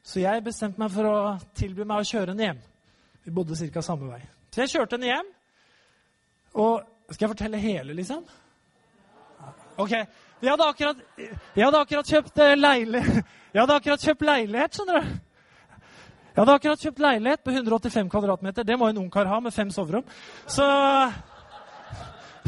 Så 0.05 0.21
jeg 0.21 0.45
bestemte 0.45 0.81
meg 0.81 0.93
for 0.93 1.09
å 1.09 1.17
tilby 1.57 1.87
meg 1.89 2.03
å 2.03 2.09
kjøre 2.09 2.33
henne 2.33 2.49
hjem. 2.49 2.63
Vi 3.25 3.33
bodde 3.33 3.57
ca. 3.57 3.83
samme 3.83 4.11
vei. 4.11 4.21
Så 4.53 4.65
jeg 4.65 4.75
kjørte 4.75 4.99
henne 4.99 5.11
hjem. 5.11 5.31
Og 6.55 6.83
skal 7.11 7.27
jeg 7.27 7.33
fortelle 7.35 7.61
hele, 7.61 7.95
liksom? 7.97 8.25
Ok, 9.77 9.91
jeg 9.91 10.51
hadde 10.51 10.67
akkurat, 10.71 11.01
jeg 11.19 11.65
hadde 11.65 11.81
akkurat 11.81 12.11
kjøpt 12.13 12.39
eh, 12.39 12.53
leilighet 12.55 13.25
Jeg 13.55 13.63
hadde 13.63 13.75
akkurat 13.75 14.05
kjøpt 14.07 14.23
leilighet, 14.23 14.77
skjønner 14.77 15.01
du. 15.01 15.19
Jeg 16.35 16.43
hadde 16.43 16.55
akkurat 16.59 16.81
kjøpt 16.83 16.99
leilighet 16.99 17.43
på 17.47 17.53
185 17.55 18.09
kvadratmeter. 18.11 18.65
Det 18.67 18.75
må 18.75 18.89
en 18.91 18.97
ungkar 19.05 19.29
ha, 19.31 19.37
med 19.39 19.55
fem 19.55 19.69
soverom. 19.71 20.03
Så 20.51 20.65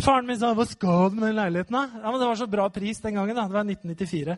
faren 0.03 0.27
min 0.27 0.39
sa 0.41 0.51
'Hva 0.55 0.67
skal 0.67 1.11
du 1.11 1.21
med 1.21 1.29
den 1.29 1.37
leiligheten?' 1.37 2.03
Ja, 2.03 2.11
men 2.11 2.21
Det 2.21 2.27
var 2.27 2.35
så 2.35 2.51
bra 2.51 2.69
pris 2.69 2.99
den 3.01 3.15
gangen. 3.15 3.37
da. 3.37 3.47
Det 3.47 3.53
var 3.53 3.65
1994. 3.65 4.37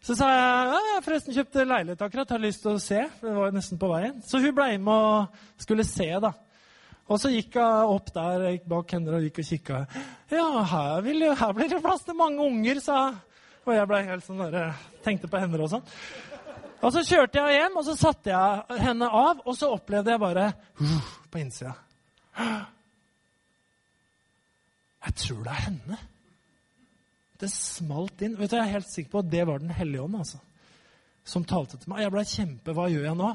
Så 0.00 0.14
sa 0.14 0.28
jeg 0.28 0.70
ja, 0.70 0.78
jeg 0.78 0.94
har 0.94 1.02
forresten 1.02 1.34
kjøpt 1.34 1.54
leilighet 1.66 2.02
akkurat. 2.02 2.30
Har 2.30 2.38
lyst 2.38 2.62
til 2.62 2.70
å 2.70 2.78
se. 2.78 3.02
Det 3.20 3.34
var 3.34 3.50
nesten 3.50 3.78
på 3.78 3.88
veien. 3.88 4.22
Så 4.22 4.38
hun 4.38 4.54
ble 4.54 4.78
med 4.78 4.94
og 4.94 5.28
skulle 5.58 5.84
se, 5.84 6.20
da. 6.20 6.32
Og 7.08 7.18
så 7.18 7.30
gikk 7.34 7.54
jeg 7.54 7.90
opp 7.90 8.12
der 8.14 8.50
gikk 8.52 8.68
bak 8.68 8.92
henne 8.92 9.10
og 9.10 9.22
gikk 9.22 9.38
og 9.38 9.44
kikka. 9.44 9.86
Ja, 10.30 10.62
her, 10.62 11.00
vil, 11.02 11.34
her 11.34 11.52
blir 11.52 11.68
det 11.68 11.82
plass 11.82 12.04
til 12.04 12.14
mange 12.14 12.38
unger, 12.38 12.78
sa 12.78 13.08
jeg. 13.08 13.14
Og 13.66 13.74
jeg 13.74 13.86
ble 13.86 14.02
helt 14.02 14.24
sånn 14.24 14.38
der, 14.38 14.72
tenkte 15.02 15.28
på 15.30 15.38
henne 15.38 15.58
og 15.58 15.70
sånn. 15.70 15.82
Og 16.82 16.90
så 16.90 17.02
kjørte 17.06 17.38
jeg 17.38 17.60
hjem, 17.60 17.76
og 17.78 17.84
så 17.86 17.94
satte 17.98 18.32
jeg 18.32 18.80
henne 18.82 19.06
av, 19.06 19.42
og 19.46 19.54
så 19.58 19.70
opplevde 19.74 20.10
jeg 20.10 20.22
bare 20.22 20.48
på 21.30 21.42
innsida. 21.42 21.74
Jeg 25.02 25.14
tror 25.18 25.42
det 25.44 25.52
er 25.52 25.66
henne. 25.66 25.98
Det 27.42 27.50
smalt 27.50 28.22
inn. 28.22 28.36
Vet 28.38 28.52
du, 28.52 28.56
Jeg 28.56 28.66
er 28.66 28.76
helt 28.76 28.90
sikker 28.90 29.10
på 29.10 29.22
at 29.22 29.30
det 29.30 29.46
var 29.46 29.58
Den 29.58 29.74
hellige 29.74 30.02
ånd 30.02 30.16
altså, 30.16 30.38
som 31.24 31.44
talte 31.44 31.76
til 31.78 31.90
meg. 31.90 32.04
Jeg 32.04 32.14
ble 32.14 32.24
kjempe 32.26 32.74
Hva 32.76 32.88
gjør 32.90 33.08
jeg 33.08 33.18
nå? 33.18 33.30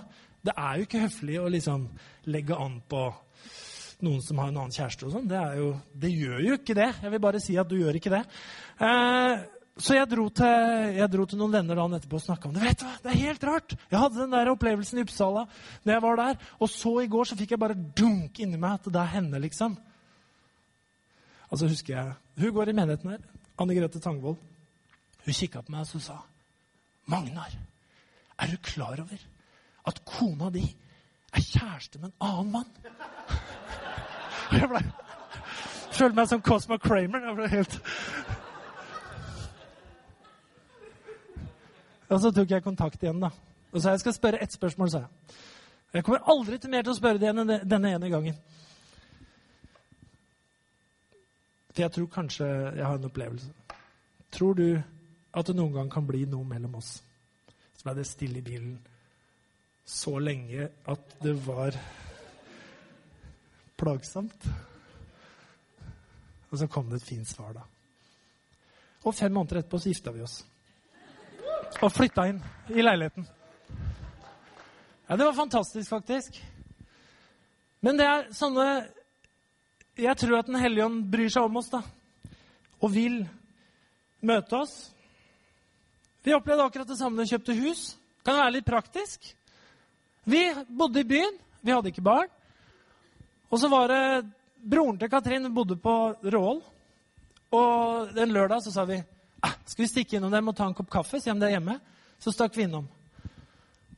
Det 0.48 0.54
er 0.56 0.78
jo 0.78 0.88
ikke 0.88 1.04
høflig 1.04 1.40
å 1.42 1.50
liksom 1.52 1.88
legge 2.32 2.56
an 2.56 2.80
på 2.88 3.02
noen 4.06 4.22
som 4.22 4.40
har 4.40 4.52
en 4.52 4.60
annen 4.62 4.76
kjæreste 4.76 5.08
og 5.08 5.14
sånn. 5.16 5.28
Det, 5.28 5.42
det, 5.98 6.12
gjør 6.14 6.44
jo 6.46 6.58
ikke 6.60 6.76
det. 6.78 6.90
Jeg 7.02 7.12
vil 7.12 7.24
bare 7.24 7.42
si 7.44 7.58
at 7.60 7.70
du 7.70 7.76
gjør 7.80 7.98
ikke 8.00 8.14
det. 8.14 8.22
Eh, 8.86 9.46
så 9.78 9.94
jeg 9.94 10.10
dro, 10.10 10.26
til, 10.34 10.94
jeg 10.98 11.10
dro, 11.14 11.26
til, 11.30 11.38
noen 11.38 11.54
venner 11.54 11.78
dagen 11.78 11.98
etterpå 11.98 12.18
og 12.18 12.24
snakka 12.24 12.50
om 12.50 12.56
det. 12.56 12.64
Vet 12.66 12.80
du 12.82 12.86
hva, 12.88 12.96
Det 13.04 13.12
er 13.12 13.20
helt 13.28 13.44
rart! 13.46 13.76
Jeg 13.92 14.00
hadde 14.02 14.22
den 14.24 14.34
der 14.34 14.50
opplevelsen 14.50 14.98
i 14.98 15.04
Uppsala 15.06 15.44
når 15.84 15.94
jeg 15.94 16.04
var 16.06 16.18
der. 16.22 16.40
Og 16.58 16.72
så 16.74 16.94
i 17.04 17.10
går 17.12 17.30
så 17.30 17.38
fikk 17.38 17.54
jeg 17.54 17.62
bare 17.62 17.78
dunk 17.78 18.42
inni 18.42 18.58
meg 18.58 18.80
at 18.80 18.90
det 18.90 19.02
er 19.04 19.12
henne, 19.14 19.42
liksom. 19.44 19.78
Altså 21.52 21.70
husker 21.70 21.94
jeg, 21.94 22.16
Hun 22.42 22.56
går 22.56 22.72
i 22.72 22.78
menigheten 22.80 23.14
her. 23.14 23.22
Anne 23.58 23.78
Grete 23.78 24.02
Tangvold. 24.02 24.42
Hun 25.26 25.38
kikka 25.38 25.62
på 25.62 25.76
meg 25.76 25.86
og 25.86 25.92
så 25.92 26.02
sa 26.02 26.18
Magnar, 27.08 27.54
er 28.42 28.52
du 28.52 28.58
klar 28.64 29.00
over 29.00 29.22
at 29.88 30.02
kona 30.06 30.50
di 30.52 30.66
er 31.32 31.44
kjæreste 31.44 32.02
med 32.02 32.10
en 32.10 32.18
annen 32.28 32.52
mann? 32.52 32.72
Jeg 34.58 34.68
ble, 34.72 34.82
følte 35.92 36.16
meg 36.16 36.28
som 36.28 36.42
Cosma 36.44 36.78
Kramer. 36.80 37.24
Jeg 37.28 37.36
ble 37.36 37.48
helt 37.52 37.80
Og 42.08 42.22
så 42.22 42.32
tok 42.32 42.52
jeg 42.52 42.64
kontakt 42.64 43.04
igjen, 43.04 43.20
da. 43.20 43.32
Og 43.74 43.82
sa 43.84 43.94
jeg 43.94 44.04
skal 44.06 44.16
spørre 44.16 44.42
ett 44.44 44.56
spørsmål, 44.56 44.92
sa 44.92 45.04
jeg. 45.04 45.36
Jeg 45.94 46.04
kommer 46.04 46.30
aldri 46.32 46.60
til 46.60 46.72
mer 46.72 46.84
til 46.84 46.94
å 46.94 46.98
spørre 46.98 47.20
det 47.22 47.30
enn 47.32 47.54
denne 47.68 47.92
ene 47.96 48.10
gangen. 48.12 48.36
For 51.72 51.84
jeg 51.84 51.94
tror 51.96 52.10
kanskje 52.12 52.48
jeg 52.48 52.86
har 52.86 52.98
en 52.98 53.08
opplevelse. 53.10 53.52
Tror 54.34 54.58
du 54.58 54.68
at 55.38 55.48
det 55.48 55.56
noen 55.56 55.76
gang 55.76 55.92
kan 55.92 56.08
bli 56.08 56.26
noe 56.26 56.48
mellom 56.48 56.80
oss? 56.80 56.98
Så 57.78 57.86
ble 57.86 57.96
det 58.00 58.08
stille 58.10 58.42
i 58.42 58.46
bilen 58.46 58.78
så 59.88 60.18
lenge 60.20 60.68
at 60.92 61.16
det 61.24 61.36
var 61.46 61.78
plagsomt. 63.80 64.50
Og 66.52 66.60
så 66.60 66.68
kom 66.68 66.90
det 66.90 67.02
et 67.02 67.08
fint 67.08 67.28
svar, 67.28 67.54
da. 67.56 67.64
Og 69.08 69.16
fem 69.16 69.32
måneder 69.32 69.62
etterpå 69.62 69.80
så 69.80 69.94
gifta 69.94 70.12
vi 70.12 70.26
oss. 70.26 70.42
Og 71.82 71.92
flytta 71.94 72.28
inn 72.32 72.40
i 72.74 72.84
leiligheten. 72.84 73.28
Ja, 75.08 75.16
det 75.16 75.26
var 75.26 75.34
fantastisk, 75.34 75.90
faktisk. 75.90 76.40
Men 77.80 78.00
det 78.00 78.06
er 78.08 78.30
sånne 78.36 78.68
Jeg 79.98 80.18
tror 80.18 80.40
at 80.40 80.50
Den 80.50 80.60
hellige 80.60 80.86
ånd 80.86 81.06
bryr 81.10 81.30
seg 81.34 81.48
om 81.48 81.58
oss, 81.58 81.70
da. 81.74 81.82
Og 82.82 82.92
vil 82.94 83.22
møte 84.22 84.58
oss. 84.58 84.76
Vi 86.22 86.36
opplevde 86.36 86.66
akkurat 86.68 86.90
det 86.90 86.98
samme 87.00 87.18
da 87.18 87.26
vi 87.26 87.32
kjøpte 87.34 87.56
hus. 87.58 87.84
Kan 88.26 88.38
være 88.38 88.58
litt 88.58 88.68
praktisk. 88.68 89.24
Vi 90.28 90.44
bodde 90.68 91.02
i 91.02 91.08
byen. 91.08 91.38
Vi 91.64 91.74
hadde 91.74 91.90
ikke 91.90 92.06
barn. 92.06 92.30
Og 93.50 93.62
så 93.62 93.70
var 93.72 93.88
det 93.90 94.28
broren 94.60 95.00
til 95.00 95.10
Katrin 95.10 95.48
bodde 95.56 95.78
på 95.80 95.96
Rål. 96.22 96.60
Og 97.56 98.18
en 98.20 98.34
lørdag 98.36 98.66
så 98.66 98.74
sa 98.76 98.84
vi 98.86 99.00
ah, 99.42 99.56
skal 99.66 99.86
vi 99.86 99.90
stikke 99.92 100.18
innom 100.18 100.34
dem 100.34 100.48
og 100.50 100.56
ta 100.58 100.68
en 100.68 100.76
kopp 100.78 100.90
kaffe. 100.92 101.22
Se 101.22 101.32
om 101.32 101.40
det 101.40 101.50
er 101.50 101.58
hjemme. 101.58 101.80
Så 102.20 102.34
stakk 102.34 102.58
vi 102.58 102.66
innom. 102.66 102.88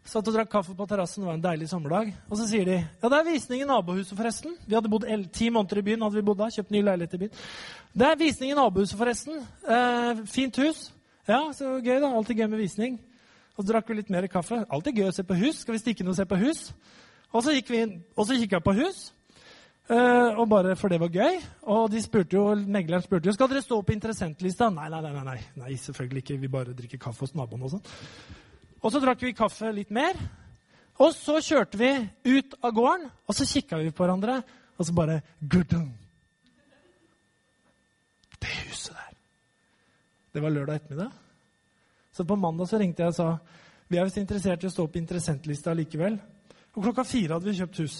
Satt 0.09 0.25
og 0.25 0.33
drakk 0.33 0.49
kaffe 0.51 0.73
på 0.73 0.87
terrassen. 0.89 1.21
Det 1.21 1.27
var 1.27 1.37
en 1.37 1.43
deilig 1.43 1.67
sommerdag. 1.69 2.13
Og 2.29 2.39
så 2.39 2.47
sier 2.49 2.65
de 2.65 2.77
ja, 2.79 3.09
det 3.11 3.17
er 3.17 3.27
visning 3.27 3.61
i 3.61 3.67
nabohuset, 3.69 4.15
forresten. 4.17 4.55
Vi 4.65 4.73
hadde 4.77 4.89
bodd 4.91 5.05
ti 5.35 5.49
måneder 5.53 5.81
i 5.81 5.85
byen. 5.85 6.01
hadde 6.01 6.17
vi 6.17 6.25
bodd 6.25 6.39
da, 6.39 6.47
kjøpt 6.53 6.73
ny 6.73 6.81
leilighet 6.85 7.13
i 7.13 7.21
byen. 7.25 7.35
Det 7.93 8.07
er 8.07 8.17
visning 8.17 8.53
i 8.53 8.57
nabohuset, 8.57 8.97
forresten. 8.97 9.43
Eh, 9.67 10.23
fint 10.25 10.57
hus. 10.63 10.87
Ja, 11.29 11.43
så 11.53 11.75
gøy, 11.77 11.99
da. 12.01 12.09
Alltid 12.09 12.41
gøy 12.41 12.47
med 12.47 12.63
visning. 12.63 12.97
Og 13.53 13.61
så 13.61 13.69
drakk 13.73 13.91
vi 13.91 13.99
litt 13.99 14.09
mer 14.09 14.25
kaffe. 14.31 14.63
Alltid 14.71 14.97
gøy 14.97 15.11
å 15.11 15.13
se 15.13 15.27
på 15.27 15.37
hus. 15.37 15.61
Skal 15.61 15.75
vi 15.75 15.83
stikke 15.83 16.03
inn 16.03 16.09
og 16.09 16.17
se 16.17 16.25
på 16.25 16.39
hus? 16.41 16.69
Og 17.29 17.45
så 17.45 17.53
gikk 17.53 17.69
vi 17.69 17.83
inn, 17.83 17.97
og 18.17 18.25
så 18.25 18.37
kikka 18.39 18.63
på 18.65 18.73
hus. 18.79 19.11
Uh, 19.89 20.37
og 20.37 20.43
bare 20.51 20.75
for 20.77 20.91
det 20.91 20.99
var 21.01 21.09
gøy. 21.09 21.39
Og 21.73 21.87
de 21.89 22.01
spurte 22.03 22.37
jo, 22.37 22.43
megleren 22.53 23.01
spurte 23.01 23.25
jo 23.25 23.33
skal 23.33 23.49
dere 23.49 23.63
stå 23.65 23.79
på 23.81 23.95
interessentlista. 23.95 24.67
Nei, 24.73 24.89
nei, 24.93 25.01
nei, 25.01 25.23
nei, 25.25 25.39
nei, 25.57 25.77
selvfølgelig 25.81 26.21
ikke. 26.21 26.37
Vi 26.43 26.51
bare 26.53 26.75
drikker 26.77 27.01
kaffe 27.01 27.25
hos 27.25 27.33
naboen 27.37 27.65
og 27.65 27.73
sånn. 27.73 27.87
Og 28.79 28.93
så 28.93 29.01
drakk 29.01 29.23
vi 29.25 29.33
kaffe 29.37 29.71
litt 29.73 29.89
mer. 29.95 30.19
Og 30.99 31.15
så 31.15 31.39
kjørte 31.41 31.79
vi 31.79 31.89
ut 32.27 32.53
av 32.59 32.75
gården, 32.75 33.07
og 33.25 33.35
så 33.35 33.47
kikka 33.47 33.79
vi 33.79 33.93
på 33.95 34.03
hverandre, 34.03 34.41
og 34.75 34.85
så 34.85 34.95
bare 34.95 35.21
Gudum. 35.39 35.87
Det 38.39 38.51
huset 38.65 38.93
der. 38.93 39.15
Det 40.35 40.43
var 40.43 40.53
lørdag 40.53 40.81
ettermiddag. 40.81 41.15
Så 42.11 42.27
på 42.27 42.35
mandag 42.35 42.67
så 42.67 42.77
ringte 42.77 43.03
jeg 43.03 43.13
og 43.13 43.15
sa 43.15 43.29
vi 43.89 43.97
er 43.97 44.05
visst 44.05 44.19
interessert 44.21 44.61
i 44.61 44.67
å 44.69 44.73
stå 44.73 44.85
på 44.85 44.99
interessentlista 44.99 45.73
likevel. 45.73 46.19
Og 46.75 46.83
klokka 46.83 47.07
fire 47.07 47.39
hadde 47.39 47.49
vi 47.49 47.57
kjøpt 47.57 47.79
hus. 47.81 47.95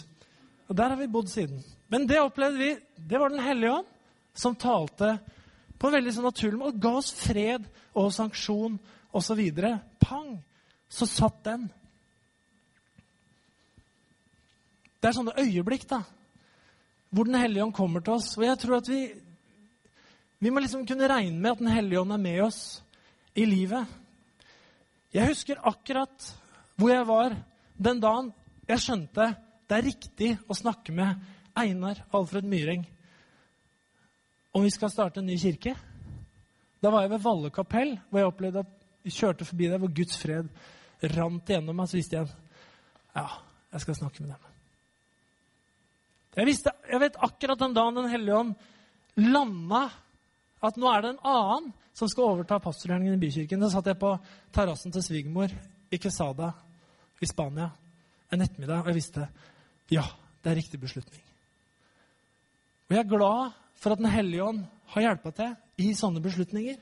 Og 0.69 0.77
der 0.77 0.91
har 0.93 0.99
vi 0.99 1.07
bodd 1.09 1.31
siden. 1.31 1.63
Men 1.89 2.05
det 2.07 2.21
opplevde 2.21 2.61
vi. 2.61 2.71
Det 2.95 3.17
var 3.17 3.33
Den 3.33 3.43
hellige 3.43 3.79
ånd 3.79 3.87
som 4.33 4.55
talte 4.55 5.17
på 5.79 5.87
en 5.87 5.95
veldig 5.97 6.13
sånn 6.13 6.27
naturlig 6.27 6.59
måte 6.59 6.77
og 6.77 6.83
ga 6.83 6.91
oss 6.99 7.09
fred 7.17 7.65
og 7.97 8.13
sanksjon 8.13 8.77
osv. 9.15 9.41
Pang! 9.99 10.37
så 10.89 11.05
satt 11.05 11.43
den. 11.45 11.67
Det 14.99 15.09
er 15.09 15.15
sånne 15.15 15.37
øyeblikk 15.37 15.85
da, 15.89 16.01
hvor 17.13 17.29
Den 17.29 17.37
hellige 17.39 17.63
ånd 17.63 17.75
kommer 17.77 18.01
til 18.01 18.17
oss. 18.17 18.33
Og 18.37 18.43
jeg 18.43 18.57
tror 18.59 18.79
at 18.79 18.89
vi, 18.89 19.03
vi 20.41 20.49
må 20.49 20.63
liksom 20.63 20.85
kunne 20.89 21.09
regne 21.09 21.37
med 21.37 21.51
at 21.51 21.61
Den 21.61 21.71
hellige 21.73 22.01
ånd 22.01 22.13
er 22.13 22.23
med 22.25 22.41
oss 22.47 22.61
i 23.37 23.45
livet. 23.45 23.85
Jeg 25.13 25.29
husker 25.29 25.61
akkurat 25.61 26.33
hvor 26.75 26.91
jeg 26.91 27.05
var 27.07 27.37
den 27.77 28.01
dagen 28.01 28.33
jeg 28.69 28.81
skjønte 28.83 29.29
det 29.69 29.77
er 29.77 29.85
riktig 29.85 30.29
å 30.49 30.57
snakke 30.57 30.93
med 30.95 31.17
Einar 31.60 32.03
Alfred 32.16 32.47
Myhreng 32.47 32.86
om 34.55 34.66
vi 34.66 34.72
skal 34.74 34.91
starte 34.91 35.22
en 35.22 35.30
ny 35.30 35.38
kirke. 35.38 35.76
Da 36.82 36.91
var 36.91 37.05
jeg 37.05 37.14
ved 37.14 37.24
Valle 37.24 37.51
kapell, 37.53 37.97
hvor 38.10 38.22
jeg 38.22 38.32
opplevde 38.32 38.64
at 38.64 38.76
vi 39.05 39.14
kjørte 39.14 39.47
forbi 39.47 39.70
der 39.70 39.82
hvor 39.82 39.91
Guds 39.93 40.18
fred 40.20 40.49
rant 41.16 41.49
igjennom 41.49 41.78
meg, 41.80 41.89
så 41.89 41.99
visste 41.99 42.18
jeg 42.18 42.30
ja, 43.16 43.26
jeg 43.74 43.84
skal 43.86 43.97
snakke 43.97 44.24
med 44.24 44.34
dem. 44.34 44.45
Jeg, 46.39 46.47
visste, 46.47 46.74
jeg 46.88 47.01
vet 47.01 47.18
akkurat 47.26 47.60
den 47.60 47.74
dagen 47.76 47.97
Den 47.97 48.12
hellige 48.12 48.38
ånd 48.38 48.53
landa 49.20 49.88
at 50.64 50.78
nå 50.80 50.89
er 50.91 51.03
det 51.03 51.14
en 51.14 51.24
annen 51.28 51.72
som 51.95 52.07
skal 52.12 52.34
overta 52.34 52.60
pastorgjerningen 52.64 53.18
i 53.18 53.22
bykirken. 53.22 53.60
Da 53.60 53.72
satt 53.72 53.89
jeg 53.89 53.99
på 53.99 54.14
terrassen 54.55 54.93
til 54.95 55.03
svigermor 55.03 55.51
i 55.91 55.99
Quesada 55.99 56.53
i 57.20 57.28
Spania 57.28 57.70
en 58.30 58.45
ettermiddag, 58.45 58.84
og 58.84 58.91
jeg 58.91 58.99
visste 58.99 59.26
ja, 59.89 60.05
det 60.43 60.51
er 60.51 60.60
riktig 60.60 60.80
beslutning. 60.80 61.28
Og 62.89 62.95
jeg 62.95 63.03
er 63.05 63.09
glad 63.09 63.55
for 63.77 63.93
at 63.93 64.01
Den 64.01 64.09
hellige 64.09 64.43
ånd 64.43 64.63
har 64.93 65.05
hjulpet 65.05 65.35
til 65.37 65.85
i 65.85 65.93
sånne 65.93 66.21
beslutninger. 66.23 66.77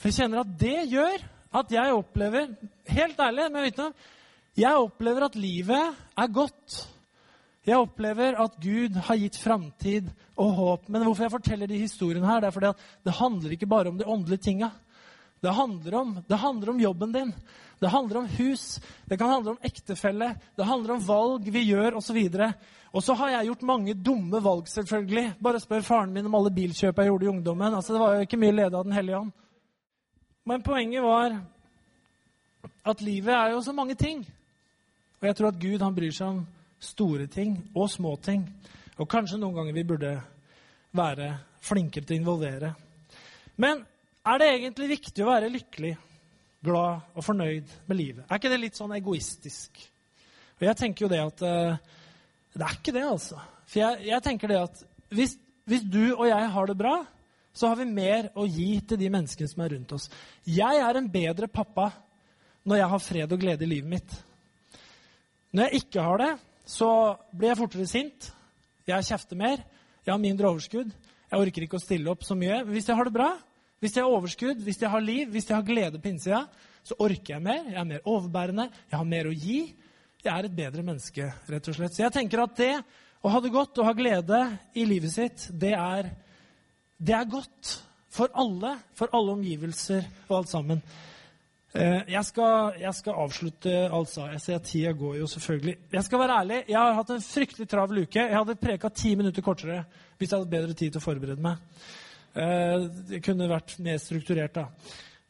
For 0.00 0.08
jeg 0.08 0.22
kjenner 0.22 0.42
at 0.42 0.54
det 0.58 0.88
gjør 0.90 1.24
at 1.60 1.72
jeg 1.72 1.96
opplever 1.96 2.54
Helt 2.88 3.20
ærlig, 3.20 3.50
med 3.52 3.66
vitne, 3.66 3.90
jeg 4.56 4.80
opplever 4.80 5.26
at 5.26 5.36
livet 5.36 5.96
er 6.16 6.28
godt. 6.32 6.76
Jeg 7.66 7.76
opplever 7.82 8.38
at 8.40 8.54
Gud 8.62 8.96
har 9.08 9.18
gitt 9.20 9.36
framtid 9.36 10.08
og 10.38 10.52
håp. 10.56 10.88
Men 10.88 11.04
hvorfor 11.04 11.26
jeg 11.26 11.34
forteller 11.34 11.68
de 11.68 11.82
historiene 11.82 12.26
her, 12.26 12.40
det 12.40 12.48
er 12.48 12.54
fordi 12.54 12.70
at 12.70 12.84
det 13.04 13.16
handler 13.18 13.52
ikke 13.52 13.68
bare 13.68 13.90
om 13.92 13.98
de 13.98 14.06
åndelige 14.08 14.46
tinga. 14.46 14.70
Det 15.40 15.52
handler, 15.52 15.94
om, 15.94 16.18
det 16.26 16.36
handler 16.40 16.70
om 16.70 16.80
jobben 16.80 17.12
din. 17.12 17.32
Det 17.78 17.88
handler 17.88 18.16
om 18.16 18.26
hus. 18.26 18.80
Det 19.04 19.18
kan 19.18 19.28
handle 19.28 19.50
om 19.50 19.58
ektefelle. 19.62 20.34
Det 20.56 20.64
handler 20.64 20.94
om 20.94 21.06
valg 21.06 21.50
vi 21.52 21.62
gjør, 21.68 21.98
osv. 22.00 22.18
Og 22.92 23.04
så 23.04 23.14
har 23.14 23.30
jeg 23.30 23.50
gjort 23.50 23.66
mange 23.68 23.94
dumme 23.94 24.40
valg, 24.40 24.68
selvfølgelig. 24.68 25.34
Bare 25.42 25.60
spør 25.60 25.84
faren 25.84 26.12
min 26.12 26.26
om 26.26 26.34
alle 26.38 26.54
bilkjøp 26.56 26.98
jeg 26.98 27.10
gjorde 27.10 27.26
i 27.26 27.28
ungdommen. 27.28 27.74
Altså, 27.74 27.92
det 27.92 28.00
var 28.00 28.14
jo 28.14 28.24
ikke 28.24 28.40
mye 28.40 28.56
lede 28.56 28.78
av 28.78 28.84
Den 28.84 28.96
hellige 28.96 29.18
ånd. 29.18 29.32
Men 30.46 30.62
poenget 30.62 31.02
var 31.02 31.36
at 32.86 33.02
livet 33.02 33.34
er 33.34 33.50
jo 33.50 33.62
så 33.62 33.72
mange 33.72 33.94
ting. 33.94 34.22
Og 35.20 35.26
jeg 35.28 35.36
tror 35.36 35.48
at 35.48 35.60
Gud 35.60 35.82
han 35.82 35.94
bryr 35.94 36.14
seg 36.14 36.28
om 36.28 36.46
store 36.80 37.26
ting 37.26 37.58
og 37.74 37.90
små 37.90 38.16
ting. 38.22 38.46
Og 38.96 39.08
kanskje 39.10 39.40
noen 39.40 39.56
ganger 39.56 39.76
vi 39.76 39.84
burde 39.84 40.12
være 40.96 41.28
flinkere 41.60 42.06
til 42.06 42.16
å 42.16 42.20
involvere. 42.20 42.72
Men 43.56 43.82
er 44.26 44.40
det 44.42 44.48
egentlig 44.52 44.88
viktig 44.96 45.24
å 45.24 45.30
være 45.30 45.52
lykkelig, 45.54 45.92
glad 46.66 47.12
og 47.14 47.24
fornøyd 47.24 47.74
med 47.86 47.98
livet? 47.98 48.24
Er 48.26 48.40
ikke 48.40 48.50
det 48.52 48.62
litt 48.62 48.78
sånn 48.78 48.94
egoistisk? 48.96 49.82
Og 50.56 50.64
jeg 50.66 50.78
tenker 50.80 51.04
jo 51.04 51.10
det 51.12 51.20
at 51.20 51.42
uh, 51.44 51.76
Det 52.56 52.64
er 52.64 52.78
ikke 52.78 52.94
det, 52.96 53.04
altså. 53.04 53.38
For 53.66 53.82
jeg, 53.82 54.06
jeg 54.08 54.24
tenker 54.24 54.50
det 54.50 54.62
at 54.62 54.82
hvis, 55.14 55.36
hvis 55.68 55.84
du 55.84 56.16
og 56.16 56.26
jeg 56.28 56.50
har 56.54 56.70
det 56.70 56.78
bra, 56.80 56.96
så 57.56 57.70
har 57.70 57.78
vi 57.80 57.88
mer 57.88 58.30
å 58.36 58.44
gi 58.48 58.80
til 58.84 59.00
de 59.00 59.08
menneskene 59.12 59.48
som 59.48 59.62
er 59.64 59.72
rundt 59.76 59.94
oss. 59.96 60.10
Jeg 60.44 60.80
er 60.82 60.98
en 60.98 61.10
bedre 61.12 61.48
pappa 61.48 61.90
når 62.66 62.80
jeg 62.80 62.90
har 62.92 63.04
fred 63.04 63.32
og 63.32 63.40
glede 63.40 63.64
i 63.64 63.70
livet 63.70 63.90
mitt. 63.90 64.16
Når 65.56 65.68
jeg 65.68 65.84
ikke 65.84 66.04
har 66.04 66.20
det, 66.20 66.32
så 66.68 66.90
blir 67.32 67.52
jeg 67.52 67.60
fortere 67.62 67.88
sint. 67.88 68.30
Jeg 68.86 69.06
kjefter 69.08 69.38
mer. 69.38 69.62
Jeg 70.04 70.12
har 70.12 70.20
mindre 70.22 70.50
overskudd. 70.50 70.90
Jeg 71.30 71.42
orker 71.42 71.64
ikke 71.66 71.78
å 71.78 71.82
stille 71.82 72.10
opp 72.12 72.26
så 72.26 72.36
mye. 72.38 72.60
Men 72.64 72.74
Hvis 72.74 72.90
jeg 72.90 72.98
har 72.98 73.08
det 73.08 73.14
bra, 73.14 73.30
hvis 73.80 73.96
jeg 73.96 74.04
har 74.04 74.12
overskudd, 74.16 74.62
hvis 74.64 74.80
jeg 74.82 74.90
har 74.90 75.04
liv, 75.04 75.30
hvis 75.32 75.50
jeg 75.50 75.56
har 75.56 75.66
glede 75.66 76.00
på 76.00 76.08
innsida, 76.08 76.44
så 76.86 76.96
orker 77.02 77.34
jeg 77.34 77.44
mer. 77.44 77.64
Jeg 77.72 77.80
er 77.80 77.88
mer 77.88 78.06
overbærende. 78.08 78.68
Jeg 78.90 78.98
har 78.98 79.08
mer 79.08 79.28
å 79.28 79.34
gi. 79.34 79.58
Jeg 80.24 80.32
er 80.32 80.48
et 80.48 80.54
bedre 80.56 80.84
menneske, 80.86 81.26
rett 81.50 81.68
og 81.68 81.76
slett. 81.76 81.94
Så 81.94 82.04
jeg 82.06 82.14
tenker 82.14 82.44
at 82.44 82.54
det 82.58 82.72
å 83.22 83.32
ha 83.32 83.40
det 83.42 83.52
godt 83.54 83.80
og 83.82 83.88
ha 83.88 83.96
glede 83.96 84.40
i 84.78 84.86
livet 84.88 85.12
sitt, 85.12 85.48
det 85.50 85.74
er 85.76 86.12
det 86.96 87.12
er 87.12 87.28
godt 87.28 87.74
for 88.16 88.32
alle, 88.32 88.72
for 88.96 89.12
alle 89.12 89.34
omgivelser 89.36 90.06
og 90.28 90.38
alt 90.38 90.50
sammen. 90.50 90.80
Eh, 91.76 92.06
jeg 92.08 92.24
skal, 92.24 92.78
jeg 92.80 92.94
skal 92.96 93.20
avslutte 93.26 93.74
altså. 93.92 94.30
Jeg 94.32 94.40
ser 94.40 94.56
at 94.56 94.68
tida 94.70 94.94
går 94.96 95.18
jo, 95.20 95.28
selvfølgelig. 95.28 95.76
Jeg 95.92 96.04
skal 96.06 96.22
være 96.22 96.38
ærlig. 96.40 96.62
Jeg 96.68 96.78
har 96.80 96.96
hatt 96.96 97.12
en 97.12 97.26
fryktelig 97.26 97.68
travel 97.68 98.02
uke. 98.06 98.22
Jeg 98.22 98.38
hadde 98.38 98.58
preka 98.60 98.88
ti 98.88 99.12
minutter 99.18 99.44
kortere 99.44 99.82
hvis 100.16 100.30
jeg 100.30 100.38
hadde 100.38 100.54
bedre 100.54 100.72
tid 100.72 100.94
til 100.94 101.02
å 101.02 101.04
forberede 101.04 101.44
meg. 101.44 101.60
Eh, 102.36 102.86
det 103.08 103.22
kunne 103.24 103.48
vært 103.48 103.78
mer 103.80 104.00
strukturert, 104.02 104.58
da. 104.58 104.66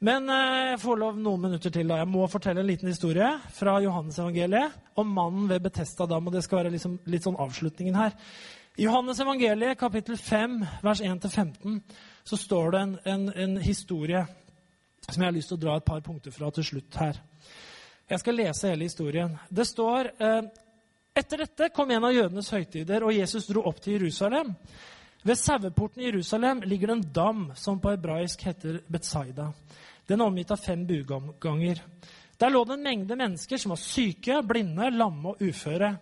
Men 0.07 0.29
eh, 0.29 0.73
jeg 0.73 0.81
får 0.83 0.99
lov 1.01 1.21
noen 1.23 1.45
minutter 1.47 1.73
til. 1.73 1.87
da. 1.89 2.01
Jeg 2.03 2.11
må 2.11 2.27
fortelle 2.31 2.65
en 2.65 2.69
liten 2.69 2.91
historie 2.91 3.29
fra 3.55 3.79
Johannes-evangeliet 3.85 4.99
om 4.99 5.13
mannen 5.15 5.47
ved 5.51 5.63
Betesta 5.65 6.09
dam. 6.11 6.27
og 6.27 6.35
Det 6.35 6.43
skal 6.45 6.65
være 6.65 6.75
liksom, 6.75 6.99
litt 7.07 7.27
sånn 7.27 7.39
avslutningen 7.41 7.97
her. 7.97 8.17
I 8.77 8.85
Johannes 8.85 9.21
evangeliet, 9.23 9.79
kapittel 9.81 10.19
5, 10.21 10.59
vers 10.85 11.01
1-15, 11.01 11.79
så 12.29 12.37
står 12.37 12.75
det 12.75 12.83
en, 12.83 12.99
en, 13.09 13.23
en, 13.33 13.55
historie 13.65 14.21
som 15.07 15.23
jeg 15.23 15.31
har 15.31 15.37
lyst 15.37 15.49
til 15.49 15.57
å 15.57 15.63
dra 15.63 15.77
et 15.79 15.87
par 15.87 16.03
punkter 16.05 16.35
fra 16.35 16.51
til 16.53 16.67
slutt 16.67 16.99
her. 17.01 17.23
Jeg 18.11 18.21
skal 18.21 18.37
lese 18.37 18.69
hele 18.75 18.91
historien. 18.91 19.33
Det 19.49 19.65
står 19.65 20.11
eh, 20.19 20.43
Etter 21.17 21.41
dette 21.47 21.71
kom 21.73 21.89
en 21.95 22.05
av 22.05 22.13
jødenes 22.13 22.51
høytider, 22.53 23.07
og 23.07 23.17
Jesus 23.17 23.47
dro 23.49 23.63
opp 23.71 23.79
til 23.81 23.95
Jerusalem. 23.97 24.51
Ved 25.27 25.39
saueporten 25.39 26.03
i 26.03 26.05
Jerusalem 26.07 26.61
ligger 26.63 26.87
det 26.87 26.93
en 26.93 27.13
dam 27.13 27.41
som 27.59 27.81
på 27.83 27.91
hebraisk 27.91 28.45
heter 28.47 28.77
Betzaida. 28.87 29.49
Den 30.07 30.21
er 30.21 30.31
omgitt 30.31 30.53
av 30.55 30.61
fem 30.63 30.85
buganger. 30.87 31.81
Der 32.39 32.53
lå 32.53 32.61
det 32.65 32.77
en 32.77 32.85
mengde 32.85 33.17
mennesker 33.19 33.59
som 33.59 33.73
var 33.75 33.81
syke, 33.83 34.37
blinde, 34.47 34.87
lamme 34.95 35.33
og 35.33 35.43
uføre. 35.43 35.97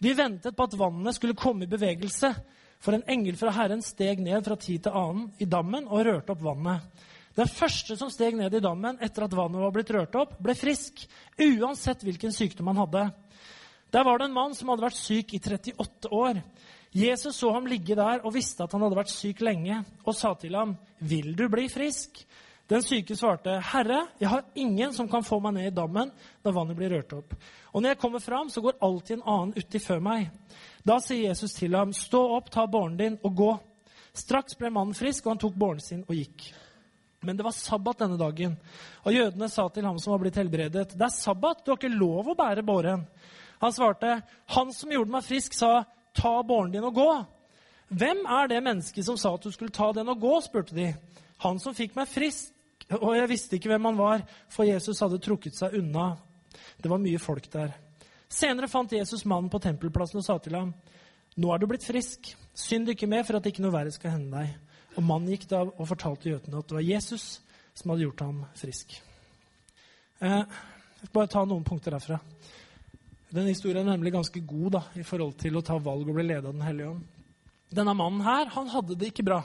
De 0.00 0.14
ventet 0.16 0.56
på 0.56 0.64
at 0.64 0.78
vannet 0.80 1.18
skulle 1.18 1.36
komme 1.36 1.66
i 1.66 1.68
bevegelse, 1.68 2.32
for 2.80 2.96
en 2.96 3.04
engel 3.12 3.36
fra 3.36 3.52
Herren 3.58 3.84
steg 3.84 4.24
ned 4.24 4.40
fra 4.48 4.56
tid 4.56 4.86
til 4.86 4.96
annen 5.02 5.28
i 5.36 5.44
dammen 5.44 5.84
og 5.90 6.06
rørte 6.08 6.32
opp 6.32 6.40
vannet. 6.48 7.04
Den 7.36 7.52
første 7.52 7.98
som 8.00 8.08
steg 8.12 8.40
ned 8.40 8.56
i 8.56 8.64
dammen 8.64 8.96
etter 9.04 9.26
at 9.26 9.36
vannet 9.36 9.66
var 9.66 9.76
blitt 9.76 9.92
rørt 9.92 10.16
opp, 10.16 10.38
ble 10.40 10.56
frisk, 10.56 11.04
uansett 11.36 12.08
hvilken 12.08 12.32
sykdom 12.32 12.72
han 12.72 12.86
hadde. 12.86 13.08
Der 13.92 14.08
var 14.08 14.16
det 14.16 14.30
en 14.30 14.38
mann 14.40 14.56
som 14.56 14.72
hadde 14.72 14.88
vært 14.88 14.96
syk 14.96 15.36
i 15.36 15.44
38 15.44 16.08
år. 16.16 16.40
Jesus 16.92 17.36
så 17.36 17.50
ham 17.52 17.66
ligge 17.66 17.96
der 17.96 18.20
og 18.20 18.34
visste 18.34 18.66
at 18.66 18.72
han 18.74 18.82
hadde 18.84 18.98
vært 18.98 19.12
syk 19.12 19.40
lenge, 19.40 19.78
og 20.04 20.14
sa 20.14 20.34
til 20.34 20.54
ham, 20.54 20.76
'Vil 21.00 21.34
du 21.36 21.48
bli 21.48 21.68
frisk?' 21.68 22.26
Den 22.68 22.82
syke 22.82 23.16
svarte, 23.16 23.60
'Herre, 23.60 24.06
jeg 24.20 24.28
har 24.28 24.44
ingen 24.54 24.92
som 24.92 25.08
kan 25.08 25.24
få 25.24 25.40
meg 25.40 25.54
ned 25.54 25.66
i 25.66 25.74
dammen 25.74 26.10
da 26.44 26.50
vannet 26.50 26.76
blir 26.76 26.90
rørt 26.90 27.12
opp.' 27.12 27.34
'Og 27.72 27.82
når 27.82 27.88
jeg 27.88 27.98
kommer 27.98 28.18
fram, 28.18 28.48
så 28.48 28.60
går 28.60 28.78
alltid 28.82 29.16
en 29.16 29.22
annen 29.26 29.54
uti 29.56 29.78
før 29.78 30.00
meg.' 30.00 30.30
Da 30.84 30.98
sier 30.98 31.28
Jesus 31.28 31.52
til 31.52 31.74
ham, 31.74 31.92
'Stå 31.92 32.36
opp, 32.36 32.50
ta 32.50 32.66
båren 32.66 32.96
din 32.96 33.18
og 33.24 33.36
gå.' 33.36 33.60
Straks 34.14 34.54
ble 34.54 34.70
mannen 34.70 34.94
frisk, 34.94 35.26
og 35.26 35.30
han 35.30 35.38
tok 35.38 35.54
båren 35.54 35.80
sin 35.80 36.04
og 36.08 36.14
gikk. 36.14 36.52
Men 37.22 37.36
det 37.36 37.44
var 37.44 37.52
sabbat 37.52 37.98
denne 37.98 38.18
dagen, 38.18 38.58
og 39.04 39.14
jødene 39.14 39.48
sa 39.48 39.68
til 39.68 39.84
ham 39.84 39.98
som 39.98 40.10
var 40.12 40.18
blitt 40.18 40.36
helbredet, 40.36 40.92
'Det 40.92 41.02
er 41.02 41.08
sabbat, 41.08 41.64
du 41.64 41.70
har 41.70 41.76
ikke 41.78 41.98
lov 41.98 42.28
å 42.28 42.36
bære 42.36 42.62
båren.' 42.62 43.06
Han 43.60 43.72
svarte, 43.72 44.22
'Han 44.48 44.72
som 44.72 44.90
gjorde 44.90 45.10
meg 45.10 45.24
frisk, 45.24 45.52
sa, 45.54 45.84
ta 46.14 46.42
båren 46.42 46.72
din 46.72 46.84
og 46.84 46.94
gå.' 46.94 47.26
'Hvem 47.92 48.24
er 48.26 48.48
det 48.48 48.62
mennesket 48.62 49.04
som 49.04 49.16
sa 49.16 49.34
at 49.34 49.42
du 49.42 49.50
skulle 49.50 49.70
ta 49.70 49.92
den 49.92 50.08
og 50.08 50.20
gå?' 50.20 50.40
spurte 50.40 50.74
de. 50.74 50.94
'Han 51.38 51.58
som 51.58 51.74
fikk 51.74 51.96
meg 51.96 52.08
frisk.' 52.08 52.52
Og 52.92 53.16
jeg 53.16 53.28
visste 53.28 53.56
ikke 53.56 53.68
hvem 53.68 53.84
han 53.84 53.96
var, 53.96 54.22
for 54.48 54.64
Jesus 54.64 55.00
hadde 55.00 55.18
trukket 55.18 55.54
seg 55.56 55.78
unna. 55.78 56.16
Det 56.82 56.90
var 56.90 56.98
mye 56.98 57.18
folk 57.18 57.46
der. 57.52 57.72
Senere 58.28 58.68
fant 58.68 58.92
Jesus 58.92 59.24
mannen 59.24 59.50
på 59.50 59.60
tempelplassen 59.62 60.18
og 60.18 60.24
sa 60.24 60.38
til 60.38 60.54
ham, 60.54 60.74
'Nå 61.36 61.54
er 61.54 61.58
du 61.58 61.66
blitt 61.66 61.86
frisk. 61.86 62.36
Synd 62.54 62.88
ikke 62.88 63.06
mer 63.06 63.22
for 63.22 63.36
at 63.36 63.46
ikke 63.46 63.62
noe 63.62 63.72
verre 63.72 63.90
skal 63.90 64.10
hende 64.10 64.36
deg.' 64.36 64.56
Og 64.96 65.02
mannen 65.02 65.30
gikk 65.30 65.48
da 65.48 65.62
og 65.62 65.88
fortalte 65.88 66.28
jødene 66.28 66.58
at 66.58 66.68
det 66.68 66.76
var 66.76 66.82
Jesus 66.84 67.40
som 67.74 67.90
hadde 67.90 68.04
gjort 68.04 68.20
ham 68.20 68.44
frisk. 68.54 69.02
Eh, 70.20 70.28
jeg 70.28 71.08
skal 71.08 71.14
bare 71.16 71.32
ta 71.32 71.44
noen 71.44 71.64
punkter 71.64 71.90
derfra. 71.96 72.20
Den 73.32 73.48
historien 73.48 73.86
er 73.86 73.94
nemlig 73.94 74.12
ganske 74.12 74.40
god 74.44 74.74
da, 74.74 74.82
i 75.00 75.04
forhold 75.08 75.38
til 75.40 75.56
å 75.56 75.64
ta 75.64 75.78
valg 75.80 76.04
og 76.04 76.18
bli 76.18 76.24
ledet 76.26 76.44
av 76.44 76.52
Den 76.52 76.66
hellige 76.66 76.90
ånd. 76.92 77.04
Denne 77.72 77.94
mannen 77.96 78.20
her, 78.26 78.50
han 78.52 78.68
hadde 78.68 78.96
det 79.00 79.08
ikke 79.08 79.24
bra. 79.24 79.38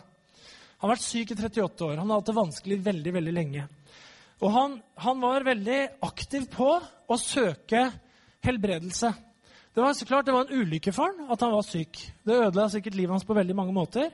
Han 0.78 0.90
har 0.90 0.98
vært 0.98 1.06
syk 1.06 1.32
i 1.32 1.38
38 1.38 1.86
år. 1.88 1.94
Han 2.02 2.12
har 2.12 2.20
hatt 2.20 2.28
det 2.28 2.36
vanskelig 2.36 2.78
veldig 2.84 3.14
veldig 3.16 3.36
lenge. 3.38 3.64
Og 4.44 4.52
han, 4.54 4.76
han 5.00 5.24
var 5.24 5.48
veldig 5.48 5.80
aktiv 6.06 6.50
på 6.52 6.68
å 6.76 7.18
søke 7.22 7.88
helbredelse. 8.46 9.14
Det 9.72 9.82
var 9.86 9.96
så 9.96 10.06
klart 10.10 10.28
det 10.28 10.36
var 10.36 10.50
en 10.50 10.60
ulykke 10.60 10.92
for 10.94 11.08
han 11.08 11.32
at 11.32 11.48
han 11.48 11.56
var 11.56 11.66
syk. 11.66 12.04
Det 12.28 12.38
ødela 12.44 12.68
sikkert 12.74 13.00
livet 13.00 13.16
hans 13.16 13.26
på 13.26 13.38
veldig 13.38 13.56
mange 13.58 13.74
måter. 13.78 14.12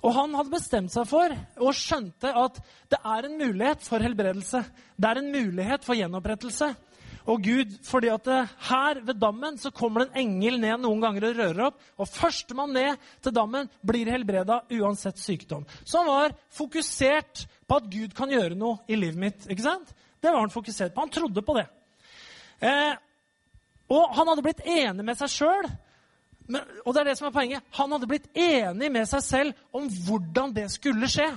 Og 0.00 0.16
han 0.16 0.32
hadde 0.32 0.54
bestemt 0.54 0.94
seg 0.94 1.04
for 1.10 1.34
og 1.60 1.76
skjønte 1.76 2.32
at 2.32 2.60
det 2.88 3.04
er 3.04 3.28
en 3.28 3.36
mulighet 3.36 3.84
for 3.84 4.00
helbredelse. 4.00 4.64
Det 4.96 5.10
er 5.10 5.20
en 5.20 5.32
mulighet 5.34 5.84
for 5.84 5.98
gjenopprettelse. 5.98 6.72
Og 7.28 7.42
Gud, 7.44 7.74
fordi 7.84 8.08
at 8.12 8.28
her 8.70 9.00
ved 9.04 9.18
dammen 9.20 9.58
så 9.60 9.72
kommer 9.74 10.04
det 10.04 10.10
en 10.10 10.22
engel 10.22 10.56
ned 10.62 10.80
noen 10.80 11.02
ganger 11.02 11.26
og 11.28 11.40
rører 11.40 11.62
opp. 11.66 11.82
Og 12.00 12.08
førstemann 12.08 12.72
ned 12.74 13.10
til 13.20 13.34
dammen 13.36 13.68
blir 13.86 14.08
helbreda 14.12 14.62
uansett 14.78 15.20
sykdom. 15.20 15.66
Så 15.84 16.00
han 16.00 16.08
var 16.08 16.36
fokusert 16.56 17.44
på 17.68 17.80
at 17.80 17.90
Gud 17.92 18.16
kan 18.16 18.32
gjøre 18.32 18.56
noe 18.58 18.80
i 18.88 18.96
livet 18.98 19.20
mitt. 19.20 19.46
ikke 19.50 19.66
sant? 19.66 19.92
Det 20.20 20.32
var 20.32 20.40
han 20.40 20.52
fokusert 20.52 20.94
på. 20.94 21.04
Han 21.04 21.12
trodde 21.12 21.44
på 21.44 21.56
det. 21.58 21.66
Eh, 22.60 22.96
og 23.90 24.16
han 24.16 24.28
hadde 24.30 24.44
blitt 24.44 24.64
enig 24.66 25.04
med 25.04 25.18
seg 25.18 25.32
sjøl. 25.32 25.70
Og 26.50 26.90
det 26.94 27.02
er 27.02 27.10
det 27.10 27.18
som 27.18 27.28
er 27.28 27.34
poenget. 27.34 27.68
Han 27.78 27.92
hadde 27.94 28.08
blitt 28.10 28.28
enig 28.34 28.90
med 28.92 29.06
seg 29.08 29.22
selv 29.24 29.76
om 29.76 29.86
hvordan 30.06 30.54
det 30.56 30.66
skulle 30.72 31.08
skje. 31.10 31.28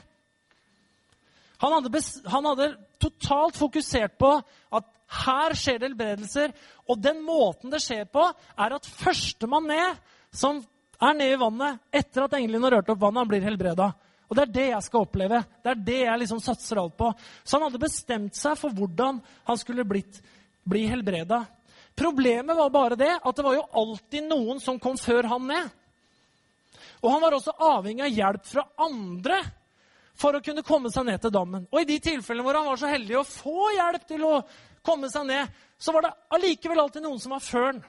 Han 1.63 1.77
hadde, 1.77 2.01
han 2.27 2.49
hadde, 2.49 2.73
totalt 3.03 3.57
fokusert 3.59 4.17
på 4.19 4.29
at 4.71 4.85
her 5.13 5.55
skjer 5.57 5.79
det 5.79 5.89
helbredelser. 5.91 6.53
Og 6.89 6.99
den 7.01 7.21
måten 7.25 7.73
det 7.73 7.81
skjer 7.83 8.05
på, 8.11 8.25
er 8.57 8.77
at 8.77 8.89
førstemann 8.99 9.69
ned, 9.69 9.99
som 10.33 10.61
er 11.03 11.17
nede 11.17 11.35
i 11.35 11.41
vannet 11.41 11.81
etter 11.93 12.25
at 12.25 12.35
englene 12.37 12.67
har 12.67 12.79
rørt 12.79 12.91
opp 12.93 13.01
vannet, 13.01 13.23
han 13.23 13.31
blir 13.31 13.45
helbreda. 13.45 13.91
Og 14.29 14.37
det 14.37 14.45
er 14.47 14.53
det 14.55 14.67
jeg 14.71 14.85
skal 14.87 15.03
oppleve. 15.05 15.43
Det 15.61 15.69
er 15.69 15.81
det 15.89 15.99
jeg 15.99 16.21
liksom 16.23 16.39
satser 16.41 16.79
alt 16.81 16.95
på. 16.97 17.11
Så 17.43 17.57
han 17.57 17.67
hadde 17.67 17.81
bestemt 17.83 18.37
seg 18.39 18.57
for 18.57 18.73
hvordan 18.73 19.19
han 19.45 19.59
skulle 19.61 19.85
blitt, 19.85 20.21
bli 20.65 20.87
helbreda. 20.89 21.43
Problemet 21.93 22.57
var 22.57 22.71
bare 22.73 22.97
det 22.97 23.11
at 23.19 23.35
det 23.37 23.45
var 23.45 23.59
jo 23.59 23.67
alltid 23.83 24.25
noen 24.25 24.61
som 24.63 24.79
kom 24.81 24.97
før 24.97 25.27
han 25.35 25.45
ned. 25.51 25.67
Og 27.03 27.11
han 27.11 27.21
var 27.21 27.35
også 27.35 27.53
avhengig 27.61 28.05
av 28.07 28.15
hjelp 28.15 28.47
fra 28.47 28.63
andre 28.81 29.41
for 30.17 30.37
å 30.37 30.41
kunne 30.45 30.65
komme 30.65 30.89
seg 30.93 31.05
ned 31.07 31.21
til 31.21 31.33
dammen. 31.33 31.67
Og 31.69 31.81
i 31.81 31.89
de 31.89 31.99
tilfellene 32.01 32.45
hvor 32.47 32.57
han 32.57 32.69
var 32.69 32.79
så 32.79 32.89
heldig 32.89 33.19
å 33.19 33.27
få 33.27 33.69
hjelp 33.75 34.07
til 34.09 34.25
å 34.27 34.35
komme 34.85 35.09
seg 35.11 35.27
ned, 35.27 35.51
så 35.77 35.93
var 35.95 36.05
det 36.05 36.13
allikevel 36.35 36.83
alltid 36.83 37.05
noen 37.05 37.21
som 37.21 37.35
var 37.35 37.43
før 37.43 37.67
han. 37.71 37.83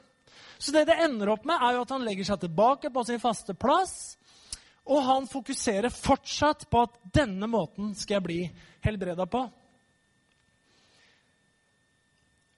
Så 0.59 0.73
det 0.73 0.87
det 0.89 0.99
ender 1.05 1.33
opp 1.35 1.45
med, 1.45 1.59
er 1.61 1.77
jo 1.77 1.83
at 1.85 1.95
han 1.95 2.05
legger 2.07 2.29
seg 2.29 2.45
tilbake 2.45 2.91
på 2.95 3.05
sin 3.05 3.23
faste 3.23 3.57
plass. 3.59 4.15
Og 4.85 5.03
han 5.05 5.27
fokuserer 5.29 5.93
fortsatt 5.93 6.67
på 6.71 6.85
at 6.87 6.97
denne 7.17 7.49
måten 7.51 7.95
skal 7.97 8.19
jeg 8.19 8.27
bli 8.27 8.39
helbreda 8.85 9.27
på. 9.27 9.43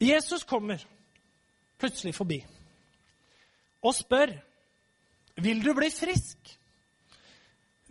Jesus 0.02 0.44
kommer 0.44 0.82
plutselig 1.80 2.12
forbi 2.16 2.42
og 3.86 3.94
spør 3.94 4.32
vil 5.44 5.60
du 5.62 5.72
bli 5.76 5.90
frisk. 5.92 6.38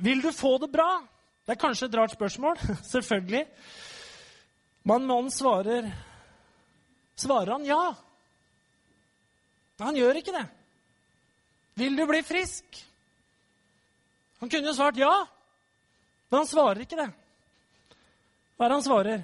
Vil 0.01 0.21
du 0.21 0.31
få 0.33 0.57
det 0.63 0.71
bra? 0.73 0.89
Det 1.45 1.53
er 1.53 1.61
kanskje 1.61 1.87
et 1.87 1.97
rart 1.97 2.15
spørsmål. 2.15 2.57
Selvfølgelig. 2.93 3.45
Men 4.83 5.05
mannen 5.05 5.31
svarer 5.31 5.91
Svarer 7.15 7.51
han 7.55 7.65
ja? 7.65 7.95
Men 9.77 9.87
han 9.89 9.99
gjør 9.99 10.19
ikke 10.19 10.35
det. 10.35 10.45
Vil 11.75 11.95
du 11.95 12.05
bli 12.07 12.21
frisk? 12.23 12.81
Han 14.39 14.51
kunne 14.51 14.69
jo 14.69 14.75
svart 14.75 14.99
ja, 14.99 15.13
men 16.29 16.41
han 16.41 16.47
svarer 16.47 16.83
ikke 16.83 16.99
det. 16.99 17.07
Hva 18.55 18.65
er 18.65 18.71
det 18.71 18.77
han 18.77 18.85
svarer? 18.85 19.23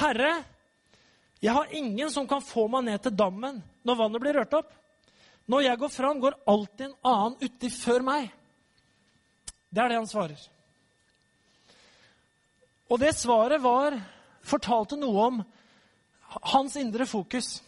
Herre, 0.00 0.32
jeg 1.42 1.54
har 1.56 1.74
ingen 1.74 2.10
som 2.12 2.28
kan 2.30 2.44
få 2.44 2.66
meg 2.70 2.86
ned 2.86 3.02
til 3.02 3.16
dammen 3.16 3.58
når 3.86 3.98
vannet 3.98 4.22
blir 4.22 4.38
rørt 4.38 4.54
opp. 4.60 4.70
Når 5.50 5.64
jeg 5.66 5.80
går 5.80 5.90
fram, 5.90 6.20
går 6.22 6.36
alltid 6.46 6.86
en 6.86 6.96
annen 7.10 7.38
uti 7.42 7.70
før 7.74 8.04
meg. 8.06 8.28
Det 9.70 9.82
er 9.82 9.90
det 9.90 9.98
han 9.98 10.10
svarer. 10.10 10.42
Og 12.90 12.98
det 12.98 13.12
svaret 13.14 13.62
var, 13.62 13.94
fortalte 14.42 14.98
noe 14.98 15.26
om 15.26 15.42
hans 16.52 16.76
indre 16.76 17.06
fokus. 17.06 17.60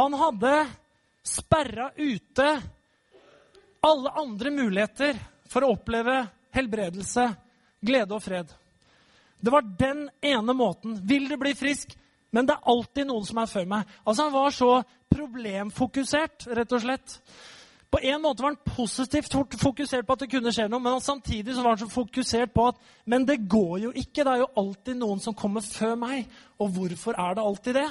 Han 0.00 0.16
hadde 0.16 0.52
sperra 1.24 1.90
ute 1.96 2.48
alle 3.84 4.10
andre 4.10 4.50
muligheter 4.50 5.18
for 5.48 5.64
å 5.64 5.74
oppleve 5.76 6.22
helbredelse, 6.56 7.28
glede 7.80 8.16
og 8.16 8.24
fred. 8.24 8.48
Det 9.38 9.52
var 9.52 9.68
den 9.78 10.08
ene 10.24 10.56
måten. 10.56 10.96
Vil 11.06 11.28
du 11.28 11.36
bli 11.36 11.54
frisk? 11.54 11.92
Men 12.30 12.48
det 12.48 12.56
er 12.56 12.72
alltid 12.72 13.08
noen 13.08 13.28
som 13.28 13.38
er 13.40 13.52
før 13.52 13.68
meg. 13.68 13.92
Altså 14.04 14.26
Han 14.26 14.34
var 14.34 14.56
så 14.56 14.72
problemfokusert, 15.08 16.48
rett 16.56 16.72
og 16.72 16.82
slett. 16.82 17.20
På 17.90 18.00
en 18.00 18.20
måte 18.22 18.42
var 18.42 18.52
han 18.52 18.76
positivt 18.76 19.32
fokusert 19.60 20.06
på 20.06 20.12
at 20.12 20.20
det 20.20 20.30
kunne 20.30 20.52
skje 20.52 20.66
noe, 20.68 20.82
men 20.84 21.00
samtidig 21.00 21.54
så 21.54 21.62
var 21.64 21.76
han 21.76 21.80
så 21.80 21.88
fokusert 21.88 22.52
på 22.52 22.66
at 22.68 22.82
Men 23.08 23.24
det 23.24 23.38
går 23.48 23.78
jo 23.78 23.92
ikke. 23.94 24.24
Det 24.24 24.32
er 24.32 24.42
jo 24.42 24.50
alltid 24.56 24.98
noen 25.00 25.20
som 25.20 25.34
kommer 25.34 25.64
før 25.64 25.94
meg. 25.96 26.26
Og 26.60 26.68
hvorfor 26.68 27.16
er 27.16 27.34
det 27.34 27.44
alltid 27.44 27.74
det? 27.74 27.88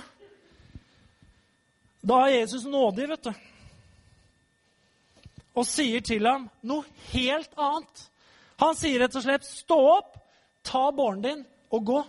Da 2.06 2.20
er 2.24 2.36
Jesus 2.40 2.66
nådig, 2.70 3.10
vet 3.10 3.26
du. 3.26 3.34
Og 5.58 5.66
sier 5.66 6.06
til 6.06 6.30
ham 6.30 6.46
noe 6.62 6.86
helt 7.10 7.58
annet. 7.58 8.06
Han 8.62 8.78
sier 8.78 9.02
rett 9.02 9.16
og 9.16 9.24
slett 9.26 9.46
'stå 9.46 9.78
opp', 9.98 10.18
Ta 10.68 10.92
båren 10.92 11.22
din 11.22 11.46
og 11.72 11.86
gå. 11.86 12.02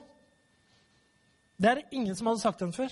Det 1.56 1.70
er 1.70 1.74
det 1.74 1.92
ingen 1.92 2.16
som 2.16 2.26
hadde 2.26 2.40
sagt 2.40 2.60
den 2.60 2.72
før. 2.72 2.90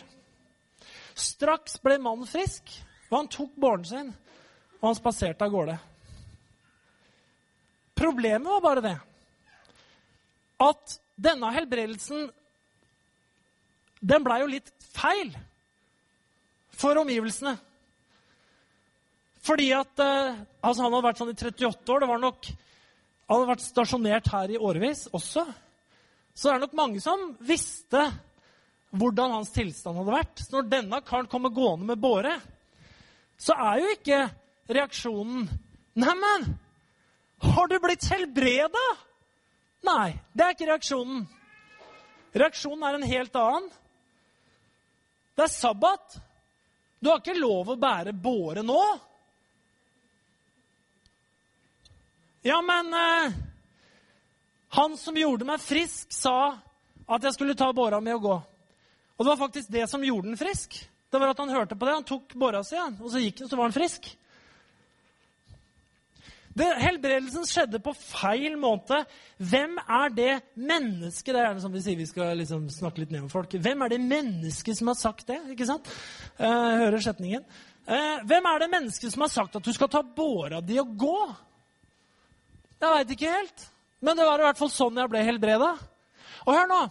Straks 1.15 1.79
ble 1.83 1.99
mannen 1.99 2.27
frisk, 2.27 2.71
og 3.11 3.17
han 3.19 3.31
tok 3.33 3.57
båren 3.61 3.85
sin, 3.85 4.13
og 4.81 4.89
han 4.89 4.99
spaserte 4.99 5.47
av 5.47 5.53
gårde. 5.53 5.77
Problemet 7.97 8.49
var 8.51 8.65
bare 8.65 8.85
det 8.85 8.97
at 10.67 10.97
denne 11.21 11.51
helbredelsen 11.53 12.29
den 14.07 14.25
blei 14.25 14.43
jo 14.43 14.51
litt 14.53 14.69
feil 14.93 15.33
for 16.77 16.99
omgivelsene. 17.01 17.57
Fordi 19.47 19.71
at 19.77 20.03
eh, 20.03 20.39
altså 20.61 20.83
Han 20.83 20.91
hadde 20.91 21.07
vært 21.07 21.21
sånn 21.21 21.33
i 21.33 21.37
38 21.39 21.93
år. 21.95 22.03
Det 22.03 22.11
var 22.11 22.23
nok 22.23 22.49
han 23.27 23.41
hadde 23.41 23.51
vært 23.51 23.65
stasjonert 23.65 24.29
her 24.31 24.53
i 24.55 24.59
årevis 24.63 25.07
også. 25.11 25.43
Så 26.31 26.47
det 26.47 26.53
er 26.55 26.63
nok 26.63 26.77
mange 26.79 27.01
som 27.03 27.33
visste 27.43 28.05
hvordan 28.95 29.35
hans 29.35 29.51
tilstand 29.55 29.99
hadde 29.99 30.15
vært. 30.15 30.43
Så 30.45 30.55
når 30.55 30.69
denne 30.71 31.01
karen 31.03 31.27
kommer 31.31 31.51
gående 31.55 31.89
med 31.89 31.99
båre, 31.99 32.37
så 33.35 33.57
er 33.59 33.83
jo 33.83 33.95
ikke 33.97 34.21
reaksjonen 34.69 35.49
Neimen, 35.97 36.43
har 37.41 37.69
du 37.69 37.79
blitt 37.81 38.05
helbreda? 38.11 38.85
Nei, 39.87 40.13
det 40.37 40.45
er 40.45 40.53
ikke 40.53 40.69
reaksjonen. 40.69 41.23
Reaksjonen 42.37 42.85
er 42.85 42.99
en 42.99 43.07
helt 43.09 43.39
annen. 43.41 43.71
Det 45.37 45.47
er 45.47 45.53
sabbat. 45.53 46.19
Du 47.01 47.09
har 47.09 47.23
ikke 47.23 47.39
lov 47.39 47.71
å 47.73 47.79
bære 47.81 48.13
båre 48.13 48.65
nå. 48.67 48.81
Ja, 52.45 52.61
men 52.63 52.93
eh, 52.95 53.33
Han 54.77 54.99
som 55.01 55.17
gjorde 55.17 55.49
meg 55.49 55.65
frisk, 55.65 56.13
sa 56.13 56.59
at 57.07 57.25
jeg 57.25 57.37
skulle 57.37 57.57
ta 57.57 57.71
båra 57.73 58.03
mi 58.05 58.13
og 58.13 58.23
gå. 58.27 58.37
Og 59.17 59.25
det 59.25 59.33
var 59.33 59.41
faktisk 59.41 59.73
det 59.73 59.87
som 59.89 60.05
gjorde 60.05 60.29
den 60.29 60.41
frisk. 60.41 60.77
Det 61.09 61.21
var 61.21 61.33
at 61.33 61.41
Han 61.41 61.57
hørte 61.57 61.77
på 61.79 61.89
det, 61.89 61.95
han 61.95 62.05
tok 62.05 62.37
båra 62.37 62.61
si, 62.67 62.77
og 62.77 63.09
så 63.11 63.23
gikk 63.23 63.41
han, 63.41 63.49
så 63.49 63.57
var 63.57 63.71
han 63.71 63.77
frisk. 63.77 64.11
Det, 66.57 66.67
helbredelsen 66.81 67.45
skjedde 67.45 67.83
på 67.85 67.93
feil 67.93 68.55
måte. 68.57 69.03
Hvem 69.37 69.77
er 69.83 70.13
det 70.17 70.33
mennesket 70.57 71.35
Det 71.35 71.41
er 71.41 71.49
gjerne 71.51 71.65
som 71.67 71.75
vi 71.75 71.83
sier 71.85 71.99
vi 71.99 72.09
skal 72.09 72.33
liksom 72.41 72.71
snakke 72.73 73.03
litt 73.03 73.13
ned 73.13 73.27
om 73.27 73.33
folk. 73.33 73.53
Hvem 73.61 73.85
er 73.85 73.93
det 73.93 73.99
mennesket 74.01 74.79
som 74.79 74.89
har 74.89 74.97
sagt 74.97 75.27
det? 75.29 75.37
ikke 75.53 75.69
sant? 75.69 75.91
Eh, 76.41 76.71
hører 76.81 77.05
setningen. 77.05 77.45
Eh, 77.85 78.25
hvem 78.25 78.49
er 78.49 78.65
det 78.65 78.71
mennesket 78.73 79.13
som 79.13 79.27
har 79.27 79.35
sagt 79.35 79.61
at 79.61 79.69
du 79.69 79.73
skal 79.77 79.93
ta 79.93 80.01
båra 80.01 80.63
di 80.65 80.81
og 80.81 80.97
gå? 80.97 81.19
Jeg 82.81 82.95
veit 82.95 83.15
ikke 83.19 83.37
helt. 83.37 83.69
Men 84.01 84.17
det 84.17 84.25
var 84.25 84.41
i 84.41 84.49
hvert 84.49 84.61
fall 84.65 84.73
sånn 84.73 84.97
jeg 85.03 85.13
ble 85.13 85.29
helbreda. 85.29 85.71
Og 86.47 86.57
hør 86.57 86.73
nå, 86.73 86.83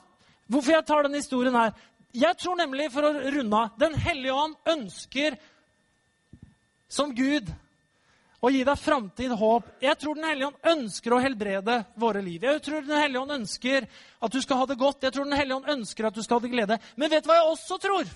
hvorfor 0.52 0.78
jeg 0.78 0.86
tar 0.86 1.06
denne 1.08 1.22
historien 1.26 1.58
her. 1.58 1.74
Jeg 2.16 2.38
tror 2.38 2.62
nemlig, 2.62 2.92
for 2.94 3.10
å 3.10 3.14
runde 3.18 3.66
av 3.66 3.76
Den 3.82 3.98
hellige 3.98 4.38
ånd 4.46 4.56
ønsker 4.78 5.42
som 6.88 7.12
Gud 7.18 7.50
og 8.46 8.54
gi 8.54 8.62
deg 8.68 8.78
framtid, 8.78 9.32
håp. 9.34 9.70
Jeg 9.82 9.98
tror 9.98 10.16
Den 10.16 10.28
hellige 10.30 10.52
ånd 10.52 10.68
ønsker 10.76 11.16
å 11.16 11.22
helbrede 11.24 11.80
våre 11.98 12.22
liv. 12.22 12.44
Jeg 12.46 12.62
tror 12.62 12.84
Den 12.86 13.02
hellige 13.02 13.24
ånd 13.24 13.34
ønsker 13.40 13.88
at 14.22 14.32
du 14.32 14.42
skal 14.44 14.60
ha 14.62 14.68
det 14.70 14.78
godt. 14.78 15.02
Jeg 15.02 15.16
tror 15.16 15.26
Den 15.26 15.40
hellige 15.40 15.58
ånd 15.58 15.72
ønsker 15.74 16.06
at 16.06 16.14
du 16.14 16.22
skal 16.22 16.38
ha 16.38 16.46
det 16.46 16.52
glede. 16.54 16.78
Men 16.96 17.10
vet 17.10 17.26
du 17.26 17.32
hva 17.32 17.40
jeg 17.40 17.56
også 17.56 17.80
tror? 17.82 18.12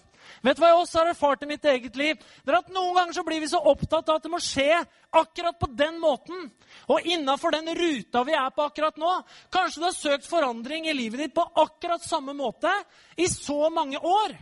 Vet 0.46 0.60
du 0.60 0.62
hva 0.62 0.70
jeg 0.70 0.82
også 0.84 1.00
har 1.00 1.10
erfart 1.10 1.44
i 1.44 1.50
mitt 1.50 1.66
eget 1.66 1.96
liv? 1.98 2.20
Det 2.46 2.54
er 2.54 2.60
at 2.60 2.70
Noen 2.76 2.94
ganger 3.00 3.18
så 3.18 3.24
blir 3.26 3.42
vi 3.42 3.50
så 3.50 3.62
opptatt 3.72 4.12
av 4.12 4.20
at 4.20 4.28
det 4.28 4.32
må 4.32 4.42
skje 4.44 4.84
akkurat 5.18 5.58
på 5.58 5.72
den 5.80 5.98
måten. 6.02 6.52
Og 6.94 7.10
innafor 7.10 7.56
den 7.56 7.72
ruta 7.80 8.22
vi 8.28 8.36
er 8.38 8.52
på 8.54 8.68
akkurat 8.70 9.02
nå. 9.02 9.16
Kanskje 9.50 9.82
du 9.82 9.88
har 9.88 9.98
søkt 9.98 10.30
forandring 10.30 10.86
i 10.86 10.94
livet 10.94 11.26
ditt 11.26 11.34
på 11.34 11.48
akkurat 11.58 12.06
samme 12.06 12.38
måte 12.38 12.70
i 13.18 13.26
så 13.32 13.72
mange 13.74 13.98
år. 13.98 14.38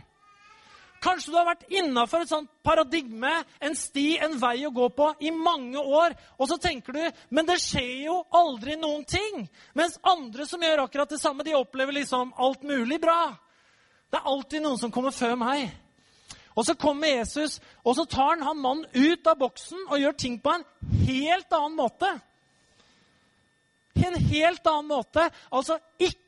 Kanskje 1.02 1.30
du 1.30 1.36
har 1.38 1.46
vært 1.46 1.68
innafor 1.70 2.24
et 2.24 2.30
sånt 2.30 2.50
paradigme, 2.66 3.30
en 3.62 3.76
sti, 3.78 4.18
en 4.24 4.34
vei 4.40 4.56
å 4.66 4.72
gå 4.74 4.88
på 4.96 5.12
i 5.22 5.30
mange 5.34 5.78
år. 5.78 6.16
Og 6.38 6.50
så 6.50 6.58
tenker 6.62 6.96
du 6.96 7.02
men 7.34 7.46
det 7.46 7.60
skjer 7.62 8.08
jo 8.08 8.16
aldri 8.34 8.74
noen 8.78 9.04
ting. 9.06 9.44
Mens 9.78 9.98
andre 10.02 10.46
som 10.48 10.62
gjør 10.62 10.84
akkurat 10.84 11.10
det 11.14 11.20
samme, 11.22 11.46
de 11.46 11.54
opplever 11.58 12.00
liksom 12.00 12.34
alt 12.36 12.66
mulig 12.66 12.98
bra. 13.02 13.36
Det 14.10 14.18
er 14.18 14.30
alltid 14.32 14.64
noen 14.64 14.80
som 14.80 14.92
kommer 14.94 15.14
før 15.14 15.36
meg. 15.38 15.68
Og 16.58 16.66
så 16.66 16.74
kommer 16.74 17.12
Jesus, 17.12 17.60
og 17.86 17.94
så 17.94 18.04
tar 18.10 18.32
han 18.32 18.42
han 18.42 18.58
mannen 18.58 18.86
ut 18.90 19.28
av 19.30 19.38
boksen 19.38 19.84
og 19.86 20.00
gjør 20.00 20.16
ting 20.18 20.40
på 20.42 20.56
en 20.56 20.64
helt 21.06 21.52
annen 21.54 21.76
måte. 21.78 22.10
En 23.98 24.16
helt 24.30 24.66
annen 24.66 24.90
måte. 24.90 25.28
Altså 25.54 25.78
ikke 25.98 26.27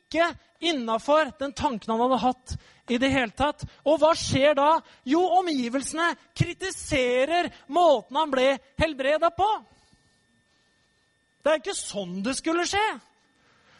innafor 0.61 1.31
den 1.39 1.53
tanken 1.53 1.91
han 1.93 2.01
hadde 2.03 2.21
hatt 2.21 2.55
i 2.91 2.97
det 3.01 3.09
hele 3.13 3.31
tatt. 3.35 3.63
Og 3.87 4.01
hva 4.01 4.11
skjer 4.17 4.55
da? 4.57 4.69
Jo, 5.07 5.21
omgivelsene 5.39 6.11
kritiserer 6.37 7.51
måten 7.71 8.19
han 8.19 8.33
ble 8.33 8.55
helbreda 8.81 9.31
på. 9.35 9.49
Det 11.41 11.53
er 11.53 11.61
ikke 11.61 11.77
sånn 11.77 12.19
det 12.25 12.35
skulle 12.37 12.67
skje. 12.69 12.85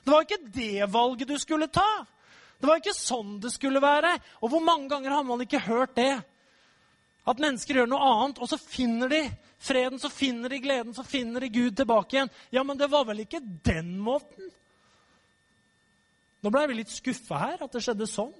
Det 0.02 0.14
var 0.14 0.26
ikke 0.26 0.42
det 0.56 0.90
valget 0.90 1.30
du 1.30 1.38
skulle 1.42 1.70
ta. 1.70 1.90
Det 2.62 2.70
var 2.70 2.82
ikke 2.82 2.96
sånn 2.98 3.40
det 3.42 3.52
skulle 3.54 3.82
være. 3.82 4.16
Og 4.42 4.54
hvor 4.54 4.64
mange 4.66 4.90
ganger 4.90 5.14
har 5.14 5.26
man 5.26 5.42
ikke 5.44 5.62
hørt 5.66 5.96
det? 5.98 6.14
At 7.28 7.42
mennesker 7.42 7.78
gjør 7.78 7.90
noe 7.90 8.08
annet, 8.16 8.40
og 8.42 8.50
så 8.50 8.58
finner 8.58 9.12
de 9.12 9.22
freden, 9.62 10.00
så 10.02 10.10
finner 10.10 10.50
de 10.50 10.58
gleden, 10.62 10.94
så 10.94 11.06
finner 11.06 11.44
de 11.44 11.52
Gud 11.54 11.76
tilbake 11.78 12.18
igjen. 12.18 12.32
Ja, 12.50 12.64
men 12.66 12.80
det 12.80 12.90
var 12.90 13.06
vel 13.10 13.22
ikke 13.26 13.44
den 13.66 13.94
måten? 14.02 14.50
Nå 16.42 16.50
ble 16.50 16.64
vi 16.70 16.80
litt 16.80 16.94
skuffa 16.94 17.38
her, 17.38 17.62
at 17.62 17.74
det 17.74 17.84
skjedde 17.86 18.08
sånn. 18.10 18.34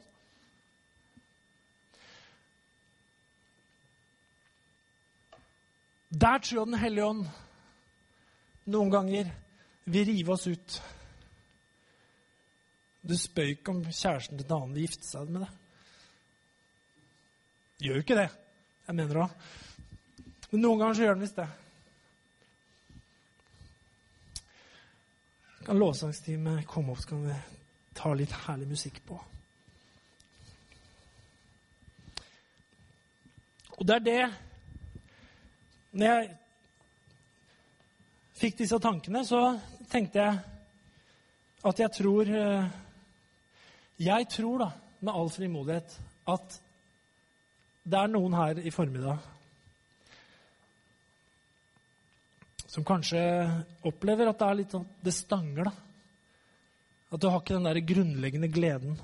Der 6.12 6.42
tror 6.44 6.58
jeg 6.60 6.68
Den 6.68 6.82
hellige 6.82 7.08
ånd 7.08 7.28
noen 8.72 8.92
ganger 8.94 9.30
vil 9.90 10.06
rive 10.06 10.34
oss 10.36 10.48
ut. 10.48 10.76
Du 13.02 13.16
spør 13.18 13.54
ikke 13.56 13.74
om 13.74 13.82
kjæresten 13.88 14.38
til 14.38 14.46
en 14.46 14.58
annen 14.58 14.76
vil 14.76 14.86
gifte 14.86 15.08
seg 15.08 15.32
med 15.32 15.46
deg. 15.46 15.58
Gjør 17.82 17.98
jo 17.98 18.04
ikke 18.06 18.20
det. 18.20 18.28
Jeg 18.86 18.98
mener 19.00 19.24
òg. 19.24 19.48
Men 20.52 20.62
noen 20.62 20.82
ganger 20.82 20.98
så 20.98 21.06
gjør 21.08 21.18
den 21.18 21.26
visst 21.26 21.42
det. 21.42 21.48
Kan 25.66 25.82
lovsangsteamet 25.82 26.68
komme 26.70 26.94
opp, 26.94 27.02
så 27.02 27.14
kan 27.14 27.26
vi 27.26 27.40
ta 28.02 28.14
litt 28.18 28.34
herlig 28.48 28.72
musikk 28.72 28.98
på. 29.06 29.18
Og 33.78 33.88
det 33.88 33.96
er 33.96 34.06
det 34.06 34.24
når 35.92 36.08
jeg 36.08 36.30
fikk 38.42 38.62
disse 38.62 38.80
tankene, 38.82 39.26
så 39.28 39.42
tenkte 39.92 40.22
jeg 40.22 40.40
at 41.68 41.82
jeg 41.84 41.94
tror 41.94 42.30
eh, 42.32 42.70
Jeg 44.02 44.28
tror, 44.34 44.58
da, 44.58 44.70
med 45.00 45.14
all 45.14 45.30
frimodighet, 45.30 46.00
at 46.28 46.56
det 47.84 48.00
er 48.00 48.10
noen 48.10 48.34
her 48.34 48.58
i 48.58 48.72
formiddag 48.74 49.20
som 52.72 52.86
kanskje 52.88 53.22
opplever 53.86 54.32
at 54.32 54.40
det 54.40 54.48
er 54.48 54.58
litt 54.62 54.74
sånn 54.74 54.88
Det 55.04 55.14
stanger, 55.14 55.68
da. 55.68 55.91
At 57.12 57.20
du 57.20 57.28
har 57.28 57.42
ikke 57.42 57.58
den 57.58 57.68
der 57.68 57.82
grunnleggende 57.84 58.48
gleden 58.52 58.96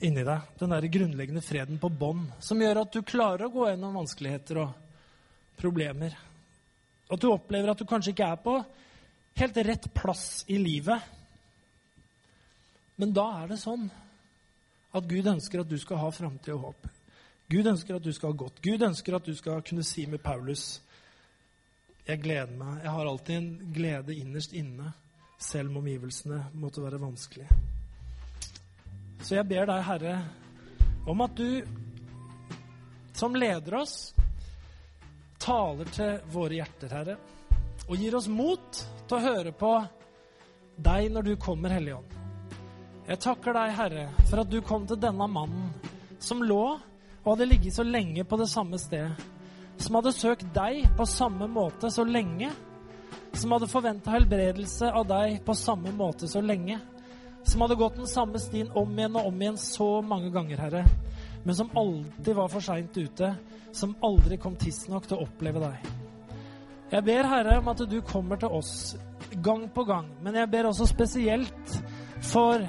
inni 0.00 0.24
deg. 0.24 0.52
Den 0.58 0.72
der 0.72 0.88
grunnleggende 0.92 1.44
freden 1.44 1.80
på 1.80 1.90
bånd 1.92 2.30
som 2.40 2.60
gjør 2.62 2.82
at 2.84 2.94
du 2.94 3.02
klarer 3.04 3.46
å 3.46 3.52
gå 3.52 3.66
gjennom 3.68 3.98
vanskeligheter 4.00 4.62
og 4.62 4.76
problemer. 5.60 6.16
At 7.10 7.20
du 7.20 7.28
opplever 7.28 7.72
at 7.72 7.80
du 7.80 7.88
kanskje 7.88 8.14
ikke 8.14 8.30
er 8.32 8.40
på 8.40 8.54
helt 9.40 9.58
rett 9.66 9.88
plass 9.94 10.44
i 10.48 10.56
livet. 10.60 11.02
Men 13.00 13.12
da 13.16 13.26
er 13.42 13.52
det 13.52 13.60
sånn 13.60 13.88
at 14.96 15.06
Gud 15.08 15.28
ønsker 15.30 15.62
at 15.62 15.70
du 15.70 15.76
skal 15.80 16.00
ha 16.02 16.10
framtid 16.12 16.54
og 16.56 16.70
håp. 16.70 16.88
Gud 17.50 17.66
ønsker 17.66 17.96
at 17.96 18.04
du 18.04 18.12
skal 18.14 18.32
ha 18.32 18.40
godt. 18.44 18.60
Gud 18.62 18.82
ønsker 18.86 19.16
at 19.16 19.26
du 19.26 19.34
skal 19.36 19.62
kunne 19.66 19.84
si 19.86 20.06
med 20.06 20.22
Paulus 20.22 20.80
Jeg 22.06 22.22
gleder 22.24 22.56
meg. 22.58 22.80
Jeg 22.82 22.90
har 22.90 23.06
alltid 23.06 23.36
en 23.36 23.72
glede 23.74 24.14
innerst 24.16 24.54
inne, 24.56 24.92
selv 25.40 25.72
om 25.72 25.80
omgivelsene 25.80 26.42
måtte 26.60 26.84
være 26.84 27.00
vanskelige. 27.00 27.60
Så 29.20 29.36
jeg 29.36 29.48
ber 29.48 29.68
deg, 29.68 29.84
Herre, 29.84 30.16
om 31.08 31.20
at 31.24 31.36
du 31.36 31.60
som 33.16 33.36
leder 33.36 33.74
oss, 33.80 34.14
taler 35.40 35.88
til 35.92 36.20
våre 36.32 36.60
hjerter, 36.60 36.92
Herre, 36.94 37.16
og 37.88 37.96
gir 37.98 38.14
oss 38.16 38.28
mot 38.30 38.80
til 39.08 39.16
å 39.16 39.24
høre 39.24 39.52
på 39.56 39.72
deg 40.80 41.10
når 41.12 41.26
du 41.28 41.34
kommer, 41.40 41.74
Hellige 41.74 41.98
Ånd. 41.98 42.16
Jeg 43.10 43.20
takker 43.24 43.56
deg, 43.56 43.74
Herre, 43.74 44.06
for 44.30 44.42
at 44.44 44.52
du 44.52 44.60
kom 44.64 44.86
til 44.88 45.00
denne 45.02 45.26
mannen 45.28 45.72
som 46.22 46.44
lå 46.44 46.62
og 47.20 47.28
hadde 47.32 47.48
ligget 47.50 47.74
så 47.74 47.84
lenge 47.84 48.24
på 48.24 48.38
det 48.40 48.48
samme 48.48 48.78
stedet. 48.80 49.16
Som 49.80 49.96
hadde 49.96 50.12
søkt 50.12 50.48
deg 50.54 50.84
på 50.96 51.06
samme 51.08 51.48
måte 51.50 51.90
så 51.92 52.04
lenge. 52.04 52.52
Som 53.32 53.54
hadde 53.54 53.70
forventa 53.70 54.14
helbredelse 54.14 54.90
av 54.90 55.06
deg 55.08 55.38
på 55.46 55.54
samme 55.54 55.92
måte 55.96 56.28
så 56.28 56.42
lenge. 56.42 56.80
Som 57.46 57.62
hadde 57.64 57.78
gått 57.80 57.96
den 57.96 58.10
samme 58.10 58.40
stien 58.42 58.68
om 58.76 58.98
igjen 58.98 59.16
og 59.16 59.30
om 59.30 59.42
igjen 59.42 59.60
så 59.60 59.92
mange 60.04 60.32
ganger, 60.34 60.60
Herre 60.60 60.84
men 61.42 61.56
som 61.56 61.70
alltid 61.74 62.34
var 62.34 62.48
for 62.48 62.60
seint 62.60 62.96
ute, 62.96 63.34
som 63.72 63.94
aldri 64.02 64.36
kom 64.36 64.56
tidsnok 64.56 65.06
til 65.06 65.18
å 65.18 65.26
oppleve 65.26 65.62
deg. 65.62 65.88
Jeg 66.90 67.06
ber, 67.06 67.28
Herre, 67.30 67.58
om 67.60 67.70
at 67.70 67.84
du 67.86 68.00
kommer 68.02 68.40
til 68.40 68.52
oss 68.52 68.96
gang 69.44 69.68
på 69.70 69.84
gang, 69.86 70.10
men 70.22 70.36
jeg 70.36 70.50
ber 70.50 70.68
også 70.70 70.88
spesielt 70.90 71.76
for 72.26 72.64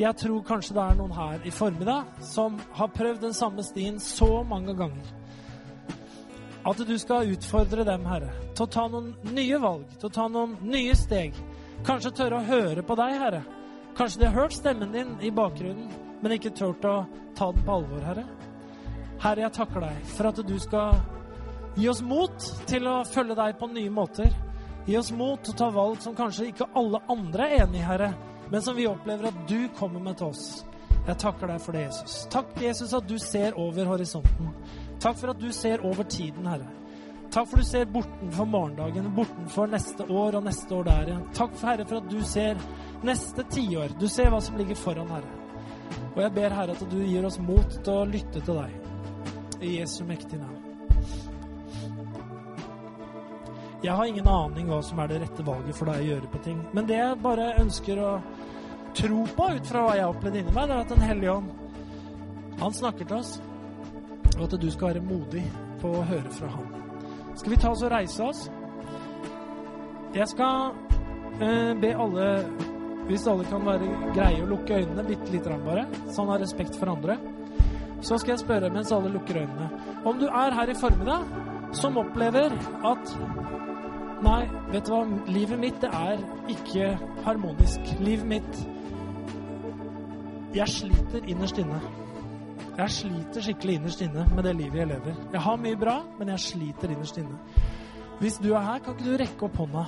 jeg 0.00 0.18
tror 0.18 0.42
kanskje 0.44 0.74
det 0.74 0.82
er 0.82 0.96
noen 0.98 1.14
her 1.14 1.44
i 1.46 1.52
formiddag 1.54 2.24
som 2.26 2.56
har 2.74 2.90
prøvd 2.90 3.28
den 3.28 3.36
samme 3.36 3.62
stien 3.64 4.00
så 4.02 4.42
mange 4.42 4.74
ganger. 4.76 5.12
At 6.62 6.78
du 6.86 6.94
skal 6.98 7.32
utfordre 7.34 7.84
dem, 7.84 8.04
Herre, 8.06 8.30
til 8.54 8.66
å 8.66 8.70
ta 8.70 8.84
noen 8.90 9.10
nye 9.34 9.58
valg, 9.58 9.88
til 9.98 10.06
å 10.06 10.14
ta 10.14 10.28
noen 10.30 10.54
nye 10.62 10.94
steg. 10.94 11.34
Kanskje 11.86 12.14
tørre 12.14 12.38
å 12.38 12.46
høre 12.46 12.84
på 12.86 12.96
deg, 13.00 13.16
Herre. 13.18 13.42
Kanskje 13.98 14.22
de 14.22 14.28
har 14.28 14.44
hørt 14.44 14.54
stemmen 14.54 14.94
din 14.94 15.16
i 15.20 15.32
bakgrunnen, 15.34 15.90
men 16.22 16.36
ikke 16.36 16.54
turt 16.54 16.86
å 16.86 17.02
ta 17.34 17.50
den 17.50 17.66
på 17.66 17.74
alvor, 17.80 18.06
Herre. 18.06 18.24
Herre, 19.22 19.44
jeg 19.44 19.54
takker 19.58 19.84
deg 19.88 20.06
for 20.14 20.30
at 20.30 20.40
du 20.46 20.54
skal 20.62 21.02
gi 21.74 21.88
oss 21.90 22.02
mot 22.06 22.48
til 22.70 22.86
å 22.90 23.00
følge 23.10 23.36
deg 23.38 23.58
på 23.58 23.68
nye 23.72 23.90
måter. 23.90 24.30
Gi 24.86 24.96
oss 24.98 25.12
mot 25.14 25.42
til 25.42 25.54
å 25.54 25.58
ta 25.58 25.70
valg 25.74 26.00
som 26.02 26.14
kanskje 26.18 26.48
ikke 26.52 26.70
alle 26.78 27.02
andre 27.10 27.48
er 27.48 27.64
enig 27.66 27.82
i, 27.82 27.86
Herre, 27.86 28.12
men 28.50 28.62
som 28.62 28.78
vi 28.78 28.86
opplever 28.90 29.30
at 29.30 29.42
du 29.50 29.66
kommer 29.78 30.02
med 30.02 30.18
til 30.20 30.30
oss. 30.30 30.62
Jeg 31.02 31.18
takker 31.18 31.50
deg 31.50 31.62
for 31.62 31.74
det, 31.74 31.84
Jesus. 31.88 32.16
Takk, 32.30 32.54
Jesus, 32.62 32.94
at 32.94 33.06
du 33.10 33.16
ser 33.18 33.56
over 33.58 33.88
horisonten. 33.90 34.52
Takk 35.02 35.18
for 35.18 35.32
at 35.32 35.40
du 35.40 35.50
ser 35.52 35.82
over 35.86 36.06
tiden, 36.06 36.46
Herre. 36.46 36.68
Takk 37.32 37.48
for 37.48 37.58
at 37.58 37.64
du 37.64 37.68
ser 37.70 37.88
bortenfor 37.90 38.46
morgendagen, 38.46 39.08
bortenfor 39.16 39.70
neste 39.72 40.06
år 40.06 40.36
og 40.38 40.44
neste 40.46 40.74
år 40.76 40.84
der 40.86 41.08
igjen. 41.10 41.22
Takk, 41.34 41.56
for, 41.56 41.70
Herre, 41.72 41.86
for 41.88 41.98
at 41.98 42.10
du 42.12 42.20
ser 42.28 42.60
neste 43.02 43.44
tiår. 43.50 43.96
Du 43.98 44.06
ser 44.08 44.30
hva 44.30 44.38
som 44.44 44.60
ligger 44.60 44.78
foran, 44.78 45.10
Herre. 45.10 45.38
Og 46.12 46.20
jeg 46.22 46.34
ber, 46.36 46.54
Herre, 46.54 46.76
at 46.76 46.90
du 46.92 46.98
gir 47.02 47.26
oss 47.26 47.40
mot 47.42 47.78
til 47.82 47.94
å 47.94 48.06
lytte 48.06 48.44
til 48.44 48.60
deg. 48.60 48.78
I 49.62 49.76
Jesu 49.80 50.04
mektige 50.06 50.42
navn. 50.42 50.68
Jeg 53.82 53.98
har 53.98 54.06
ingen 54.06 54.28
aning 54.30 54.68
hva 54.70 54.78
som 54.86 55.00
er 55.02 55.10
det 55.10 55.22
rette 55.24 55.42
valget 55.42 55.74
for 55.74 55.90
deg 55.90 56.04
å 56.04 56.10
gjøre 56.12 56.30
på 56.30 56.42
ting. 56.44 56.60
Men 56.76 56.86
det 56.86 57.00
jeg 57.00 57.22
bare 57.24 57.54
ønsker 57.58 57.98
å 57.98 58.10
tro 58.94 59.24
på 59.34 59.48
ut 59.56 59.66
fra 59.66 59.82
hva 59.82 59.96
jeg 59.98 60.06
har 60.06 60.12
opplevd 60.14 60.38
inni 60.38 60.54
meg, 60.54 60.68
det 60.68 60.76
er 60.76 60.84
at 60.84 60.92
Den 60.92 61.08
hellige 61.08 61.40
ånd, 61.40 61.48
han 62.60 62.76
snakker 62.76 63.08
til 63.08 63.18
oss. 63.18 63.40
Og 64.42 64.48
at 64.50 64.62
du 64.62 64.70
skal 64.74 64.96
være 64.96 65.04
modig 65.06 65.44
på 65.78 65.92
å 65.94 66.06
høre 66.08 66.30
fra 66.34 66.48
Han. 66.50 66.70
Skal 67.38 67.52
vi 67.54 67.58
ta 67.62 67.70
oss 67.70 67.84
og 67.86 67.92
reise 67.92 68.24
oss? 68.26 68.40
Jeg 70.12 70.26
skal 70.32 70.72
eh, 71.38 71.70
be 71.78 71.92
alle, 71.94 72.26
hvis 73.06 73.28
alle 73.30 73.46
kan 73.48 73.62
være 73.64 73.92
greie 74.16 74.42
å 74.42 74.48
lukke 74.50 74.82
øynene 74.82 75.06
bitte 75.06 75.30
lite 75.30 75.46
grann 75.46 75.62
bare, 75.64 75.86
sånn 76.12 76.32
har 76.32 76.42
respekt 76.42 76.76
for 76.80 76.90
andre, 76.92 77.16
så 78.02 78.18
skal 78.18 78.34
jeg 78.34 78.42
spørre 78.42 78.72
mens 78.74 78.90
alle 78.92 79.14
lukker 79.14 79.44
øynene. 79.44 79.70
Om 80.04 80.18
du 80.18 80.26
er 80.26 80.58
her 80.58 80.74
i 80.74 80.76
formiddag 80.76 81.24
som 81.78 82.02
opplever 82.02 82.52
at 82.84 83.16
Nei, 84.22 84.44
vet 84.70 84.86
du 84.86 84.92
hva, 84.92 85.00
livet 85.34 85.58
mitt 85.58 85.80
det 85.82 85.88
er 85.98 86.20
ikke 86.52 86.92
harmonisk. 87.24 87.88
Livet 87.98 88.28
mitt 88.30 88.60
Jeg 90.54 90.68
sliter 90.70 91.26
innerst 91.26 91.58
inne. 91.58 91.80
Jeg 92.72 92.90
sliter 92.90 93.44
skikkelig 93.44 93.74
innerst 93.76 94.00
inne 94.00 94.22
med 94.32 94.46
det 94.46 94.54
livet 94.56 94.78
jeg 94.80 94.88
lever. 94.88 95.16
Jeg 95.32 95.40
har 95.44 95.58
mye 95.60 95.76
bra, 95.76 95.98
men 96.18 96.30
jeg 96.32 96.40
sliter 96.40 96.94
innerst 96.94 97.18
inne. 97.20 97.36
Hvis 98.20 98.38
du 98.40 98.52
er 98.54 98.64
her, 98.64 98.78
kan 98.78 98.94
ikke 98.96 99.10
du 99.10 99.16
rekke 99.20 99.44
opp 99.44 99.58
hånda? 99.60 99.82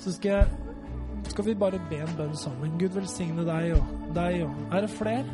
Så 0.00 0.12
skal, 0.12 0.30
jeg, 0.30 0.46
skal 1.32 1.46
vi 1.46 1.54
bare 1.54 1.80
be 1.88 2.02
en 2.04 2.12
bønn 2.18 2.36
sammen. 2.36 2.76
Gud 2.80 2.92
velsigne 2.98 3.46
deg 3.48 3.72
og 3.78 3.94
deg 4.16 4.42
og 4.44 4.74
Er 4.76 4.84
det 4.84 4.90
flere? 4.90 5.24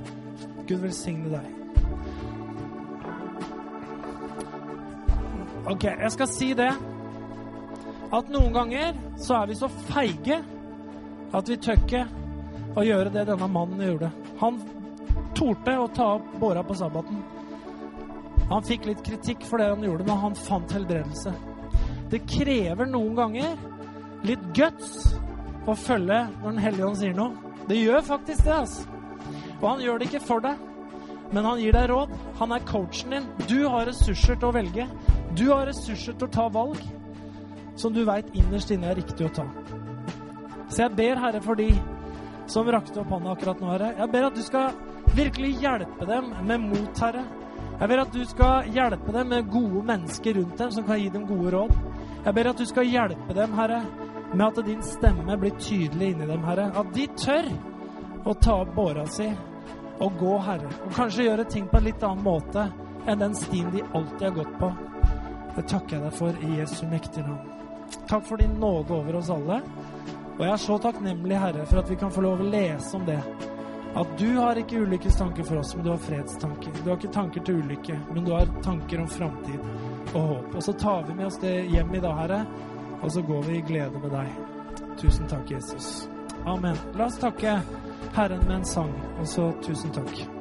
Gud 0.68 0.78
velsigne 0.84 1.30
deg. 1.34 1.52
OK, 5.66 5.84
jeg 5.90 6.12
skal 6.14 6.30
si 6.30 6.52
det 6.54 6.70
at 8.14 8.28
noen 8.30 8.52
ganger 8.54 8.94
så 9.18 9.40
er 9.40 9.50
vi 9.50 9.58
så 9.58 9.66
feige 9.88 10.38
at 11.34 11.50
vi 11.50 11.58
tør 11.58 11.80
ikke 11.82 12.04
å 12.78 12.84
gjøre 12.86 13.10
det 13.10 13.26
denne 13.32 13.48
mannen 13.50 13.82
gjorde. 13.82 14.12
Han 14.38 14.60
torde 15.36 15.76
å 15.78 15.88
ta 15.94 16.08
opp 16.16 16.32
båra 16.40 16.64
på 16.66 16.76
sabbaten. 16.78 17.22
Han 18.50 18.64
fikk 18.66 18.86
litt 18.86 19.02
kritikk 19.06 19.46
for 19.46 19.58
det 19.60 19.70
han 19.72 19.84
gjorde, 19.84 20.06
men 20.06 20.22
han 20.22 20.36
fant 20.38 20.72
helbredelse. 20.72 21.32
Det 22.10 22.22
krever 22.30 22.86
noen 22.86 23.16
ganger 23.18 23.56
litt 24.26 24.42
guts 24.54 25.16
å 25.66 25.74
følge 25.74 26.20
når 26.38 26.52
Den 26.52 26.62
hellige 26.62 26.86
ånd 26.86 27.00
sier 27.00 27.16
noe. 27.16 27.54
Det 27.66 27.80
gjør 27.80 28.04
faktisk 28.06 28.44
det, 28.46 28.54
altså. 28.54 28.86
Og 29.58 29.68
han 29.72 29.82
gjør 29.82 29.98
det 29.98 30.08
ikke 30.10 30.22
for 30.22 30.44
deg, 30.44 30.60
men 31.34 31.48
han 31.48 31.58
gir 31.58 31.74
deg 31.74 31.88
råd. 31.90 32.12
Han 32.38 32.54
er 32.54 32.66
coachen 32.68 33.16
din. 33.16 33.26
Du 33.50 33.58
har 33.66 33.88
ressurser 33.88 34.38
til 34.38 34.50
å 34.50 34.54
velge. 34.54 34.86
Du 35.34 35.48
har 35.50 35.66
ressurser 35.66 36.14
til 36.14 36.28
å 36.28 36.34
ta 36.36 36.46
valg 36.52 36.78
som 37.76 37.92
du 37.92 38.04
veit 38.08 38.30
innerst 38.36 38.70
inne 38.72 38.92
er 38.92 39.00
riktig 39.00 39.26
å 39.26 39.34
ta. 39.40 39.46
Så 40.70 40.84
jeg 40.84 40.94
ber, 40.96 41.18
Herre, 41.20 41.42
for 41.44 41.58
de 41.58 41.72
som 42.50 42.68
rakte 42.70 43.02
opp 43.02 43.10
hånda 43.10 43.34
akkurat 43.34 43.60
nå, 43.60 43.72
Herre. 43.74 43.90
Jeg 43.98 44.12
ber 44.14 44.28
at 44.28 44.38
du 44.38 44.42
skal 44.46 44.78
virkelig 45.14 45.52
hjelpe 45.62 46.06
dem 46.08 46.32
med 46.48 46.60
mot, 46.60 46.98
Herre. 47.00 47.24
Jeg 47.76 47.88
ber 47.90 48.00
at 48.00 48.12
du 48.14 48.22
skal 48.24 48.70
hjelpe 48.72 49.12
dem 49.12 49.28
med 49.28 49.50
gode 49.52 49.82
mennesker 49.84 50.38
rundt 50.38 50.58
dem 50.58 50.70
som 50.72 50.84
kan 50.86 51.00
gi 51.00 51.08
dem 51.12 51.26
gode 51.28 51.52
råd. 51.52 51.74
Jeg 52.24 52.34
ber 52.34 52.50
at 52.50 52.58
du 52.58 52.66
skal 52.66 52.88
hjelpe 52.88 53.36
dem, 53.36 53.52
Herre, 53.58 53.82
med 54.32 54.46
at 54.46 54.66
din 54.66 54.82
stemme 54.82 55.36
blir 55.38 55.58
tydelig 55.60 56.10
inni 56.14 56.26
dem, 56.26 56.44
Herre. 56.44 56.70
At 56.74 56.94
de 56.94 57.06
tør 57.20 57.50
å 58.26 58.34
ta 58.34 58.56
opp 58.64 58.72
båra 58.74 59.04
si 59.12 59.28
og 60.00 60.16
gå, 60.20 60.38
Herre. 60.46 60.70
Og 60.86 60.96
kanskje 60.96 61.28
gjøre 61.28 61.48
ting 61.52 61.68
på 61.70 61.78
en 61.78 61.86
litt 61.86 62.02
annen 62.04 62.24
måte 62.24 62.66
enn 63.06 63.20
den 63.22 63.36
stien 63.38 63.68
de 63.74 63.84
alltid 63.92 64.24
har 64.28 64.38
gått 64.40 64.56
på. 64.60 64.72
Det 65.56 65.68
takker 65.70 65.96
jeg 65.96 66.04
deg 66.04 66.16
for 66.16 66.40
i 66.44 66.56
Jesu 66.58 66.82
mektige 66.90 67.26
navn. 67.28 67.52
Takk 68.08 68.24
for 68.26 68.40
din 68.40 68.56
nåde 68.60 68.92
over 68.96 69.20
oss 69.20 69.30
alle. 69.30 69.60
Og 70.36 70.42
jeg 70.44 70.52
er 70.52 70.60
så 70.60 70.76
takknemlig, 70.82 71.36
Herre, 71.40 71.64
for 71.68 71.80
at 71.80 71.90
vi 71.90 71.96
kan 72.00 72.12
få 72.12 72.24
lov 72.24 72.42
å 72.42 72.48
lese 72.50 72.96
om 72.98 73.06
det. 73.06 73.20
At 73.96 74.18
du 74.18 74.36
har 74.36 74.58
ikke 74.60 74.82
ulykkestanker 74.84 75.44
for 75.48 75.56
oss, 75.56 75.76
men 75.76 75.84
du 75.84 75.90
har 75.90 75.98
fredstanker. 75.98 76.72
Du 76.84 76.90
har 76.90 76.98
ikke 76.98 77.12
tanker 77.14 77.40
til 77.40 77.62
ulykke, 77.62 77.96
men 78.12 78.24
du 78.24 78.32
har 78.36 78.50
tanker 78.64 79.00
om 79.00 79.08
framtid 79.08 79.62
og 80.12 80.20
håp. 80.20 80.54
Og 80.54 80.62
så 80.62 80.72
tar 80.72 81.06
vi 81.08 81.14
med 81.14 81.30
oss 81.30 81.40
det 81.40 81.54
hjem 81.72 81.94
i 81.94 82.04
dag, 82.04 82.20
Herre, 82.20 82.42
og 83.00 83.12
så 83.12 83.24
går 83.24 83.42
vi 83.48 83.56
i 83.56 83.64
glede 83.72 84.04
med 84.04 84.12
deg. 84.12 84.36
Tusen 85.00 85.28
takk, 85.32 85.50
Jesus. 85.50 86.08
Amen. 86.44 86.76
La 86.94 87.08
oss 87.08 87.16
takke 87.24 87.60
Herren 88.16 88.44
med 88.44 88.58
en 88.60 88.72
sang, 88.76 88.96
og 89.16 89.28
så 89.28 89.52
tusen 89.64 89.96
takk. 89.96 90.35